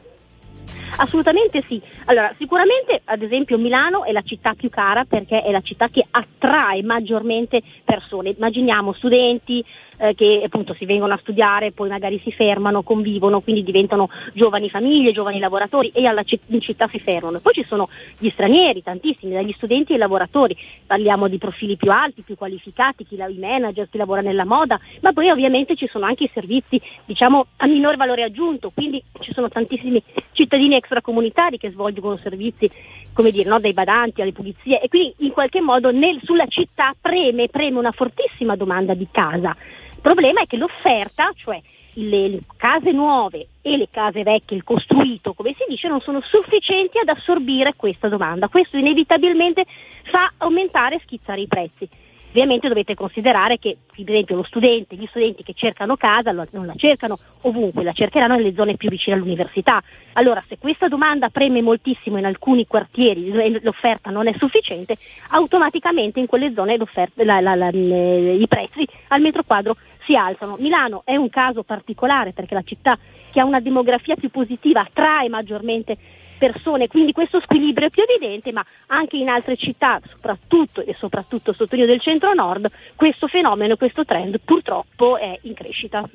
[0.96, 1.80] Assolutamente sì.
[2.06, 6.04] Allora, sicuramente ad esempio Milano è la città più cara perché è la città che
[6.10, 8.30] attrae maggiormente persone.
[8.30, 9.64] Immaginiamo studenti
[9.98, 14.68] eh, che appunto si vengono a studiare, poi magari si fermano, convivono, quindi diventano giovani
[14.68, 17.38] famiglie, giovani lavoratori e alla ci- in città si fermano.
[17.40, 17.88] Poi ci sono
[18.18, 20.56] gli stranieri, tantissimi, dagli studenti ai lavoratori.
[20.86, 24.78] Parliamo di profili più alti, più qualificati, chi la- i manager, chi lavora nella moda,
[25.00, 29.32] ma poi ovviamente ci sono anche i servizi, diciamo, a minor valore aggiunto, quindi ci
[29.32, 30.02] sono tantissimi
[30.32, 32.70] cittadini extracomunitari che svolgono servizi,
[33.12, 36.94] come dire, no, dai badanti alle pulizie e quindi in qualche modo nel- sulla città
[37.00, 39.56] preme, preme una fortissima domanda di casa.
[39.98, 41.60] Il problema è che l'offerta, cioè
[41.94, 46.20] le, le case nuove e le case vecchie, il costruito, come si dice, non sono
[46.20, 48.46] sufficienti ad assorbire questa domanda.
[48.46, 49.64] Questo inevitabilmente
[50.04, 51.88] fa aumentare e schizzare i prezzi.
[52.28, 56.74] Ovviamente dovete considerare che, per esempio, lo studente, gli studenti che cercano casa non la
[56.76, 59.82] cercano ovunque, la cercheranno nelle zone più vicine all'università.
[60.12, 64.96] Allora, se questa domanda preme moltissimo in alcuni quartieri e l'offerta non è sufficiente,
[65.30, 66.76] automaticamente in quelle zone
[67.14, 70.56] la- la- la- i prezzi al metro quadro si alzano.
[70.58, 72.98] Milano è un caso particolare perché la città
[73.30, 75.96] che ha una demografia più positiva attrae maggiormente
[76.38, 81.52] persone, quindi questo squilibrio è più evidente, ma anche in altre città, soprattutto e soprattutto
[81.52, 86.08] sottolineo del centro-nord, questo fenomeno, questo trend purtroppo è in crescita.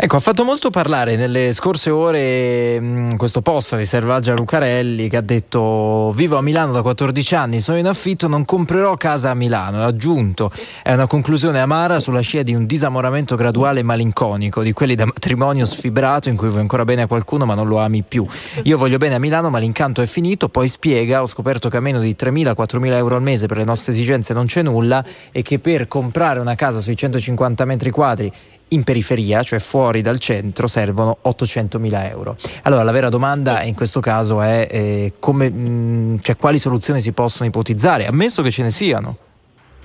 [0.00, 5.16] Ecco, ha fatto molto parlare nelle scorse ore mh, questo post di Selvaggia Lucarelli che
[5.16, 9.34] ha detto vivo a Milano da 14 anni, sono in affitto, non comprerò casa a
[9.34, 9.82] Milano.
[9.82, 10.52] Ha aggiunto,
[10.82, 15.04] è una conclusione amara sulla scia di un disamoramento graduale e malinconico, di quelli da
[15.04, 18.24] matrimonio sfibrato in cui vuoi ancora bene a qualcuno ma non lo ami più.
[18.64, 21.80] Io voglio bene a Milano ma l'incanto è finito, poi spiega, ho scoperto che a
[21.80, 25.58] meno di 3.000-4.000 euro al mese per le nostre esigenze non c'è nulla e che
[25.58, 28.32] per comprare una casa sui 150 metri quadri
[28.68, 32.36] in periferia, cioè fuori dal centro, servono 800.000 euro.
[32.62, 37.12] Allora la vera domanda in questo caso è eh, come, mh, cioè, quali soluzioni si
[37.12, 39.16] possono ipotizzare, ammesso che ce ne siano.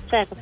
[0.07, 0.35] Certo.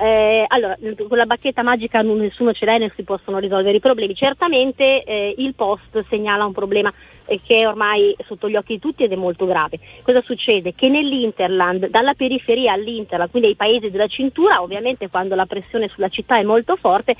[0.00, 0.76] Eh, allora,
[1.08, 4.14] con la bacchetta magica nessuno ce l'ha e non si possono risolvere i problemi.
[4.14, 6.92] Certamente eh, il post segnala un problema
[7.44, 9.78] che è ormai sotto gli occhi di tutti ed è molto grave.
[10.02, 10.74] Cosa succede?
[10.74, 16.08] Che nell'Interland, dalla periferia all'Interland, quindi ai paesi della cintura, ovviamente quando la pressione sulla
[16.08, 17.16] città è molto forte,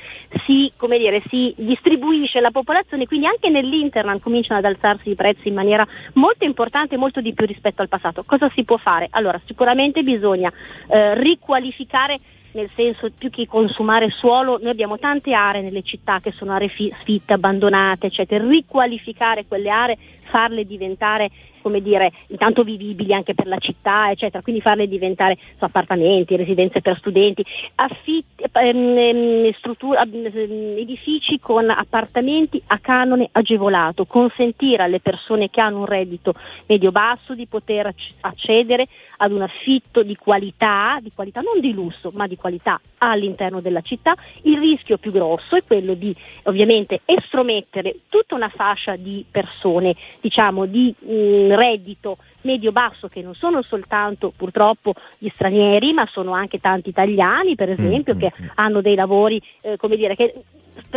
[0.47, 5.55] si, dire, si distribuisce la popolazione, quindi anche nell'Interland cominciano ad alzarsi i prezzi in
[5.55, 8.25] maniera molto importante, molto di più rispetto al passato.
[8.27, 9.09] Cosa si può fare?
[9.11, 10.53] Allora, sicuramente bisogna
[10.89, 12.19] eh, riqualificare
[12.59, 16.67] nel senso più che consumare suolo, noi abbiamo tante aree nelle città che sono aree
[16.67, 21.31] fi- sfitte, abbandonate, eccetera, riqualificare quelle aree, farle diventare
[21.61, 26.81] come dire, intanto vivibili anche per la città, eccetera, quindi farle diventare so, appartamenti, residenze
[26.81, 27.45] per studenti,
[27.75, 35.81] affitti, ehm, ehm, ehm, edifici con appartamenti a canone agevolato, consentire alle persone che hanno
[35.81, 36.33] un reddito
[36.67, 38.87] medio-basso di poter acc- accedere
[39.19, 43.81] ad un affitto di qualità, di qualità non di lusso, ma di qualità all'interno della
[43.81, 44.15] città.
[44.43, 46.15] Il rischio più grosso è quello di
[46.45, 53.63] ovviamente estromettere tutta una fascia di persone, diciamo di mh, reddito medio-basso che non sono
[53.63, 59.41] soltanto purtroppo gli stranieri, ma sono anche tanti italiani, per esempio, che hanno dei lavori,
[59.63, 60.33] eh, come dire, che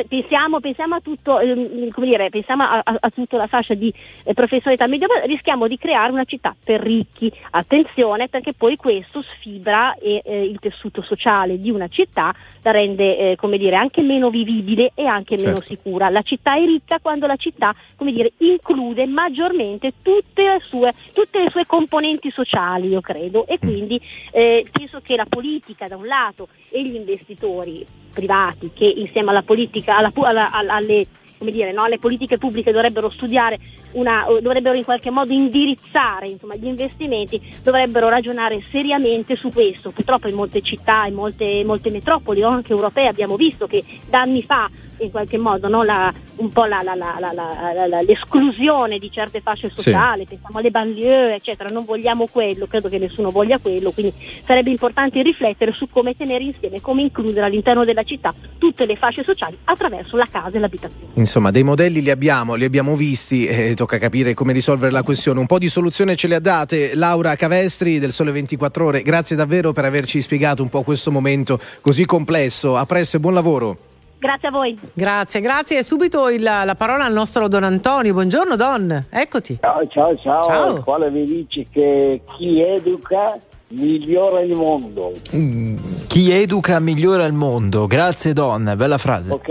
[0.08, 3.94] pensiamo, pensiamo a tutto, ehm, come dire, pensiamo a, a- a tutta la fascia di
[4.24, 7.32] eh, professionalità medio rischiamo di creare una città per ricchi.
[7.52, 13.18] Attenzione perché poi questo sfibra e, eh, il tessuto sociale di una città, la rende
[13.32, 15.74] eh, come dire, anche meno vivibile e anche meno Certo.
[15.76, 16.10] sicura.
[16.10, 21.31] La città è ricca quando la città come dire, include maggiormente tutte le, sue, tutte
[21.40, 24.00] le sue componenti sociali, io credo, e quindi
[24.32, 29.42] eh, penso che la politica da un lato e gli investitori privati che insieme alla
[29.44, 30.12] politica, alla-
[30.52, 31.08] alla- alle
[31.42, 31.88] come dire, no?
[31.88, 33.58] le politiche pubbliche dovrebbero studiare,
[33.94, 39.90] una, dovrebbero in qualche modo indirizzare insomma, gli investimenti, dovrebbero ragionare seriamente su questo.
[39.90, 44.22] Purtroppo in molte città, in molte, molte metropoli, o anche europee, abbiamo visto che da
[44.22, 44.70] anni fa
[45.00, 45.82] in qualche modo no?
[45.82, 50.36] la, un po' la, la, l'esclusione di certe fasce sociali, sì.
[50.36, 55.24] pensiamo alle banlieue, eccetera, non vogliamo quello, credo che nessuno voglia quello, quindi sarebbe importante
[55.24, 60.16] riflettere su come tenere insieme, come includere all'interno della città tutte le fasce sociali attraverso
[60.16, 61.14] la casa e l'abitazione.
[61.32, 65.40] Insomma, dei modelli li abbiamo, li abbiamo visti e tocca capire come risolvere la questione.
[65.40, 69.02] Un po' di soluzione ce le ha date Laura Cavestri del Sole 24 Ore.
[69.02, 72.76] Grazie davvero per averci spiegato un po' questo momento così complesso.
[72.76, 73.78] A presto e buon lavoro.
[74.20, 74.78] Grazie a voi.
[74.92, 75.78] Grazie, grazie.
[75.78, 78.12] E subito il, la parola al nostro Don Antonio.
[78.12, 79.58] Buongiorno Don, eccoti.
[79.62, 80.44] Ciao, ciao, ciao.
[80.44, 80.76] Ciao.
[80.76, 83.40] Il quale mi dice che chi educa
[83.72, 85.12] migliora il mondo.
[85.36, 85.78] Mm,
[86.08, 87.88] chi educa migliora il mondo.
[87.88, 89.32] Grazie Don, bella frase.
[89.34, 89.50] Ok?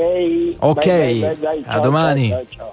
[0.59, 2.29] Ok, Dai, dai, dai, a ciao, domani.
[2.29, 2.73] ciao,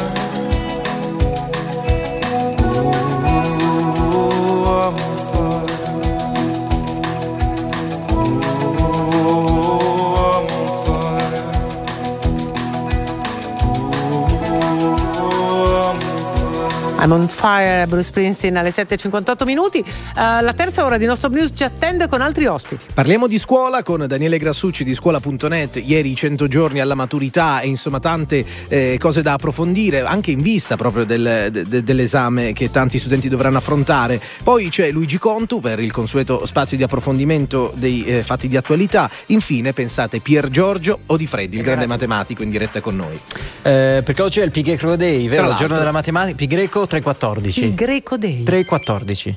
[17.11, 19.79] I'm on fire, Bruce Springsteen alle 7.58 minuti.
[19.79, 19.83] Eh,
[20.15, 22.85] la terza ora di nostro news ci attende con altri ospiti.
[22.93, 27.99] Parliamo di scuola con Daniele Grassucci di scuola.net, ieri 100 giorni alla maturità e insomma
[27.99, 33.27] tante eh, cose da approfondire anche in vista proprio del- de- dell'esame che tanti studenti
[33.27, 34.21] dovranno affrontare.
[34.43, 39.09] Poi c'è Luigi Contu per il consueto spazio di approfondimento dei eh, fatti di attualità.
[39.27, 43.19] Infine pensate Pier Giorgio o Di Freddi, il grande matematico in diretta con noi.
[43.63, 45.49] Eh, perché oggi è il Pi Greco Day, vero?
[45.49, 46.35] Il giorno della matematica.
[46.37, 47.63] Pi Greco 314.
[47.65, 48.43] Il Greco Day.
[48.43, 49.35] 314.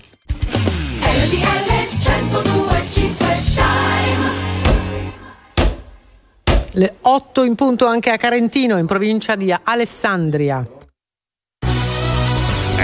[6.76, 10.66] Le 8 in punto anche a Carentino, in provincia di Alessandria.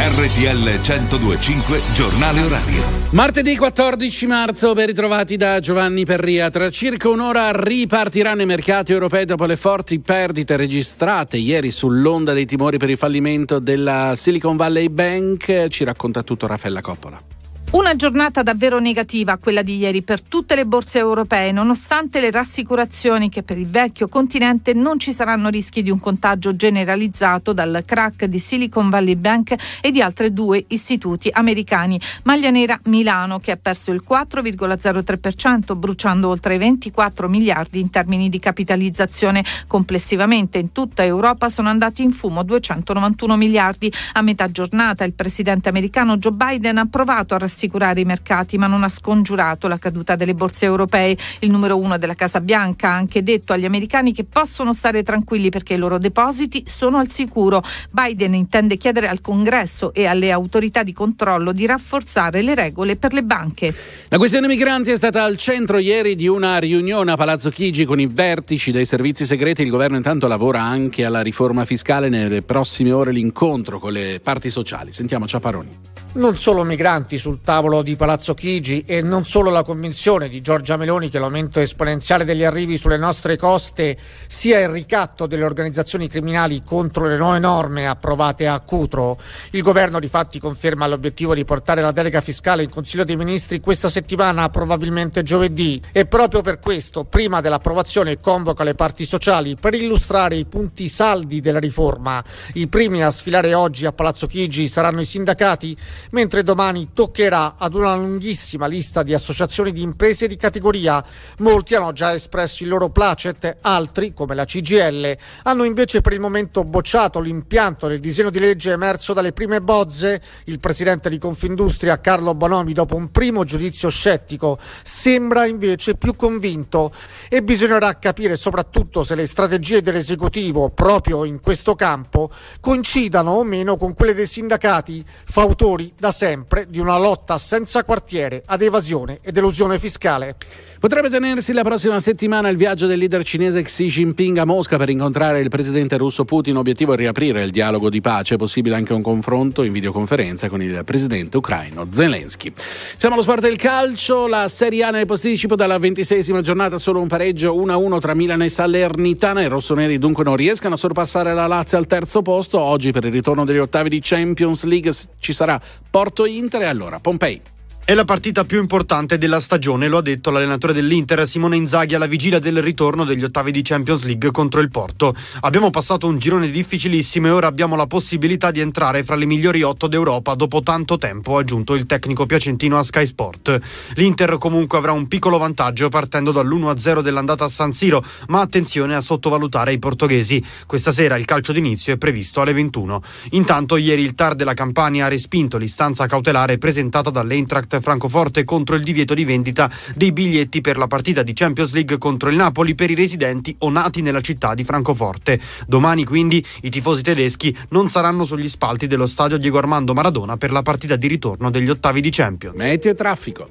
[0.02, 2.82] RTL 1025 Giornale Orario.
[3.10, 6.48] Martedì 14 marzo, ben ritrovati da Giovanni Perria.
[6.48, 12.46] Tra circa un'ora ripartiranno i mercati europei dopo le forti perdite registrate ieri sull'onda dei
[12.46, 15.68] timori per il fallimento della Silicon Valley Bank.
[15.68, 17.29] Ci racconta tutto Raffaella Coppola.
[17.72, 23.28] Una giornata davvero negativa quella di ieri per tutte le borse europee, nonostante le rassicurazioni
[23.28, 28.24] che per il vecchio continente non ci saranno rischi di un contagio generalizzato dal crack
[28.24, 32.00] di Silicon Valley Bank e di altri due istituti americani.
[32.24, 38.40] Maglia nera Milano che ha perso il 4,03%, bruciando oltre 24 miliardi in termini di
[38.40, 39.44] capitalizzazione.
[39.68, 43.92] Complessivamente in tutta Europa sono andati in fumo 291 miliardi.
[44.14, 48.66] A metà giornata il presidente americano Joe Biden ha provato a rassicurare i mercati, ma
[48.66, 51.16] non ha scongiurato la caduta delle borse europee.
[51.40, 55.50] Il numero uno della Casa Bianca ha anche detto agli americani che possono stare tranquilli
[55.50, 57.62] perché i loro depositi sono al sicuro.
[57.90, 63.12] Biden intende chiedere al Congresso e alle autorità di controllo di rafforzare le regole per
[63.12, 63.74] le banche.
[64.08, 68.00] La questione migranti è stata al centro ieri di una riunione a Palazzo Chigi con
[68.00, 69.62] i vertici dei servizi segreti.
[69.62, 72.08] Il governo intanto lavora anche alla riforma fiscale.
[72.08, 74.92] Nelle prossime ore l'incontro con le parti sociali.
[74.92, 75.99] Sentiamo Ciaparoni.
[76.12, 80.76] Non solo migranti sul tavolo di Palazzo Chigi e non solo la convinzione di Giorgia
[80.76, 83.96] Meloni che l'aumento esponenziale degli arrivi sulle nostre coste
[84.26, 89.20] sia il ricatto delle organizzazioni criminali contro le nuove norme approvate a Cutro.
[89.50, 93.60] Il governo di fatti conferma l'obiettivo di portare la delega fiscale in Consiglio dei Ministri
[93.60, 95.80] questa settimana, probabilmente giovedì.
[95.92, 101.40] E proprio per questo, prima dell'approvazione, convoca le parti sociali per illustrare i punti saldi
[101.40, 102.20] della riforma.
[102.54, 105.76] I primi a sfilare oggi a Palazzo Chigi saranno i sindacati
[106.10, 111.04] mentre domani toccherà ad una lunghissima lista di associazioni di imprese di categoria.
[111.38, 116.20] Molti hanno già espresso il loro placet, altri, come la CGL, hanno invece per il
[116.20, 120.20] momento bocciato l'impianto del disegno di legge emerso dalle prime bozze.
[120.44, 126.92] Il presidente di Confindustria, Carlo Bonomi, dopo un primo giudizio scettico, sembra invece più convinto
[127.28, 133.76] e bisognerà capire soprattutto se le strategie dell'esecutivo proprio in questo campo coincidano o meno
[133.76, 139.36] con quelle dei sindacati, fautori da sempre di una lotta senza quartiere ad evasione ed
[139.36, 140.36] elusione fiscale.
[140.80, 144.88] Potrebbe tenersi la prossima settimana il viaggio del leader cinese Xi Jinping a Mosca per
[144.88, 146.56] incontrare il presidente russo Putin.
[146.56, 150.80] Obiettivo è riaprire il dialogo di pace, possibile anche un confronto in videoconferenza con il
[150.86, 152.50] presidente ucraino Zelensky.
[152.96, 157.08] Siamo allo sport del calcio, la Serie A nel posticipo dalla ventiseiesima giornata solo un
[157.08, 159.42] pareggio 1-1 tra Milan e Salernitana.
[159.42, 162.58] I rossoneri dunque non riescano a sorpassare la Lazio al terzo posto.
[162.58, 166.98] Oggi per il ritorno degli ottavi di Champions League ci sarà Porto Inter e allora
[167.00, 167.58] Pompei.
[167.90, 172.06] È la partita più importante della stagione, lo ha detto l'allenatore dell'Inter Simone Inzaghi alla
[172.06, 175.12] vigilia del ritorno degli ottavi di Champions League contro il Porto.
[175.40, 179.62] Abbiamo passato un girone difficilissimo e ora abbiamo la possibilità di entrare fra le migliori
[179.62, 183.58] otto d'Europa dopo tanto tempo, ha aggiunto il tecnico piacentino a Sky Sport.
[183.94, 189.00] L'Inter comunque avrà un piccolo vantaggio partendo dall'1-0 dell'andata a San Siro, ma attenzione a
[189.00, 190.40] sottovalutare i portoghesi.
[190.64, 193.02] Questa sera il calcio d'inizio è previsto alle 21.
[193.30, 198.82] Intanto ieri il TAR della Campania ha respinto l'istanza cautelare presentata dall'Eintracht Francoforte contro il
[198.82, 202.90] divieto di vendita dei biglietti per la partita di Champions League contro il Napoli per
[202.90, 205.40] i residenti o nati nella città di Francoforte.
[205.66, 210.52] Domani quindi i tifosi tedeschi non saranno sugli spalti dello stadio Diego Armando Maradona per
[210.52, 212.56] la partita di ritorno degli ottavi di Champions.
[212.56, 213.48] Meteo e traffico.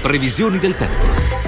[0.00, 1.45] Previsioni del tempo.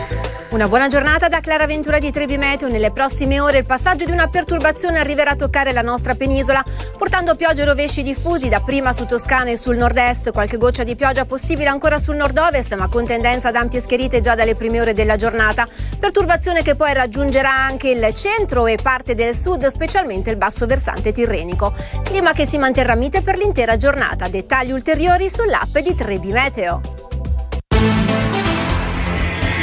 [0.50, 2.70] Una buona giornata da Clara Ventura di Trebi Meteo.
[2.70, 6.64] Nelle prossime ore il passaggio di una perturbazione arriverà a toccare la nostra penisola,
[6.96, 11.26] portando piogge e rovesci diffusi dapprima su Toscana e sul nord-est, qualche goccia di pioggia
[11.26, 15.16] possibile ancora sul nord-ovest, ma con tendenza ad ampie scherite già dalle prime ore della
[15.16, 15.68] giornata.
[16.00, 21.12] Perturbazione che poi raggiungerà anche il centro e parte del sud, specialmente il basso versante
[21.12, 21.74] tirrenico.
[22.02, 24.28] Clima che si manterrà mite per l'intera giornata.
[24.28, 26.80] Dettagli ulteriori sull'app di Trebi Meteo.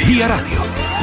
[0.04, 0.95] Via Radio.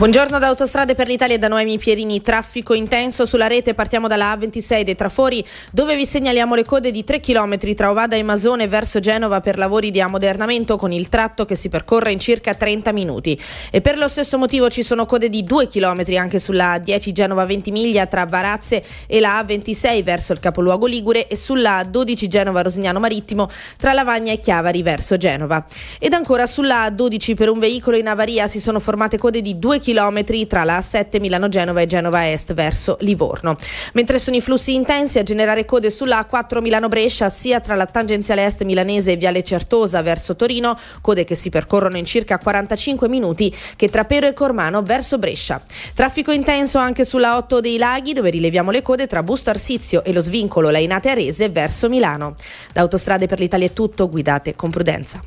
[0.00, 2.22] Buongiorno da Autostrade per l'Italia e da Noemi Pierini.
[2.22, 3.74] Traffico intenso sulla rete.
[3.74, 8.16] Partiamo dalla A26 dei Trafori, dove vi segnaliamo le code di 3 km tra Ovada
[8.16, 12.18] e Masone verso Genova per lavori di ammodernamento con il tratto che si percorre in
[12.18, 13.38] circa 30 minuti.
[13.70, 17.44] E per lo stesso motivo ci sono code di 2 km anche sulla A10 Genova
[17.44, 22.62] 20 miglia tra Varazze e la A26 verso il capoluogo Ligure e sulla A12 Genova
[22.62, 25.62] Rosignano Marittimo tra Lavagna e Chiavari verso Genova.
[25.98, 29.78] Ed ancora sulla A12 per un veicolo in avaria si sono formate code di 2
[29.78, 33.56] km chilometri tra la A7 Milano-Genova e Genova Est verso Livorno.
[33.94, 38.44] Mentre sono i flussi intensi a generare code sulla A4 Milano-Brescia sia tra la tangenziale
[38.44, 43.52] est milanese e Viale Certosa verso Torino, code che si percorrono in circa 45 minuti,
[43.74, 45.60] che tra Pero e Cormano verso Brescia.
[45.92, 50.12] Traffico intenso anche sulla 8 dei Laghi dove rileviamo le code tra Busto Arsizio e
[50.12, 52.34] lo svincolo Lainate Arese verso Milano.
[52.72, 55.20] Da Autostrade per l'Italia è tutto, guidate con prudenza.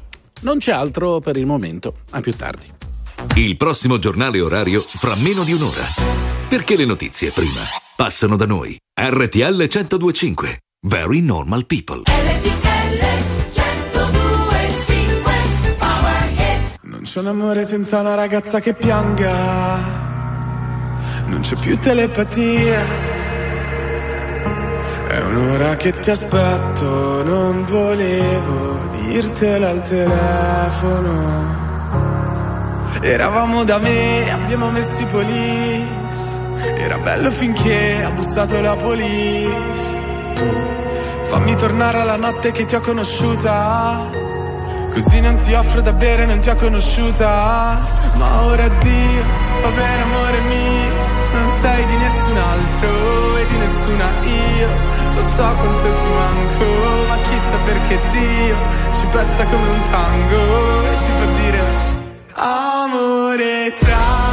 [0.44, 2.93] Non c'è altro per il momento, a più tardi.
[3.36, 5.86] Il prossimo giornale orario fra meno di un'ora.
[6.48, 7.62] Perché le notizie prima
[7.96, 8.78] passano da noi.
[8.94, 10.60] RTL 1025.
[10.86, 12.04] Very normal people.
[16.82, 20.02] Non c'è un amore senza una ragazza che pianga.
[21.26, 22.82] Non c'è più telepatia.
[25.08, 31.64] È un'ora che ti aspetto, non volevo dirtelo al telefono.
[33.02, 36.02] Eravamo da me, abbiamo messo i police.
[36.78, 40.02] Era bello finché ha bussato la police.
[40.36, 40.46] Tu
[41.22, 44.10] fammi tornare alla notte che ti ho conosciuta.
[44.92, 47.82] Così non ti offro da bere, non ti ho conosciuta.
[48.16, 49.24] Ma ora addio,
[49.62, 50.94] va bene amore mio.
[51.34, 54.70] Non sei di nessun altro e di nessuna io.
[55.16, 56.66] Lo so quanto ti manco,
[57.08, 58.58] ma chissà perché Dio
[58.94, 61.43] ci pesta come un tango e ci fa dire
[62.36, 64.33] Amore tra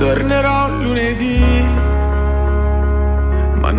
[0.00, 1.44] Tornerò lunedì,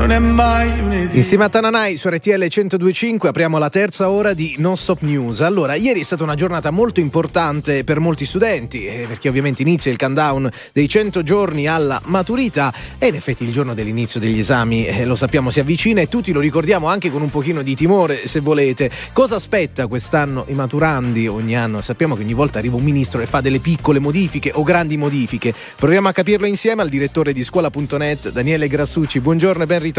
[0.02, 1.18] non è mai lunedì.
[1.18, 5.42] Insieme a Tananai su RTL 1025 apriamo la terza ora di Non Stop News.
[5.42, 9.92] Allora, ieri è stata una giornata molto importante per molti studenti, eh, perché ovviamente inizia
[9.92, 14.88] il countdown dei 100 giorni alla maturità e in effetti il giorno dell'inizio degli esami,
[14.88, 18.26] eh, lo sappiamo, si avvicina e tutti lo ricordiamo anche con un pochino di timore,
[18.26, 18.90] se volete.
[19.14, 21.80] Cosa aspetta quest'anno i maturandi ogni anno?
[21.80, 25.54] Sappiamo che ogni volta arriva un ministro e fa delle piccole modifiche o grandi modifiche.
[25.76, 29.20] Proviamo a capirlo insieme al direttore di scuola.net, Daniele Grassucci.
[29.20, 29.90] Buongiorno e ben ritrovato.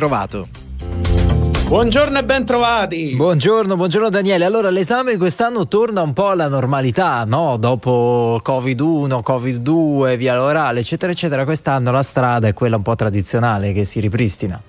[1.73, 3.15] Buongiorno e ben trovati.
[3.17, 4.45] Buongiorno, buongiorno Daniele.
[4.45, 7.57] Allora, l'esame quest'anno torna un po' alla normalità, no?
[7.57, 11.45] Dopo Covid-1, Covid-2, via orale, eccetera, eccetera.
[11.45, 14.63] Quest'anno la strada è quella un po' tradizionale che si ripristina.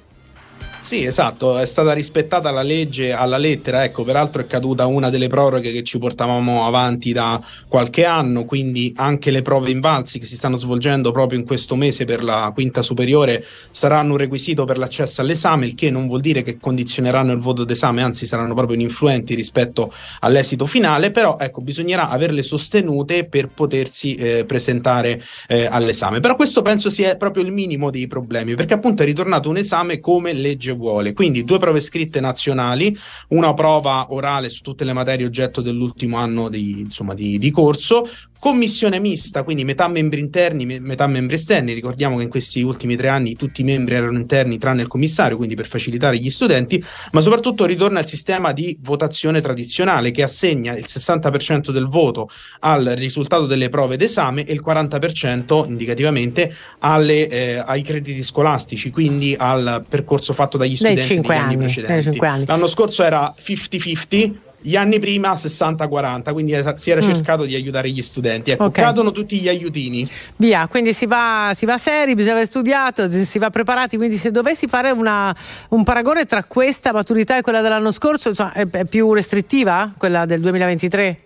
[0.84, 5.28] Sì, esatto, è stata rispettata la legge alla lettera, ecco, peraltro è caduta una delle
[5.28, 10.36] proroghe che ci portavamo avanti da qualche anno, quindi anche le prove invalsi che si
[10.36, 15.22] stanno svolgendo proprio in questo mese per la quinta superiore saranno un requisito per l'accesso
[15.22, 19.36] all'esame, il che non vuol dire che condizioneranno il voto d'esame, anzi saranno proprio ininfluenti
[19.36, 26.20] rispetto all'esito finale, però ecco, bisognerà averle sostenute per potersi eh, presentare eh, all'esame.
[26.20, 30.02] Però questo penso sia proprio il minimo dei problemi, perché appunto è ritornato un esame
[30.02, 31.14] come legge vuole.
[31.14, 32.98] Quindi due prove scritte nazionali,
[33.30, 38.08] una prova orale su tutte le materie oggetto dell'ultimo anno di, insomma, di, di corso,
[38.44, 41.72] commissione mista, quindi metà membri interni, me- metà membri esterni.
[41.72, 45.38] Ricordiamo che in questi ultimi tre anni tutti i membri erano interni tranne il commissario,
[45.38, 46.84] quindi per facilitare gli studenti,
[47.14, 52.30] ma soprattutto ritorna il sistema di votazione tradizionale che assegna il 60% del voto
[52.60, 59.34] al risultato delle prove d'esame e il 40% indicativamente alle, eh, ai crediti scolastici, quindi
[59.40, 62.20] al percorso fatto dagli studenti negli anni anni, precedenti.
[62.20, 62.46] anni.
[62.46, 64.52] L'anno scorso era 50-50.
[64.66, 67.10] Gli anni prima 60-40, quindi si era Mm.
[67.14, 68.52] cercato di aiutare gli studenti.
[68.52, 68.72] Ecco, Ok.
[68.80, 70.08] cadono tutti gli aiutini.
[70.38, 74.32] Via, quindi si va, si va seri, bisogna aver studiato, si va preparati, quindi se
[74.32, 75.36] dovessi fare una-
[75.70, 80.26] un paragone tra questa maturità e quella dell'anno scorso, insomma, è, è più restrittiva quella
[80.26, 81.18] del 2023?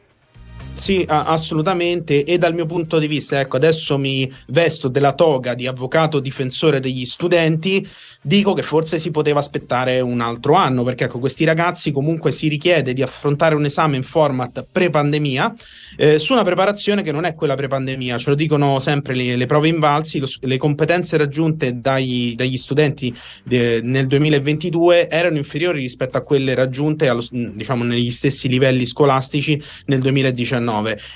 [0.78, 2.24] Sì, assolutamente.
[2.24, 6.80] E dal mio punto di vista, ecco, adesso mi vesto della toga di avvocato difensore
[6.80, 7.86] degli studenti.
[8.22, 12.48] Dico che forse si poteva aspettare un altro anno, perché ecco, questi ragazzi comunque si
[12.48, 15.54] richiede di affrontare un esame in format pre-pandemia
[15.98, 18.18] eh, su una preparazione che non è quella pre-pandemia.
[18.18, 23.16] Ce lo dicono sempre le, le prove invalsi, lo le competenze raggiunte dai- dagli studenti
[23.44, 29.62] de- nel 2022 erano inferiori rispetto a quelle raggiunte allo diciamo, negli stessi livelli scolastici
[29.86, 30.67] nel 2019.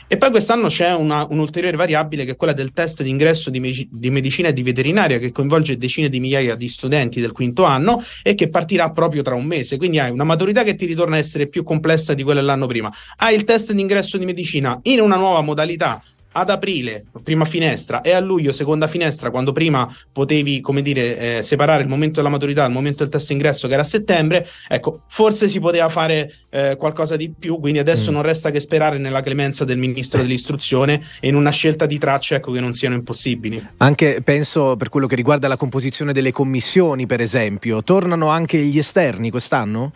[0.07, 3.87] E poi quest'anno c'è una- un'ulteriore variabile che è quella del test d'ingresso di, meci-
[3.91, 8.03] di medicina e di veterinaria che coinvolge decine di migliaia di studenti del quinto anno
[8.23, 9.77] e che partirà proprio tra un mese.
[9.77, 12.91] Quindi hai una maturità che ti ritorna a essere più complessa di quella dell'anno prima.
[13.17, 16.01] Hai il test d'ingresso di medicina in una nuova modalità
[16.33, 21.41] ad aprile, prima finestra, e a luglio, seconda finestra, quando prima potevi, come dire, eh,
[21.41, 25.03] separare il momento della maturità dal momento del test ingresso, che era a settembre, ecco,
[25.07, 28.13] forse si poteva fare eh, qualcosa di più, quindi adesso Mm.
[28.13, 32.35] non resta che sperare nella clemenza del ministro dell'istruzione e in una scelta di tracce,
[32.35, 33.61] ecco, che non siano impossibili.
[33.77, 38.77] Anche penso per quello che riguarda la composizione delle commissioni, per esempio, tornano anche gli
[38.77, 39.93] esterni quest'anno?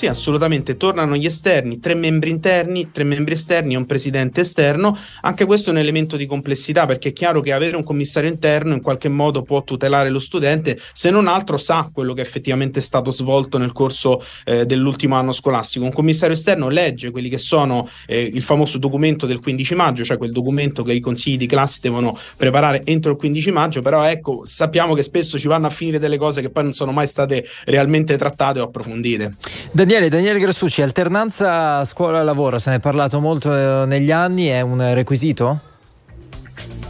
[0.00, 0.78] Sì, assolutamente.
[0.78, 4.96] Tornano gli esterni, tre membri interni, tre membri esterni e un presidente esterno.
[5.20, 8.72] Anche questo è un elemento di complessità perché è chiaro che avere un commissario interno
[8.72, 12.82] in qualche modo può tutelare lo studente, se non altro sa quello che effettivamente è
[12.82, 15.84] stato svolto nel corso eh, dell'ultimo anno scolastico.
[15.84, 20.16] Un commissario esterno legge quelli che sono eh, il famoso documento del 15 maggio, cioè
[20.16, 24.44] quel documento che i consigli di classe devono preparare entro il 15 maggio, però ecco,
[24.46, 27.44] sappiamo che spesso ci vanno a finire delle cose che poi non sono mai state
[27.66, 29.34] realmente trattate o approfondite.
[29.72, 34.94] Daniele, Daniele Grassucci, alternanza scuola-lavoro, se ne è parlato molto eh, negli anni, è un
[34.94, 35.69] requisito?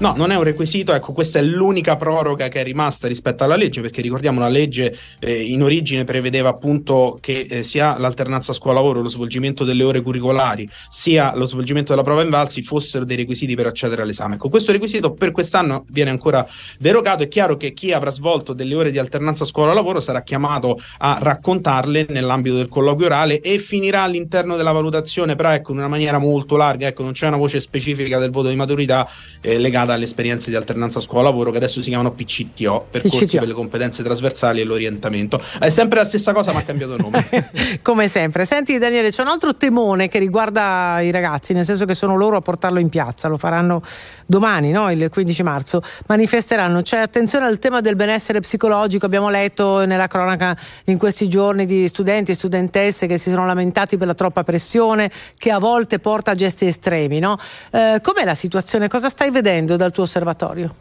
[0.01, 3.55] No, non è un requisito, ecco, questa è l'unica proroga che è rimasta rispetto alla
[3.55, 9.03] legge, perché ricordiamo la legge eh, in origine prevedeva appunto che eh, sia l'alternanza scuola-lavoro,
[9.03, 13.67] lo svolgimento delle ore curricolari, sia lo svolgimento della prova invalsi fossero dei requisiti per
[13.67, 14.37] accedere all'esame.
[14.37, 16.47] Ecco, questo requisito per quest'anno viene ancora
[16.79, 21.19] derogato, è chiaro che chi avrà svolto delle ore di alternanza scuola-lavoro sarà chiamato a
[21.21, 26.17] raccontarle nell'ambito del colloquio orale e finirà all'interno della valutazione, però ecco, in una maniera
[26.17, 29.07] molto larga, ecco, non c'è una voce specifica del voto di maturità
[29.43, 33.39] eh, legata alle esperienze di alternanza scuola-lavoro che adesso si chiamano PCTO, percorsi PCTO.
[33.39, 35.41] per le competenze trasversali e l'orientamento.
[35.59, 37.49] È sempre la stessa cosa, ma ha cambiato nome.
[37.81, 38.45] Come sempre.
[38.45, 42.37] Senti Daniele, c'è un altro temone che riguarda i ragazzi, nel senso che sono loro
[42.37, 43.81] a portarlo in piazza, lo faranno
[44.27, 44.91] domani, no?
[44.91, 46.83] il 15 marzo, manifesteranno.
[46.83, 50.57] C'è attenzione al tema del benessere psicologico, abbiamo letto nella cronaca
[50.87, 55.11] in questi giorni di studenti e studentesse che si sono lamentati per la troppa pressione
[55.37, 57.21] che a volte porta a gesti estremi.
[57.21, 57.39] No?
[57.71, 58.89] Eh, com'è la situazione?
[58.89, 60.75] Cosa stai vedendo dal tuo osservatorio?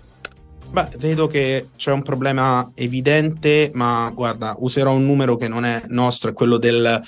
[0.71, 5.81] Beh, vedo che c'è un problema evidente, ma guarda, userò un numero che non è
[5.87, 7.01] nostro, è quello del-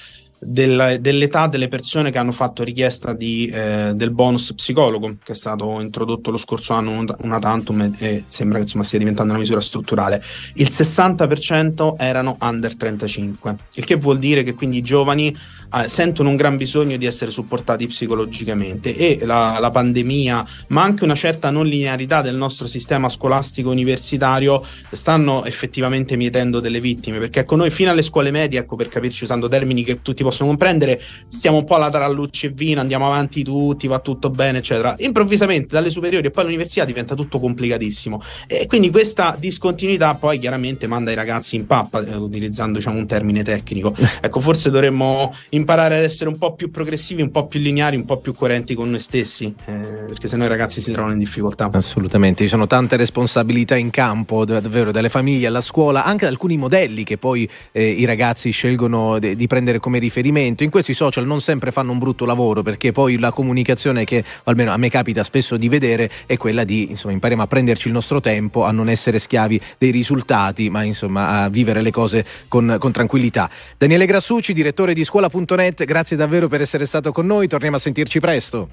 [0.43, 5.35] del- dell'età delle persone che hanno fatto richiesta di, eh, del bonus psicologo, che è
[5.35, 9.41] stato introdotto lo scorso anno un- una tantum e sembra che insomma, stia diventando una
[9.41, 10.23] misura strutturale.
[10.55, 15.31] Il 60% erano under 35, il che vuol dire che quindi i giovani
[15.73, 21.03] eh, sentono un gran bisogno di essere supportati psicologicamente e la, la pandemia, ma anche
[21.03, 27.41] una certa non linearità del nostro sistema scolastico universitario stanno effettivamente mietendo delle vittime, perché
[27.41, 31.01] ecco noi fino alle scuole medie, ecco per capirci usando termini che tutti possono comprendere,
[31.27, 34.95] stiamo un po' alla tarallucce e vino, andiamo avanti tutti, va tutto bene, eccetera.
[34.99, 40.87] Improvvisamente dalle superiori e poi all'università diventa tutto complicatissimo e quindi questa discontinuità poi chiaramente
[40.87, 43.95] manda i ragazzi in pappa, eh, utilizzando diciamo un termine tecnico.
[44.23, 48.05] Ecco, forse dovremmo imparare ad essere un po' più progressivi, un po' più lineari, un
[48.05, 49.73] po' più coerenti con noi stessi, eh,
[50.07, 51.69] perché sennò i ragazzi si trovano in difficoltà.
[51.71, 56.31] Assolutamente, ci sono tante responsabilità in campo, dav- davvero dalle famiglie alla scuola, anche da
[56.31, 60.63] alcuni modelli che poi eh, i ragazzi scelgono de- di prendere come riferimento.
[60.63, 64.71] In questi social non sempre fanno un brutto lavoro perché poi la comunicazione che almeno
[64.71, 68.19] a me capita spesso di vedere è quella di insomma impariamo a prenderci il nostro
[68.19, 72.91] tempo, a non essere schiavi dei risultati, ma insomma a vivere le cose con, con
[72.91, 73.49] tranquillità.
[73.77, 75.03] Daniele Grassucci, direttore di
[75.51, 78.69] scuola.net, grazie davvero per essere stato con noi, torniamo a sentirci presto.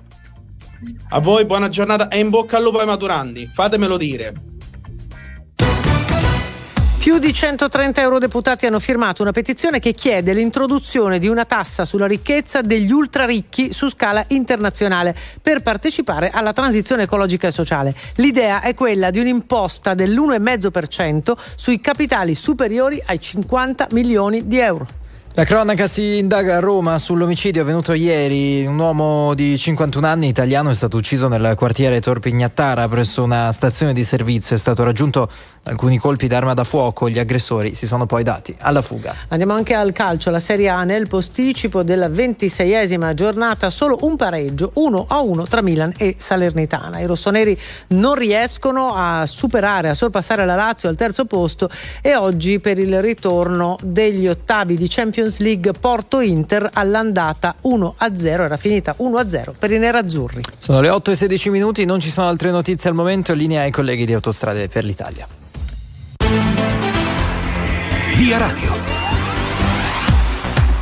[1.10, 4.32] A voi buona giornata e in bocca al lupo ai maturandi, fatemelo dire.
[6.98, 12.06] Più di 130 eurodeputati hanno firmato una petizione che chiede l'introduzione di una tassa sulla
[12.06, 17.94] ricchezza degli ultraricchi su scala internazionale per partecipare alla transizione ecologica e sociale.
[18.16, 25.07] L'idea è quella di un'imposta dell'1,5% sui capitali superiori ai 50 milioni di euro.
[25.38, 28.66] La cronaca si indaga a Roma sull'omicidio avvenuto ieri.
[28.66, 33.92] Un uomo di 51 anni italiano è stato ucciso nel quartiere Torpignattara presso una stazione
[33.92, 34.56] di servizio.
[34.56, 35.30] È stato raggiunto
[35.62, 37.08] da alcuni colpi d'arma da fuoco.
[37.08, 39.14] Gli aggressori si sono poi dati alla fuga.
[39.28, 44.72] Andiamo anche al calcio, la Serie A nel posticipo della ventiseiesima giornata, solo un pareggio,
[44.74, 46.98] 1 a 1 tra Milan e Salernitana.
[46.98, 47.56] I rossoneri
[47.90, 51.70] non riescono a superare, a sorpassare la Lazio al terzo posto
[52.02, 58.16] e oggi per il ritorno degli ottavi di Champions League Porto Inter all'andata 1 a
[58.16, 60.42] 0, era finita 1 a 0 per i nerazzurri.
[60.58, 63.34] Sono le 8 e 16 minuti, non ci sono altre notizie al momento.
[63.34, 65.26] Linea ai colleghi di Autostrade per l'Italia.
[68.16, 68.97] Via Radio.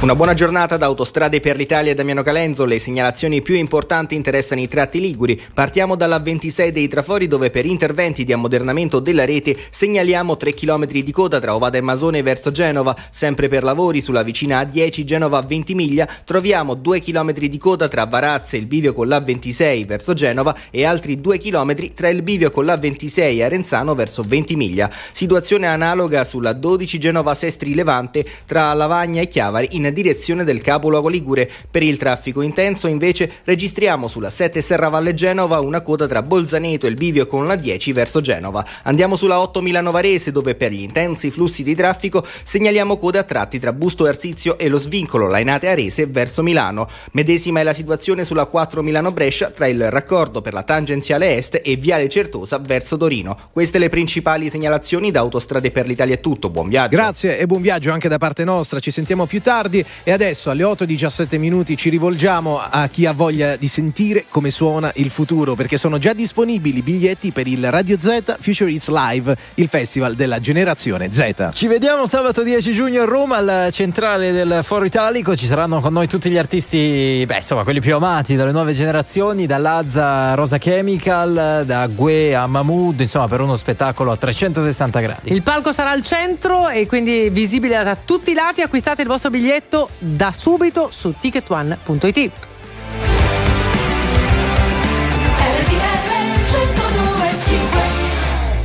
[0.06, 2.64] Una buona giornata da Autostrade per l'Italia Damiano Calenzo.
[2.64, 5.42] Le segnalazioni più importanti interessano i tratti liguri.
[5.52, 10.86] Partiamo dalla 26 dei Trafori dove per interventi di ammodernamento della rete segnaliamo 3 km
[10.86, 12.94] di coda tra Ovada e Masone verso Genova.
[13.10, 18.04] Sempre per lavori sulla vicina A10 Genova 20 miglia troviamo 2 km di coda tra
[18.04, 22.52] Varazze e il bivio con l'A26 verso Genova e altri 2 km tra il bivio
[22.52, 24.88] con l'A26 e Arenzano verso 20 miglia.
[25.10, 31.08] Situazione analoga sulla 12 Genova Sestri Levante tra Lavagna e Chiavari in direzione del capoluogo
[31.08, 31.50] Ligure.
[31.70, 36.90] Per il traffico intenso invece registriamo sulla 7 Serravalle Genova una coda tra Bolzaneto e
[36.90, 38.64] il bivio con la 10 verso Genova.
[38.82, 43.22] Andiamo sulla 8 Milano Varese dove per gli intensi flussi di traffico segnaliamo code a
[43.22, 46.88] tratti tra Busto Arsizio e lo svincolo Lainate Arese verso Milano.
[47.12, 51.58] Medesima è la situazione sulla 4 Milano Brescia tra il raccordo per la tangenziale est
[51.62, 53.36] e Viale Certosa verso Torino.
[53.50, 56.50] Queste le principali segnalazioni da Autostrade per l'Italia è tutto.
[56.50, 56.96] Buon viaggio.
[56.96, 58.78] Grazie e buon viaggio anche da parte nostra.
[58.78, 63.56] Ci sentiamo più tardi e adesso alle 8:17 minuti ci rivolgiamo a chi ha voglia
[63.56, 67.96] di sentire come suona il futuro perché sono già disponibili i biglietti per il Radio
[68.00, 71.50] Z Future It's Live, il festival della generazione Z.
[71.52, 75.34] Ci vediamo sabato 10 giugno a Roma al centrale del Foro Italico.
[75.34, 79.46] Ci saranno con noi tutti gli artisti, beh, insomma, quelli più amati dalle nuove generazioni,
[79.46, 85.00] da Lazza a Rosa Chemical, da Gue a Mahmood, insomma, per uno spettacolo a 360
[85.00, 85.32] gradi.
[85.32, 88.62] Il palco sarà al centro e quindi visibile da tutti i lati.
[88.62, 89.65] Acquistate il vostro biglietto
[90.00, 92.32] da subito su ticketone.it.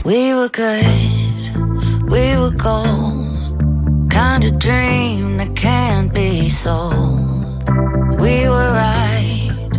[0.04, 0.86] We were good,
[2.10, 4.10] we were gold.
[4.10, 7.70] Kind of dream that can't be sold.
[8.20, 9.70] We were right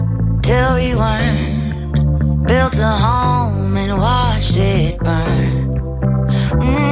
[0.42, 2.46] till we weren't.
[2.46, 5.68] Built a home and watched it burn.
[6.60, 6.91] Mm,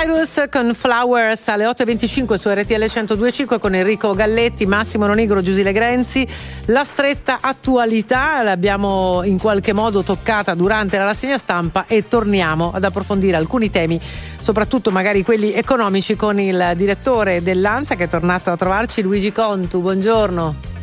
[0.00, 6.26] Cyrus con Flowers alle 8.25 su RTL 102.5 con Enrico Galletti, Massimo Nonigro, Giusile Grenzi.
[6.66, 12.84] La stretta attualità l'abbiamo in qualche modo toccata durante la rassegna stampa e torniamo ad
[12.84, 14.00] approfondire alcuni temi,
[14.40, 19.82] soprattutto magari quelli economici, con il direttore dell'ANSA che è tornato a trovarci, Luigi Contu.
[19.82, 20.79] Buongiorno.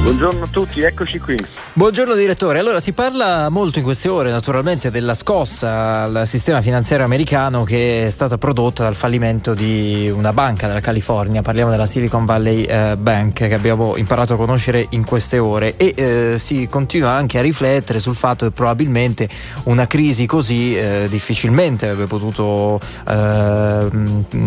[0.00, 1.36] Buongiorno a tutti, eccoci qui.
[1.72, 7.04] Buongiorno direttore, allora si parla molto in queste ore naturalmente della scossa al sistema finanziario
[7.04, 12.24] americano che è stata prodotta dal fallimento di una banca della California, parliamo della Silicon
[12.24, 17.10] Valley eh, Bank che abbiamo imparato a conoscere in queste ore e eh, si continua
[17.10, 19.28] anche a riflettere sul fatto che probabilmente
[19.64, 23.88] una crisi così eh, difficilmente avrebbe potuto eh,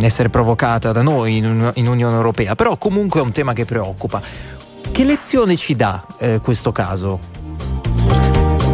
[0.01, 4.59] essere provocata da noi in, in Unione Europea, però comunque è un tema che preoccupa.
[4.91, 7.19] Che lezione ci dà eh, questo caso?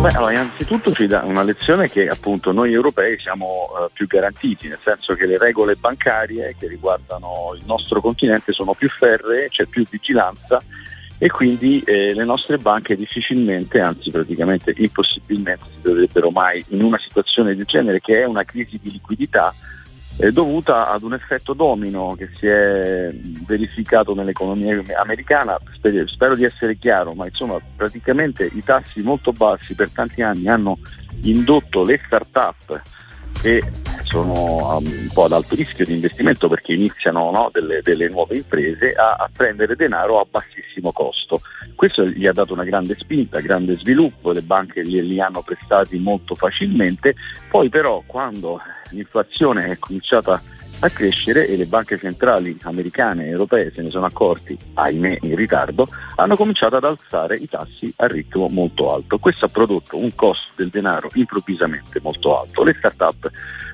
[0.02, 4.68] Beh, allora, innanzitutto ci dà una lezione che appunto noi europei siamo eh, più garantiti,
[4.68, 9.66] nel senso che le regole bancarie che riguardano il nostro continente sono più ferree, c'è
[9.66, 10.62] più vigilanza
[11.20, 17.00] e quindi eh, le nostre banche difficilmente, anzi praticamente impossibilmente si dovrebbero mai in una
[17.00, 19.54] situazione del genere che è una crisi di liquidità
[20.20, 23.10] eh, dovuta ad un effetto domino che si è
[23.46, 25.58] verificato nell'economia americana.
[25.74, 30.48] Spero, spero di essere chiaro, ma insomma praticamente i tassi molto bassi per tanti anni
[30.48, 30.78] hanno
[31.22, 32.82] indotto le start-up
[33.42, 33.62] che
[34.08, 38.94] sono un po' ad alto rischio di investimento perché iniziano no, delle, delle, nuove imprese
[38.94, 41.42] a, a, prendere denaro a bassissimo costo.
[41.76, 46.36] Questo gli ha dato una grande spinta, grande sviluppo, le banche li hanno prestati molto
[46.36, 47.16] facilmente,
[47.50, 48.60] poi però quando
[48.92, 50.42] l'inflazione è cominciata a
[50.90, 55.88] crescere e le banche centrali americane e europee se ne sono accorti, ahimè in ritardo,
[56.16, 59.18] hanno cominciato ad alzare i tassi a ritmo molto alto.
[59.18, 62.64] Questo ha prodotto un costo del denaro improvvisamente molto alto.
[62.64, 63.30] Le start-up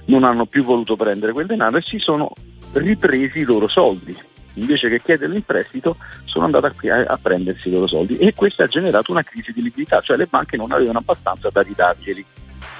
[0.05, 2.31] non hanno più voluto prendere quel denaro e si sono
[2.73, 4.17] ripresi i loro soldi.
[4.55, 8.63] Invece che chiedere in prestito sono andate a, a prendersi i loro soldi e questo
[8.63, 12.25] ha generato una crisi di liquidità, cioè le banche non avevano abbastanza da ridarglieli.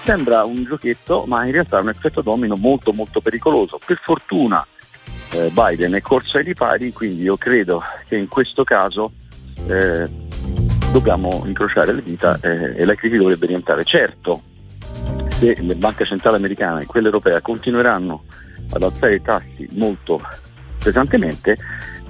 [0.03, 3.79] Sembra un giochetto, ma in realtà è un effetto domino molto molto pericoloso.
[3.83, 4.65] Per fortuna
[5.31, 9.13] eh, Biden è corso ai ripari, quindi io credo che in questo caso
[9.67, 10.05] eh,
[10.91, 13.83] dobbiamo incrociare le dita eh, e la crisi dovrebbe rientrare.
[13.83, 14.41] Certo,
[15.29, 18.23] se le banche centrali americane e quelle europee continueranno
[18.71, 20.21] ad alzare i tassi molto
[20.81, 21.55] pesantemente,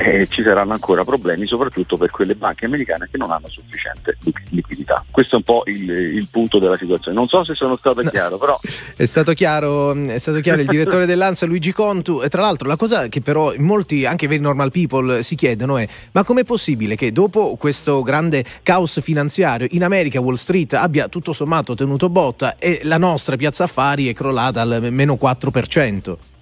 [0.04, 4.18] eh, ci saranno ancora problemi, soprattutto per quelle banche americane che non hanno sufficiente
[4.50, 5.04] liquidità.
[5.10, 7.16] Questo è un po' il, il punto della situazione.
[7.18, 8.60] Non so se sono stato no, chiaro, però.
[8.96, 12.22] È stato chiaro, è stato chiaro il direttore dell'ANSA Luigi Contu.
[12.22, 15.88] E tra l'altro, la cosa che però molti, anche veri normal people, si chiedono è:
[16.12, 21.34] ma com'è possibile che dopo questo grande caos finanziario in America Wall Street abbia tutto
[21.34, 26.33] sommato tenuto botta e la nostra piazza affari è crollata al meno 4%?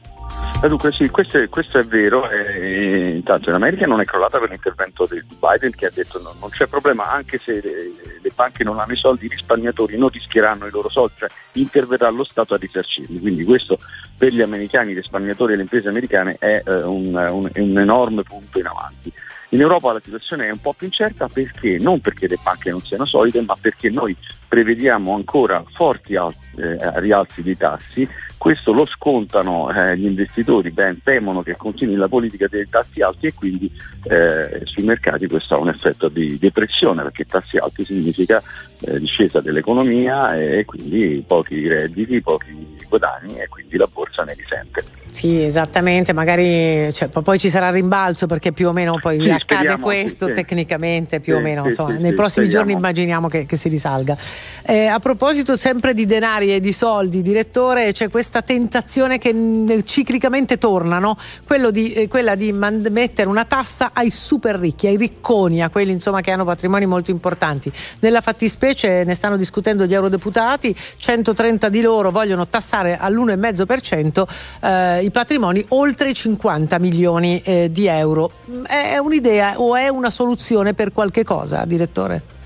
[0.63, 4.37] Eh, dunque sì, questo è, questo è vero, e, intanto in America non è crollata
[4.37, 7.91] per l'intervento di Biden che ha detto no, non c'è problema, anche se le,
[8.21, 12.09] le, banche non hanno i soldi, i risparmiatori non rischieranno i loro soldi, cioè interverrà
[12.09, 13.19] lo Stato a risarcirli.
[13.19, 13.79] Quindi questo
[14.15, 18.21] per gli americani, i risparmiatori e le imprese americane è, eh, un, un, un enorme
[18.21, 19.11] punto in avanti.
[19.53, 22.81] In Europa la situazione è un po' più incerta perché non perché le banche non
[22.81, 24.15] siano solide, ma perché noi
[24.47, 28.07] prevediamo ancora forti eh, rialzi dei tassi
[28.41, 33.27] questo lo scontano eh, gli investitori, ben temono che continui la politica dei tassi alti
[33.27, 33.71] e quindi
[34.05, 38.41] eh, sui mercati questo ha un effetto di depressione perché tassi alti significa
[38.79, 44.83] eh, discesa dell'economia e quindi pochi redditi, pochi guadagni e quindi la borsa ne risente.
[45.11, 49.77] Sì, esattamente, magari cioè, poi ci sarà rimbalzo perché più o meno poi sì, accade
[49.77, 52.49] questo sì, tecnicamente, più sì, o meno, insomma, nei prossimi speriamo.
[52.49, 54.17] giorni immaginiamo che, che si risalga.
[54.65, 60.57] Eh, a proposito sempre di denari e di soldi, direttore, c'è questa tentazione che ciclicamente
[60.57, 61.17] torna, no?
[61.71, 65.91] di, eh, quella di man- mettere una tassa ai super ricchi, ai ricconi, a quelli
[65.91, 67.69] insomma, che hanno patrimoni molto importanti.
[67.99, 74.23] Nella fattispecie ne stanno discutendo gli eurodeputati, 130 di loro vogliono tassare all'1,5%
[74.61, 78.31] eh, i patrimoni oltre i 50 milioni eh, di euro.
[78.65, 82.39] È un'idea o è una soluzione per qualche cosa, direttore?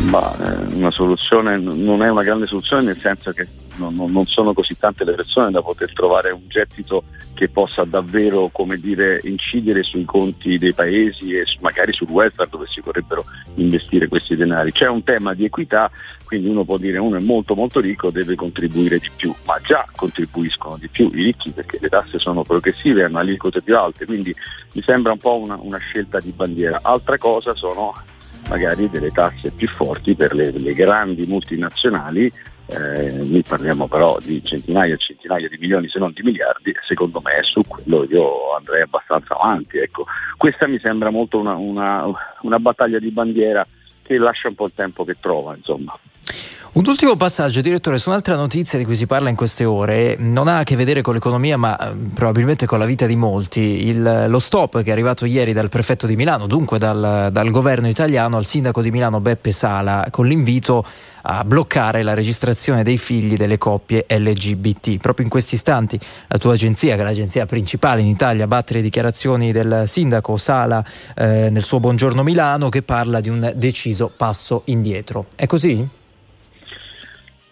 [0.00, 3.46] Ma eh, una soluzione non è una grande soluzione nel senso che
[3.76, 7.04] non, non, sono così tante le persone da poter trovare un gettito
[7.34, 12.80] che possa davvero dire, incidere sui conti dei paesi e magari sul welfare dove si
[12.80, 13.24] vorrebbero
[13.54, 14.72] investire questi denari.
[14.72, 15.90] C'è un tema di equità,
[16.24, 19.86] quindi uno può dire uno è molto molto ricco, deve contribuire di più, ma già
[19.94, 24.34] contribuiscono di più i ricchi perché le tasse sono progressive, hanno aliquote più alte, quindi
[24.74, 26.80] mi sembra un po' una, una scelta di bandiera.
[26.82, 27.94] Altra cosa sono
[28.48, 32.30] magari delle tasse più forti per le, le grandi multinazionali
[32.66, 37.42] eh, parliamo però di centinaia e centinaia di milioni se non di miliardi secondo me
[37.42, 39.78] su quello io andrei abbastanza avanti.
[39.78, 40.06] Ecco.
[40.36, 42.04] Questa mi sembra molto una, una,
[42.42, 43.66] una battaglia di bandiera
[44.02, 45.96] che lascia un po' il tempo che trova, insomma.
[46.74, 50.48] Un ultimo passaggio, direttore, su un'altra notizia di cui si parla in queste ore, non
[50.48, 53.88] ha a che vedere con l'economia ma eh, probabilmente con la vita di molti.
[53.88, 57.88] Il- lo stop che è arrivato ieri dal prefetto di Milano, dunque dal, dal governo
[57.88, 60.82] italiano al sindaco di Milano Beppe Sala, con l'invito
[61.24, 64.96] a bloccare la registrazione dei figli delle coppie LGBT.
[64.96, 68.80] Proprio in questi istanti la tua agenzia, che è l'agenzia principale in Italia, batte le
[68.80, 70.82] dichiarazioni del sindaco Sala
[71.16, 75.26] eh, nel suo Buongiorno Milano che parla di un deciso passo indietro.
[75.34, 76.00] È così?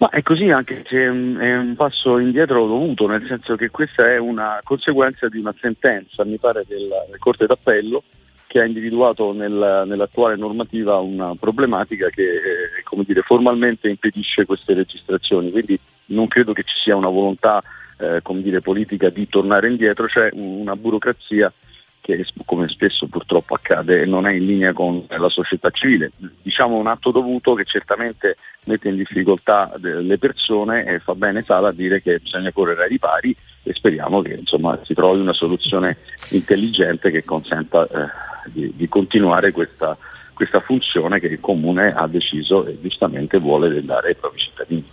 [0.01, 4.17] Ma è così anche se è un passo indietro dovuto, nel senso che questa è
[4.17, 8.03] una conseguenza di una sentenza, mi pare, della Corte d'Appello
[8.47, 15.51] che ha individuato nel- nell'attuale normativa una problematica che eh, dire, formalmente impedisce queste registrazioni.
[15.51, 17.63] Quindi non credo che ci sia una volontà
[17.99, 21.53] eh, dire, politica di tornare indietro, c'è un- una burocrazia
[22.01, 26.13] che come spesso purtroppo accade non è in linea con la società civile.
[26.43, 31.43] Diciamo un atto dovuto che certamente mette in difficoltà de- le persone e fa bene
[31.43, 35.35] Sala a dire che bisogna correre ai ripari e speriamo che insomma, si trovi una
[35.35, 35.99] soluzione
[36.31, 39.97] intelligente che consenta eh, di, di continuare questa,
[40.33, 44.85] questa funzione che il Comune ha deciso e giustamente vuole dare ai propri cittadini.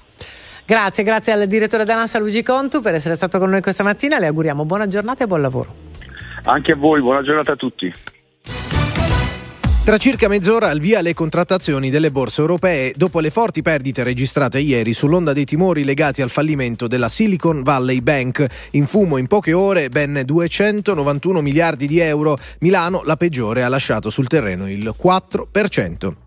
[0.65, 4.19] Grazie, grazie al direttore d'ANAS Luigi Contu per essere stato con noi questa mattina.
[4.19, 5.86] Le auguriamo buona giornata e buon lavoro.
[6.47, 7.93] Anche a voi, buona giornata a tutti.
[9.83, 14.59] Tra circa mezz'ora al via le contrattazioni delle borse europee dopo le forti perdite registrate
[14.59, 18.45] ieri sull'onda dei timori legati al fallimento della Silicon Valley Bank.
[18.71, 22.37] In fumo in poche ore ben 291 miliardi di euro.
[22.59, 26.26] Milano, la peggiore, ha lasciato sul terreno il 4%.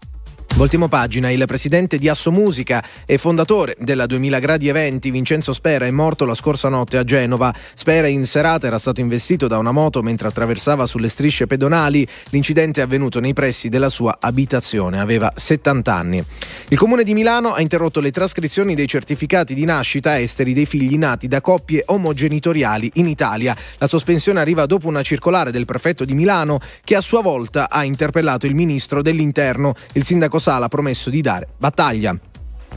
[0.61, 5.87] Voltiamo pagina, il presidente di Asso Musica e fondatore della 2000 gradi eventi, Vincenzo Spera,
[5.87, 7.51] è morto la scorsa notte a Genova.
[7.75, 12.07] Spera in serata era stato investito da una moto mentre attraversava sulle strisce pedonali.
[12.29, 16.23] L'incidente è avvenuto nei pressi della sua abitazione, aveva 70 anni.
[16.69, 20.99] Il comune di Milano ha interrotto le trascrizioni dei certificati di nascita esteri dei figli
[20.99, 23.57] nati da coppie omogenitoriali in Italia.
[23.79, 27.83] La sospensione arriva dopo una circolare del prefetto di Milano che a sua volta ha
[27.83, 29.73] interpellato il ministro dell'Interno.
[29.93, 32.13] Il sindaco Sala ha promesso di dare battaglia.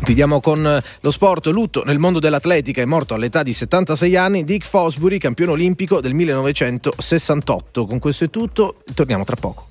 [0.03, 4.43] Chiudiamo con eh, lo sport, lutto nel mondo dell'atletica, è morto all'età di 76 anni
[4.43, 7.85] Dick Fosbury, campione olimpico del 1968.
[7.87, 9.69] Con questo è tutto, torniamo tra poco.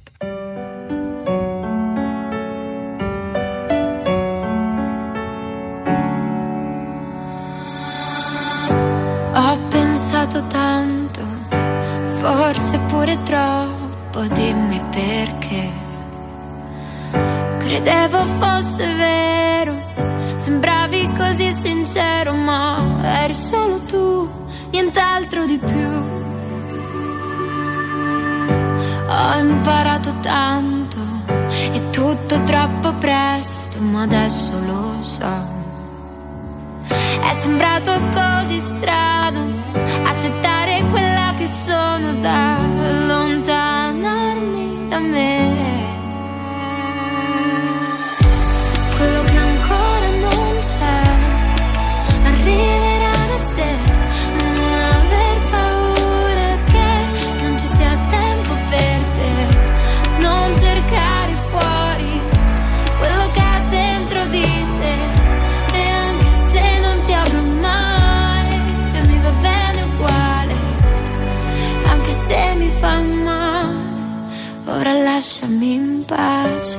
[9.35, 11.21] Ho pensato tanto,
[12.19, 15.82] forse pure troppo, dimmi perché.
[17.73, 19.73] Credevo fosse vero,
[20.37, 24.31] sembravi così sincero, ma eri solo tu,
[24.73, 25.91] nient'altro di più.
[29.09, 30.99] Ho imparato tanto,
[31.73, 35.33] è tutto troppo presto, ma adesso lo so.
[36.89, 39.47] È sembrato così strano
[40.05, 45.52] accettare quella che sono da allontanarmi da me.
[75.33, 76.79] Lasciami in pace.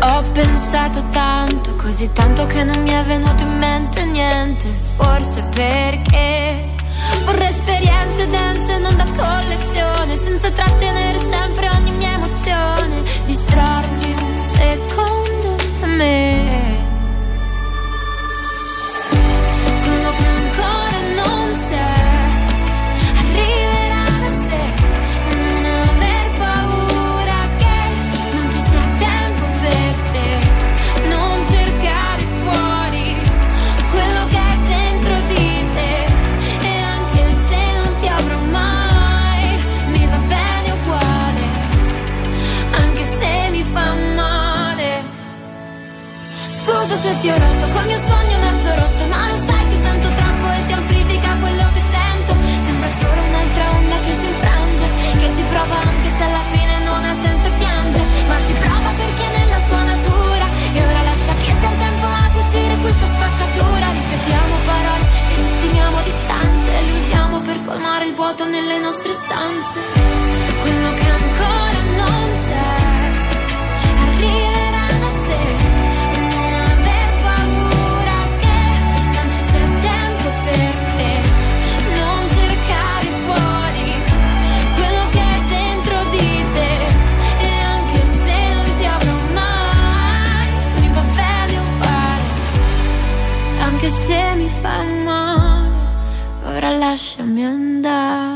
[0.00, 4.66] Ho pensato tanto, così tanto che non mi è venuto in mente niente.
[4.96, 6.74] Forse perché
[7.24, 13.02] vorrei esperienze dense, non da collezione, senza trattenere sempre ogni mia emozione.
[13.26, 15.56] Distrarmi un secondo
[15.96, 16.57] me.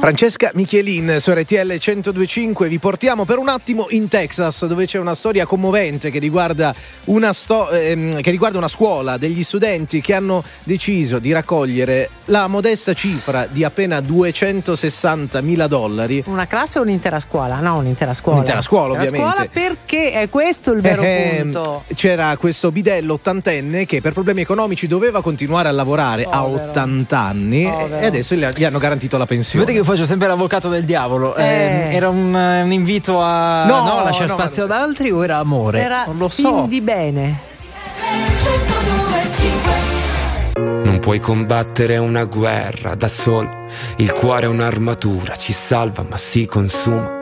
[0.03, 5.15] Francesca Michelin su RTL 1025 vi portiamo per un attimo in Texas dove c'è una
[5.15, 6.75] storia commovente che riguarda
[7.05, 12.49] una, sto- ehm, che riguarda una scuola degli studenti che hanno deciso di raccogliere la
[12.49, 16.25] modesta cifra di appena 260 mila dollari.
[16.27, 17.61] Una classe o un'intera scuola?
[17.61, 18.39] No, un'intera scuola.
[18.39, 19.51] Un'intera scuola, Un'intera ovviamente.
[19.53, 21.85] scuola perché è questo il vero Eh, punto.
[21.95, 26.71] C'era questo bidello ottantenne che per problemi economici doveva continuare a lavorare a Povero.
[26.71, 27.99] 80 anni Povero.
[28.01, 29.65] e adesso gli, hanno garantito la pensione.
[29.65, 31.35] Vedete che faccio sempre l'avvocato del diavolo.
[31.37, 31.45] Eh.
[31.45, 35.37] Eh, era un, un invito a No, no, lasciare no, spazio ad altri o era
[35.39, 35.81] amore?
[35.81, 36.65] Era non lo fin so.
[36.69, 37.41] di bene.
[40.55, 46.47] Non puoi combattere una guerra da solo, il cuore è un'armatura, ci salva ma si
[46.47, 47.22] consuma.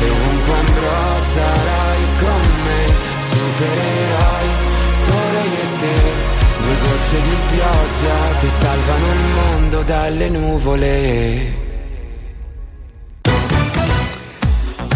[0.00, 2.80] e ovunque andrò sarai con me,
[3.30, 4.48] supereroi
[5.06, 5.98] solo io e te.
[6.62, 11.69] Due gocce di pioggia che salvano il mondo dalle nuvole.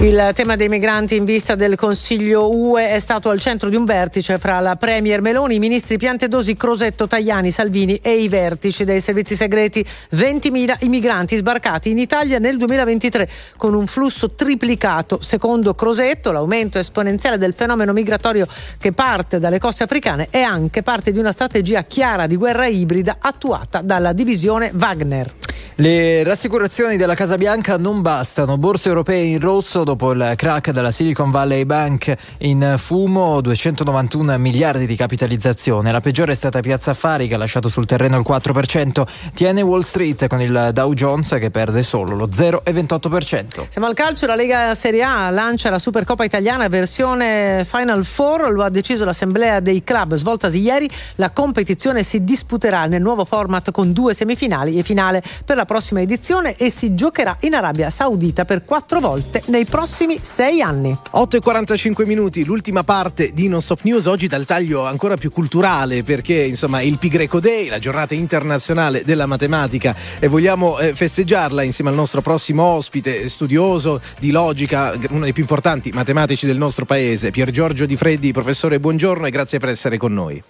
[0.04, 3.86] Il tema dei migranti in vista del Consiglio UE è stato al centro di un
[3.86, 9.00] vertice fra la Premier Meloni, i ministri Piantedosi, Crosetto, Tajani, Salvini e i vertici dei
[9.00, 9.82] servizi segreti.
[10.14, 15.22] 20.000 i migranti sbarcati in Italia nel 2023 con un flusso triplicato.
[15.22, 18.46] Secondo Crosetto, l'aumento esponenziale del fenomeno migratorio
[18.78, 23.16] che parte dalle coste africane è anche parte di una strategia chiara di guerra ibrida
[23.20, 25.43] attuata dalla divisione Wagner.
[25.76, 28.58] Le rassicurazioni della Casa Bianca non bastano.
[28.58, 34.86] Borse europee in rosso dopo il crack della Silicon Valley Bank in fumo, 291 miliardi
[34.86, 35.90] di capitalizzazione.
[35.90, 39.04] La peggiore è stata Piazza Affari che ha lasciato sul terreno il 4%.
[39.34, 43.66] Tiene Wall Street con il Dow Jones che perde solo lo 0,28%.
[43.68, 48.62] Siamo al calcio, la Lega Serie A lancia la Supercoppa italiana versione Final Four, lo
[48.62, 53.92] ha deciso l'assemblea dei club svoltasi ieri, la competizione si disputerà nel nuovo format con
[53.92, 58.44] due semifinali e finale per la la prossima edizione e si giocherà in Arabia Saudita
[58.44, 60.96] per quattro volte nei prossimi sei anni.
[61.10, 65.30] 8 e 45 minuti, l'ultima parte di Non Stop News, oggi dal taglio ancora più
[65.30, 70.92] culturale perché insomma il Pi Greco Day, la giornata internazionale della matematica e vogliamo eh,
[70.92, 76.58] festeggiarla insieme al nostro prossimo ospite, studioso di logica, uno dei più importanti matematici del
[76.58, 80.42] nostro paese, Pier Giorgio Di Freddi, professore, buongiorno e grazie per essere con noi.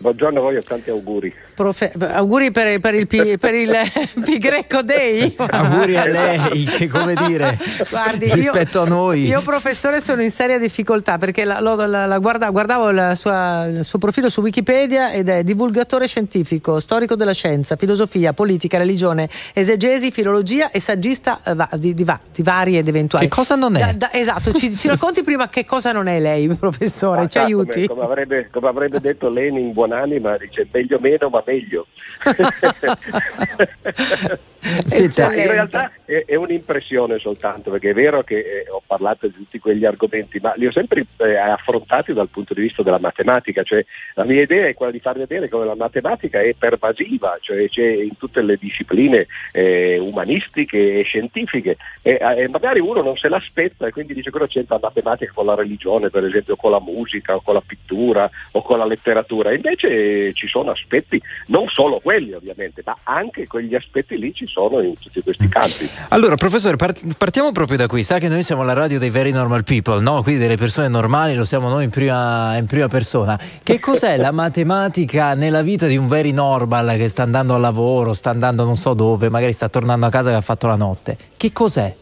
[0.00, 1.34] Buongiorno a voi e tanti auguri.
[1.54, 3.76] Profe- auguri per, per il, Pi, per il
[4.24, 5.34] Pi Greco Day.
[5.36, 7.58] auguri a lei, che come dire,
[7.90, 9.26] Guardi, rispetto io, a noi.
[9.26, 13.84] Io, professore, sono in seria difficoltà perché la, la, la, la guarda, guardavo sua, il
[13.84, 20.12] suo profilo su Wikipedia ed è divulgatore scientifico, storico della scienza, filosofia, politica, religione, esegesi,
[20.12, 23.26] filologia e saggista eh, va, di, di, va, di, vari ed eventuali.
[23.26, 23.80] Che cosa non è?
[23.80, 27.38] Da, da, esatto, ci, ci, racconti prima che cosa non è lei, professore, ah, ci
[27.38, 27.86] aiuti.
[27.86, 31.86] Come, come, avrebbe, come avrebbe detto Lenin, buon anima, dice meglio meno ma meglio.
[34.86, 39.32] Senta, in realtà è, è, un'impressione soltanto, perché è vero che eh, ho parlato di
[39.32, 43.62] tutti quegli argomenti, ma li ho sempre eh, affrontati dal punto di vista della matematica,
[43.62, 43.84] cioè
[44.14, 47.86] la mia idea è quella di far vedere come la matematica è pervasiva, cioè c'è
[47.86, 53.86] in tutte le discipline eh, umanistiche e scientifiche e eh, magari uno non se l'aspetta
[53.86, 57.36] e quindi dice cosa c'entra la matematica con la religione, per esempio con la musica
[57.36, 62.32] o con la pittura o con la letteratura, invece ci sono aspetti, non solo quelli
[62.32, 65.88] ovviamente, ma anche quegli aspetti lì ci sono in tutti questi campi.
[66.08, 68.02] Allora, professore, part- partiamo proprio da qui.
[68.02, 70.22] Sa che noi siamo la radio dei very normal people, no?
[70.22, 73.38] Quindi delle persone normali, lo siamo noi in prima, in prima persona.
[73.62, 78.12] Che cos'è la matematica nella vita di un very normal che sta andando al lavoro,
[78.12, 81.16] sta andando non so dove, magari sta tornando a casa che ha fatto la notte?
[81.36, 81.94] Che cos'è?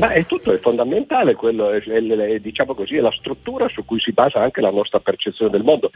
[0.00, 3.84] Ma è tutto, è fondamentale, quello, è, è, è, diciamo così, è la struttura su
[3.84, 5.90] cui si basa anche la nostra percezione del mondo.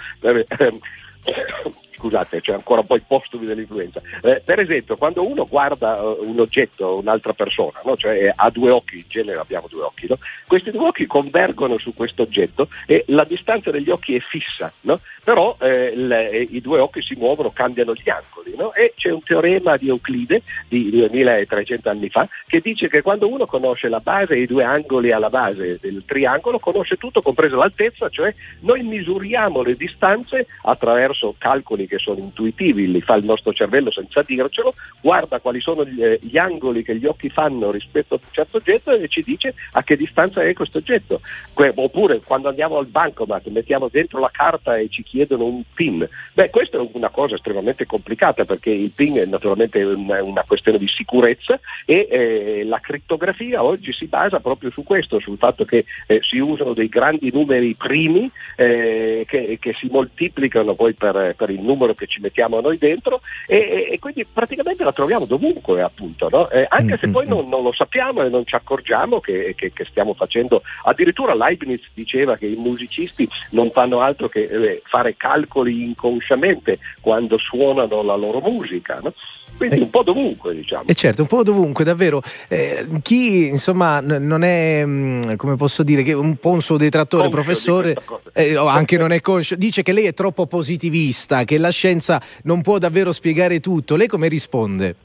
[2.04, 4.02] Scusate, c'è ancora un po' il postumi dell'influenza.
[4.20, 7.96] Eh, per esempio, quando uno guarda uh, un oggetto, un'altra persona, no?
[7.96, 10.18] cioè ha due occhi, in genere abbiamo due occhi, no?
[10.46, 15.00] questi due occhi convergono su questo oggetto e la distanza degli occhi è fissa, no?
[15.24, 19.76] però eh, le, i due occhi si muovono, cambiano gli angoli e c'è un teorema
[19.76, 24.42] di Euclide di 2300 anni fa che dice che quando uno conosce la base e
[24.42, 29.74] i due angoli alla base del triangolo, conosce tutto, compresa l'altezza, cioè noi misuriamo le
[29.74, 35.60] distanze attraverso calcoli che sono intuitivi, li fa il nostro cervello senza dircelo, guarda quali
[35.60, 39.08] sono gli, eh, gli angoli che gli occhi fanno rispetto a un certo oggetto e
[39.08, 41.20] ci dice a che distanza è questo oggetto.
[41.52, 46.08] Que- oppure quando andiamo al bancomat mettiamo dentro la carta e ci chiedono un PIN.
[46.32, 50.78] Beh, questa è una cosa estremamente complicata perché il PIN è naturalmente una, una questione
[50.78, 55.84] di sicurezza e eh, la crittografia oggi si basa proprio su questo, sul fatto che
[56.06, 61.50] eh, si usano dei grandi numeri primi eh, che, che, si moltiplicano poi per, per,
[61.50, 66.28] il numero che ci mettiamo noi dentro e, e quindi praticamente la troviamo dovunque appunto,
[66.30, 66.48] no?
[66.50, 69.84] Eh, anche se poi non, non, lo sappiamo e non ci accorgiamo che, che, che,
[69.84, 75.84] stiamo facendo, addirittura Leibniz diceva che i musicisti non fanno altro che eh, fare calcoli
[75.84, 78.98] inconsciamente quando suonano la loro musica.
[79.02, 79.12] No?
[79.56, 80.84] quindi un po' dovunque diciamo.
[80.86, 82.22] E certo, un po' dovunque, davvero.
[82.48, 86.76] Eh, chi insomma n- non è, mh, come posso dire, che un po' un suo
[86.76, 87.96] detrattore, Conscio professore,
[88.32, 92.22] eh, o anche non è conscio, dice che lei è troppo positivista, che la scienza
[92.42, 93.96] non può davvero spiegare tutto.
[93.96, 94.96] Lei come risponde?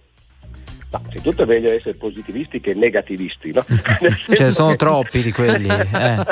[0.91, 3.63] Ma innanzitutto è meglio essere positivisti che negativisti, no?
[4.33, 5.67] Ce ne sono troppi di quelli.
[5.67, 6.25] Eh.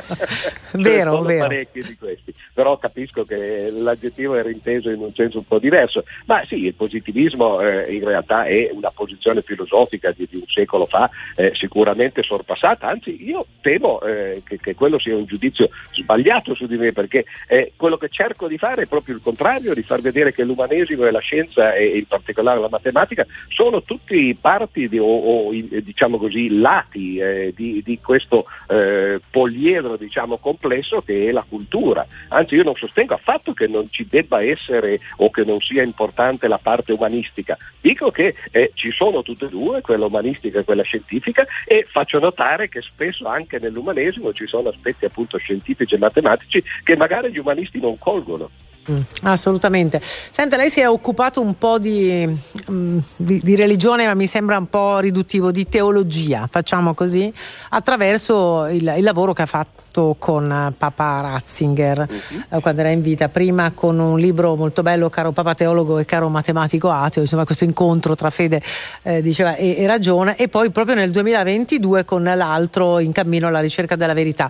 [0.74, 1.48] vero, sono vero.
[1.48, 6.06] parecchi di questi, però capisco che l'aggettivo era inteso in un senso un po' diverso.
[6.26, 10.86] Ma sì, il positivismo eh, in realtà è una posizione filosofica di, di un secolo
[10.88, 16.56] fa, eh, sicuramente sorpassata, anzi io temo eh, che, che, quello sia un giudizio sbagliato
[16.56, 19.84] su di me, perché eh, quello che cerco di fare è proprio il contrario, di
[19.84, 24.88] far vedere che l'umanesimo e la scienza e in particolare la matematica sono tutti parti
[24.88, 31.28] di, o, o, diciamo così lati eh, di, di, questo eh, poliedro diciamo complesso che
[31.28, 32.08] è la cultura.
[32.30, 36.48] Anzi io non sostengo affatto che non ci debba essere o che non sia importante
[36.48, 40.84] la parte umanistica, dico che eh, ci sono tutte e due, quella umanistica e quella
[40.84, 46.64] scientifica e faccio notare che spesso anche nell'umanesimo ci sono aspetti appunto scientifici e matematici
[46.86, 48.50] che magari gli umanisti non colgono.
[48.90, 50.02] Mm, assolutamente.
[50.02, 52.26] Senta, lei si è occupato un po' di,
[52.72, 57.32] mm, di, di, religione, ma mi sembra un po' riduttivo, di teologia, facciamo così,
[57.70, 62.58] attraverso il, il lavoro che ha fatto con Papa Ratzinger uh-huh.
[62.58, 66.06] eh, quando era in vita, prima con un libro molto bello, caro Papa Teologo e
[66.06, 68.62] caro Matematico Ateo, insomma questo incontro tra fede
[69.02, 73.60] eh, diceva, e, e ragione, e poi proprio nel 2022 con l'altro in cammino alla
[73.60, 74.50] ricerca della verità.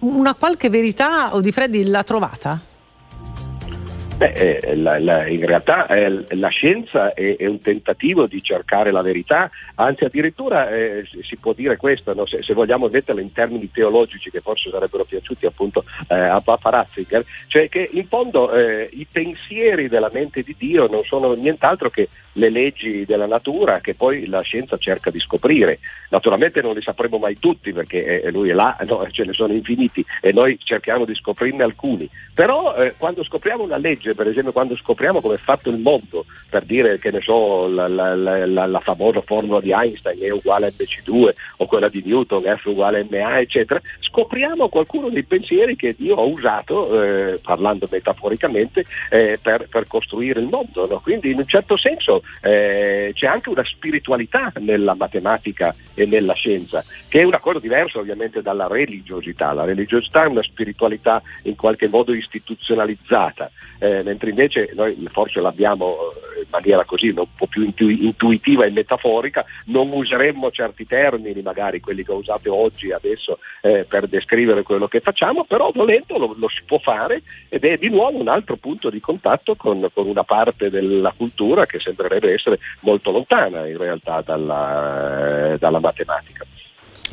[0.00, 2.60] Una qualche verità o di Freddi l'ha trovata?
[4.18, 8.90] Beh, eh, la- la- in realtà eh, la scienza è, è un tentativo di cercare
[8.90, 12.26] la verità, anzi addirittura eh, si- può dire questo, no?
[12.26, 16.70] se, se vogliamo metterla in termini teologici che forse sarebbero piaciuti appunto eh, a Papa
[16.70, 21.88] Ratzinger, cioè che in fondo eh, i pensieri della mente di Dio non sono nient'altro
[21.88, 25.78] che le leggi della natura che poi la scienza cerca di scoprire.
[26.10, 29.52] Naturalmente non li sapremo mai tutti perché eh, lui è là, no, ce ne sono
[29.52, 32.08] infiniti e noi cerchiamo di scoprirne alcuni.
[32.34, 36.64] Però quando scopriamo una legge, per esempio quando scopriamo come è fatto il mondo, per
[36.64, 40.66] dire che ne so, la, la- la- la- la famosa formula di Einstein è uguale
[40.66, 41.28] a mc2
[41.58, 46.16] o quella di Newton F uguale a ma, eccetera, scopriamo qualcuno dei pensieri che Dio
[46.16, 50.86] ha usato, eh, parlando metaforicamente, eh, per, per costruire il mondo.
[50.86, 51.00] no?
[51.00, 56.84] Quindi in un certo senso eh, c'è anche una spiritualità nella matematica e nella scienza,
[57.08, 59.52] che è una cosa diversa ovviamente dalla religiosità.
[59.52, 65.96] La religiosità è una spiritualità in qualche modo istituzionalizzata, eh, mentre invece noi forse l'abbiamo
[66.36, 71.42] eh, in maniera così un po' più intu- intuitiva e metaforica, non useremmo certi termini,
[71.42, 76.34] magari quelli che usate oggi, adesso, eh, per descrivere quello che facciamo, però volendo lo,
[76.36, 80.06] lo si può fare ed è di nuovo un altro punto di contatto con, con
[80.06, 86.44] una parte della cultura che sembrerebbe essere molto lontana in realtà dalla, eh, dalla matematica.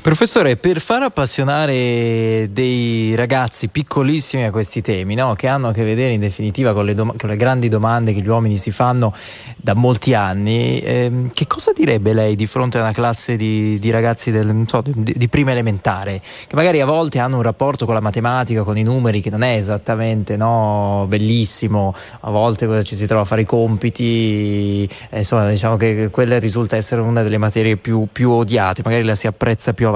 [0.05, 5.33] Professore, per far appassionare dei ragazzi piccolissimi a questi temi, no?
[5.33, 8.21] che hanno a che vedere in definitiva con le, dom- con le grandi domande che
[8.21, 9.15] gli uomini si fanno
[9.55, 13.89] da molti anni, ehm, che cosa direbbe lei di fronte a una classe di, di
[13.89, 17.95] ragazzi del, so, di, di prima elementare, che magari a volte hanno un rapporto con
[17.95, 23.07] la matematica, con i numeri, che non è esattamente no, bellissimo, a volte ci si
[23.07, 27.75] trova a fare i compiti, eh, insomma diciamo che quella risulta essere una delle materie
[27.75, 29.93] più, più odiate, magari la si apprezza più avanti.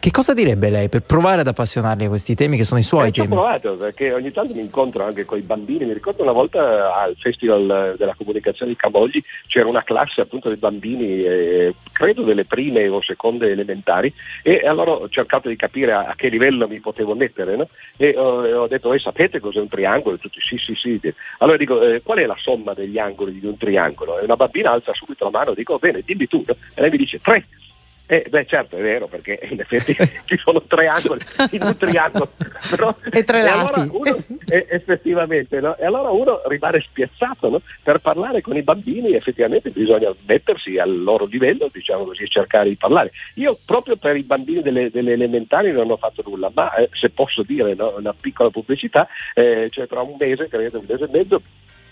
[0.00, 3.08] Che cosa direbbe lei per provare ad appassionarli a questi temi che sono i suoi
[3.08, 3.34] Eh, ci ho temi?
[3.34, 5.84] provato perché ogni tanto mi incontro anche con i bambini.
[5.84, 10.56] Mi ricordo una volta al Festival della Comunicazione di Camogli c'era una classe appunto di
[10.56, 14.10] bambini, eh, credo delle prime o seconde elementari,
[14.42, 17.56] e allora ho cercato di capire a, a che livello mi potevo mettere.
[17.56, 17.68] no?
[17.98, 20.16] E ho, e ho detto: eh, sapete cos'è un triangolo?
[20.16, 20.98] E tutti sì, sì, sì.
[21.40, 24.18] Allora dico: eh, qual è la somma degli angoli di un triangolo?
[24.18, 26.42] E una bambina alza subito la mano, dico: bene, dimmi tu.
[26.46, 27.44] E lei mi dice: tre.
[28.12, 29.94] Eh, beh certo è vero perché in effetti
[30.26, 31.20] ci sono tre angoli
[31.52, 32.32] in un triangolo
[32.68, 33.88] però, E tre allora lati.
[33.92, 34.16] uno,
[34.48, 35.76] eh, effettivamente no?
[35.76, 37.62] e allora uno rimane spiazzato no?
[37.84, 42.70] per parlare con i bambini effettivamente bisogna mettersi al loro livello diciamo così e cercare
[42.70, 46.74] di parlare io proprio per i bambini delle, delle elementari non ho fatto nulla ma
[46.74, 50.86] eh, se posso dire no, una piccola pubblicità eh, cioè tra un mese credo un
[50.88, 51.42] mese e mezzo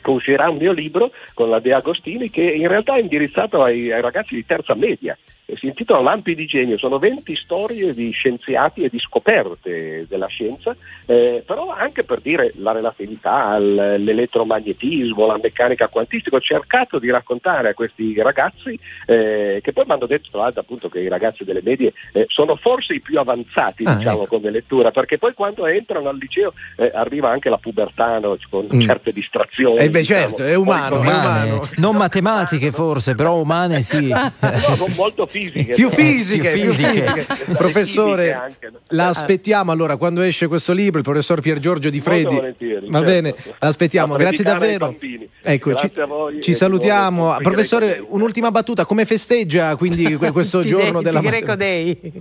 [0.04, 4.00] uscirà un mio libro con la De Agostini che in realtà è indirizzato ai, ai
[4.00, 8.82] ragazzi di terza media e si intitola Lampi di genio, sono 20 storie di scienziati
[8.82, 10.74] e di scoperte della scienza,
[11.06, 17.70] eh, però anche per dire la relatività, l'elettromagnetismo, la meccanica quantistica, ho cercato di raccontare
[17.70, 21.44] a questi ragazzi eh, che poi mi hanno detto tra l'altro appunto che i ragazzi
[21.44, 24.36] delle medie eh, sono forse i più avanzati Ah, diciamo ecco.
[24.36, 28.66] come lettura, perché poi quando entrano al liceo eh, arriva anche la pubertà no, con
[28.68, 28.80] Mm.
[28.82, 29.78] certe distrazioni.
[29.78, 30.20] Eh beh, diciamo.
[30.20, 31.68] certo, è umano, Umane, umano.
[31.76, 34.08] non matematiche forse, però umane sì.
[34.48, 35.74] No, sono molto fisiche.
[35.74, 37.26] Più fisiche, Più fisiche.
[37.56, 38.46] Professore,
[38.88, 42.36] la aspettiamo allora quando esce questo libro, il professor Pier Giorgio Di Freddi.
[42.36, 43.00] Va certo.
[43.00, 44.94] bene, l'aspettiamo, grazie davvero.
[45.40, 47.36] Ecco, Grazie ci, a voi ci salutiamo.
[47.40, 51.56] Professore, un'ultima battuta, come festeggia quindi que- questo giorno della Pi Greco matematica?
[51.56, 52.12] Day.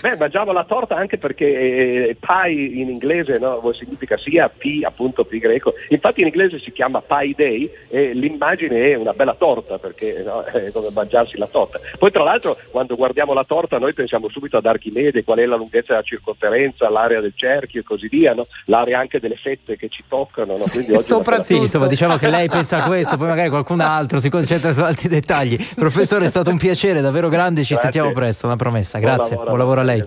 [0.00, 5.24] Beh, mangiamo la torta anche perché eh, pie in inglese no, significa sia pi, appunto
[5.24, 5.74] pi greco.
[5.88, 10.44] Infatti in inglese si chiama pie day e l'immagine è una bella torta perché no,
[10.46, 11.80] è come mangiarsi la torta.
[11.98, 15.56] Poi tra l'altro quando guardiamo la torta noi pensiamo subito ad Archimede, qual è la
[15.56, 18.46] lunghezza della circonferenza, l'area del cerchio e così via, no?
[18.66, 20.56] l'area anche delle fette che ci toccano.
[20.56, 20.64] No?
[20.70, 23.80] Quindi oggi è una Sì, insomma, diciamo che lei pensa a questo, poi magari qualcun
[23.80, 25.56] altro si concentra su altri dettagli.
[25.74, 27.90] Professore, è stato un piacere davvero grande, ci Grazie.
[27.90, 28.98] sentiamo presto, una promessa.
[28.98, 29.46] Buon Grazie, lavoro.
[29.48, 30.02] buon lavoro a lei.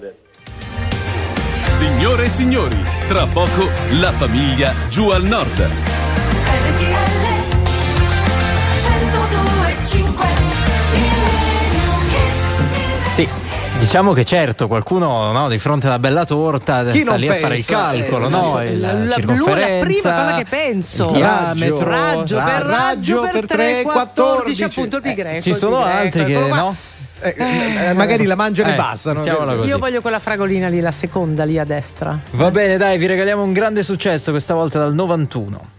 [1.78, 5.95] Signore e signori, tra poco la famiglia giù al nord.
[13.86, 17.36] Diciamo che certo, qualcuno no, di fronte a una bella torta Chi sta lì a
[17.36, 17.72] fare il pensa?
[17.92, 18.54] calcolo, Eh, no?
[18.56, 21.06] la- Il- la- la la- circonferenza, lui la prima cosa che penso.
[21.06, 25.40] il diametro, Raggio per ra- raggio per 3, 14, appunto il pi greco.
[25.42, 26.56] Ci il sono greco, altri che qua.
[26.58, 26.76] no?
[27.22, 29.24] Eh, eh, magari la mangiano Eh, e bastano.
[29.64, 32.20] Io voglio quella fragolina lì, la seconda lì a destra.
[32.32, 35.74] Va bene, dai, vi regaliamo un grande successo questa volta dal 91.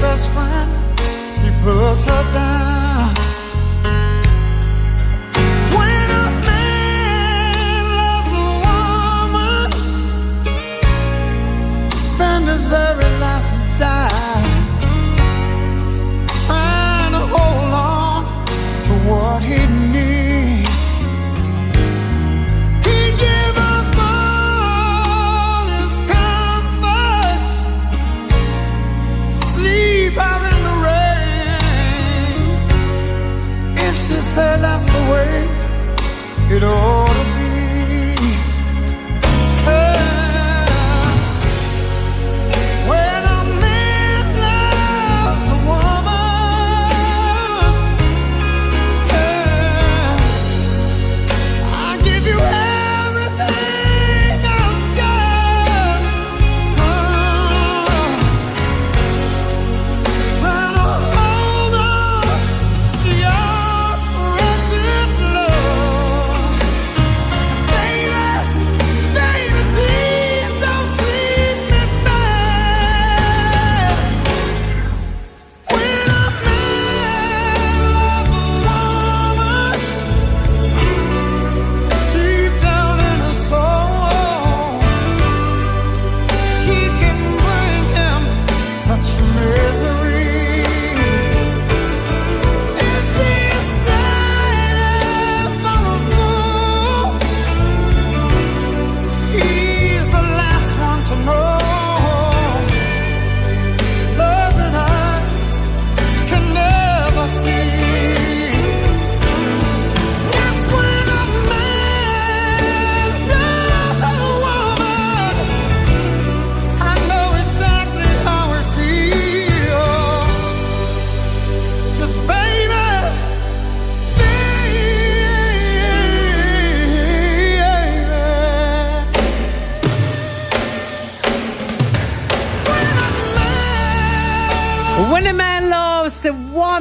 [0.00, 0.70] Best friend.
[1.42, 2.65] He puts her down.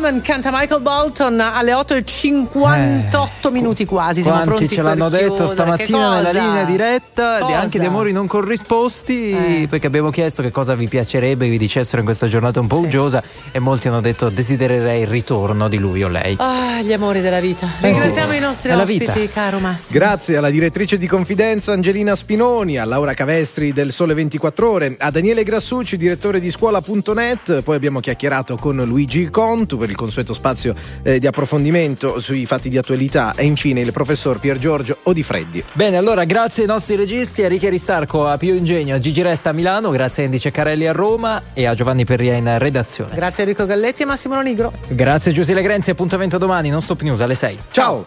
[0.06, 4.22] Woman canta Michael Bolton alle 8.58 minuti quasi.
[4.22, 7.60] Siamo Quanti pronti ce l'hanno detto stamattina nella linea diretta, di- Cosa?
[7.60, 12.00] anche di amori non corrisposti, perché abbiamo chiesto che cosa vi piacerebbe che vi dicessero
[12.00, 16.04] in questa giornata un po' uggiosa e molti hanno detto desidererei il ritorno di lui
[16.04, 16.36] o lei.
[16.40, 17.68] Ah, gli amori della vita.
[17.82, 18.38] Eh Ringraziamo sì.
[18.38, 19.34] i nostri È ospiti, vita.
[19.34, 20.00] caro Massimo.
[20.00, 25.10] Grazie alla direttrice di confidenza Angelina Spinoni, a Laura Cavestri del Sole 24 Ore, a
[25.10, 27.62] Daniele Grassucci, direttore di scuola.net.
[27.64, 32.70] Poi abbiamo chiacchierato con Luigi Contu per il consueto spazio eh, di approfondimento sui fatti
[32.70, 35.64] di attualità e infine il professor Pier Giorgio Odifreddi.
[35.74, 39.50] Bene, allora grazie ai nostri registi, a Ricky Ristarco, a Pio Ingegno, a Gigi Resta
[39.50, 43.16] a Milano, grazie a Andy Ceccarelli a Roma e a Giovanni Perria in redazione.
[43.16, 44.72] Grazie a Enrico Galletti e Massimo Nigro.
[44.88, 47.60] Grazie a Giuseppe Grenzi, appuntamento domani, non stop news alle 6.
[47.72, 48.06] Ciao!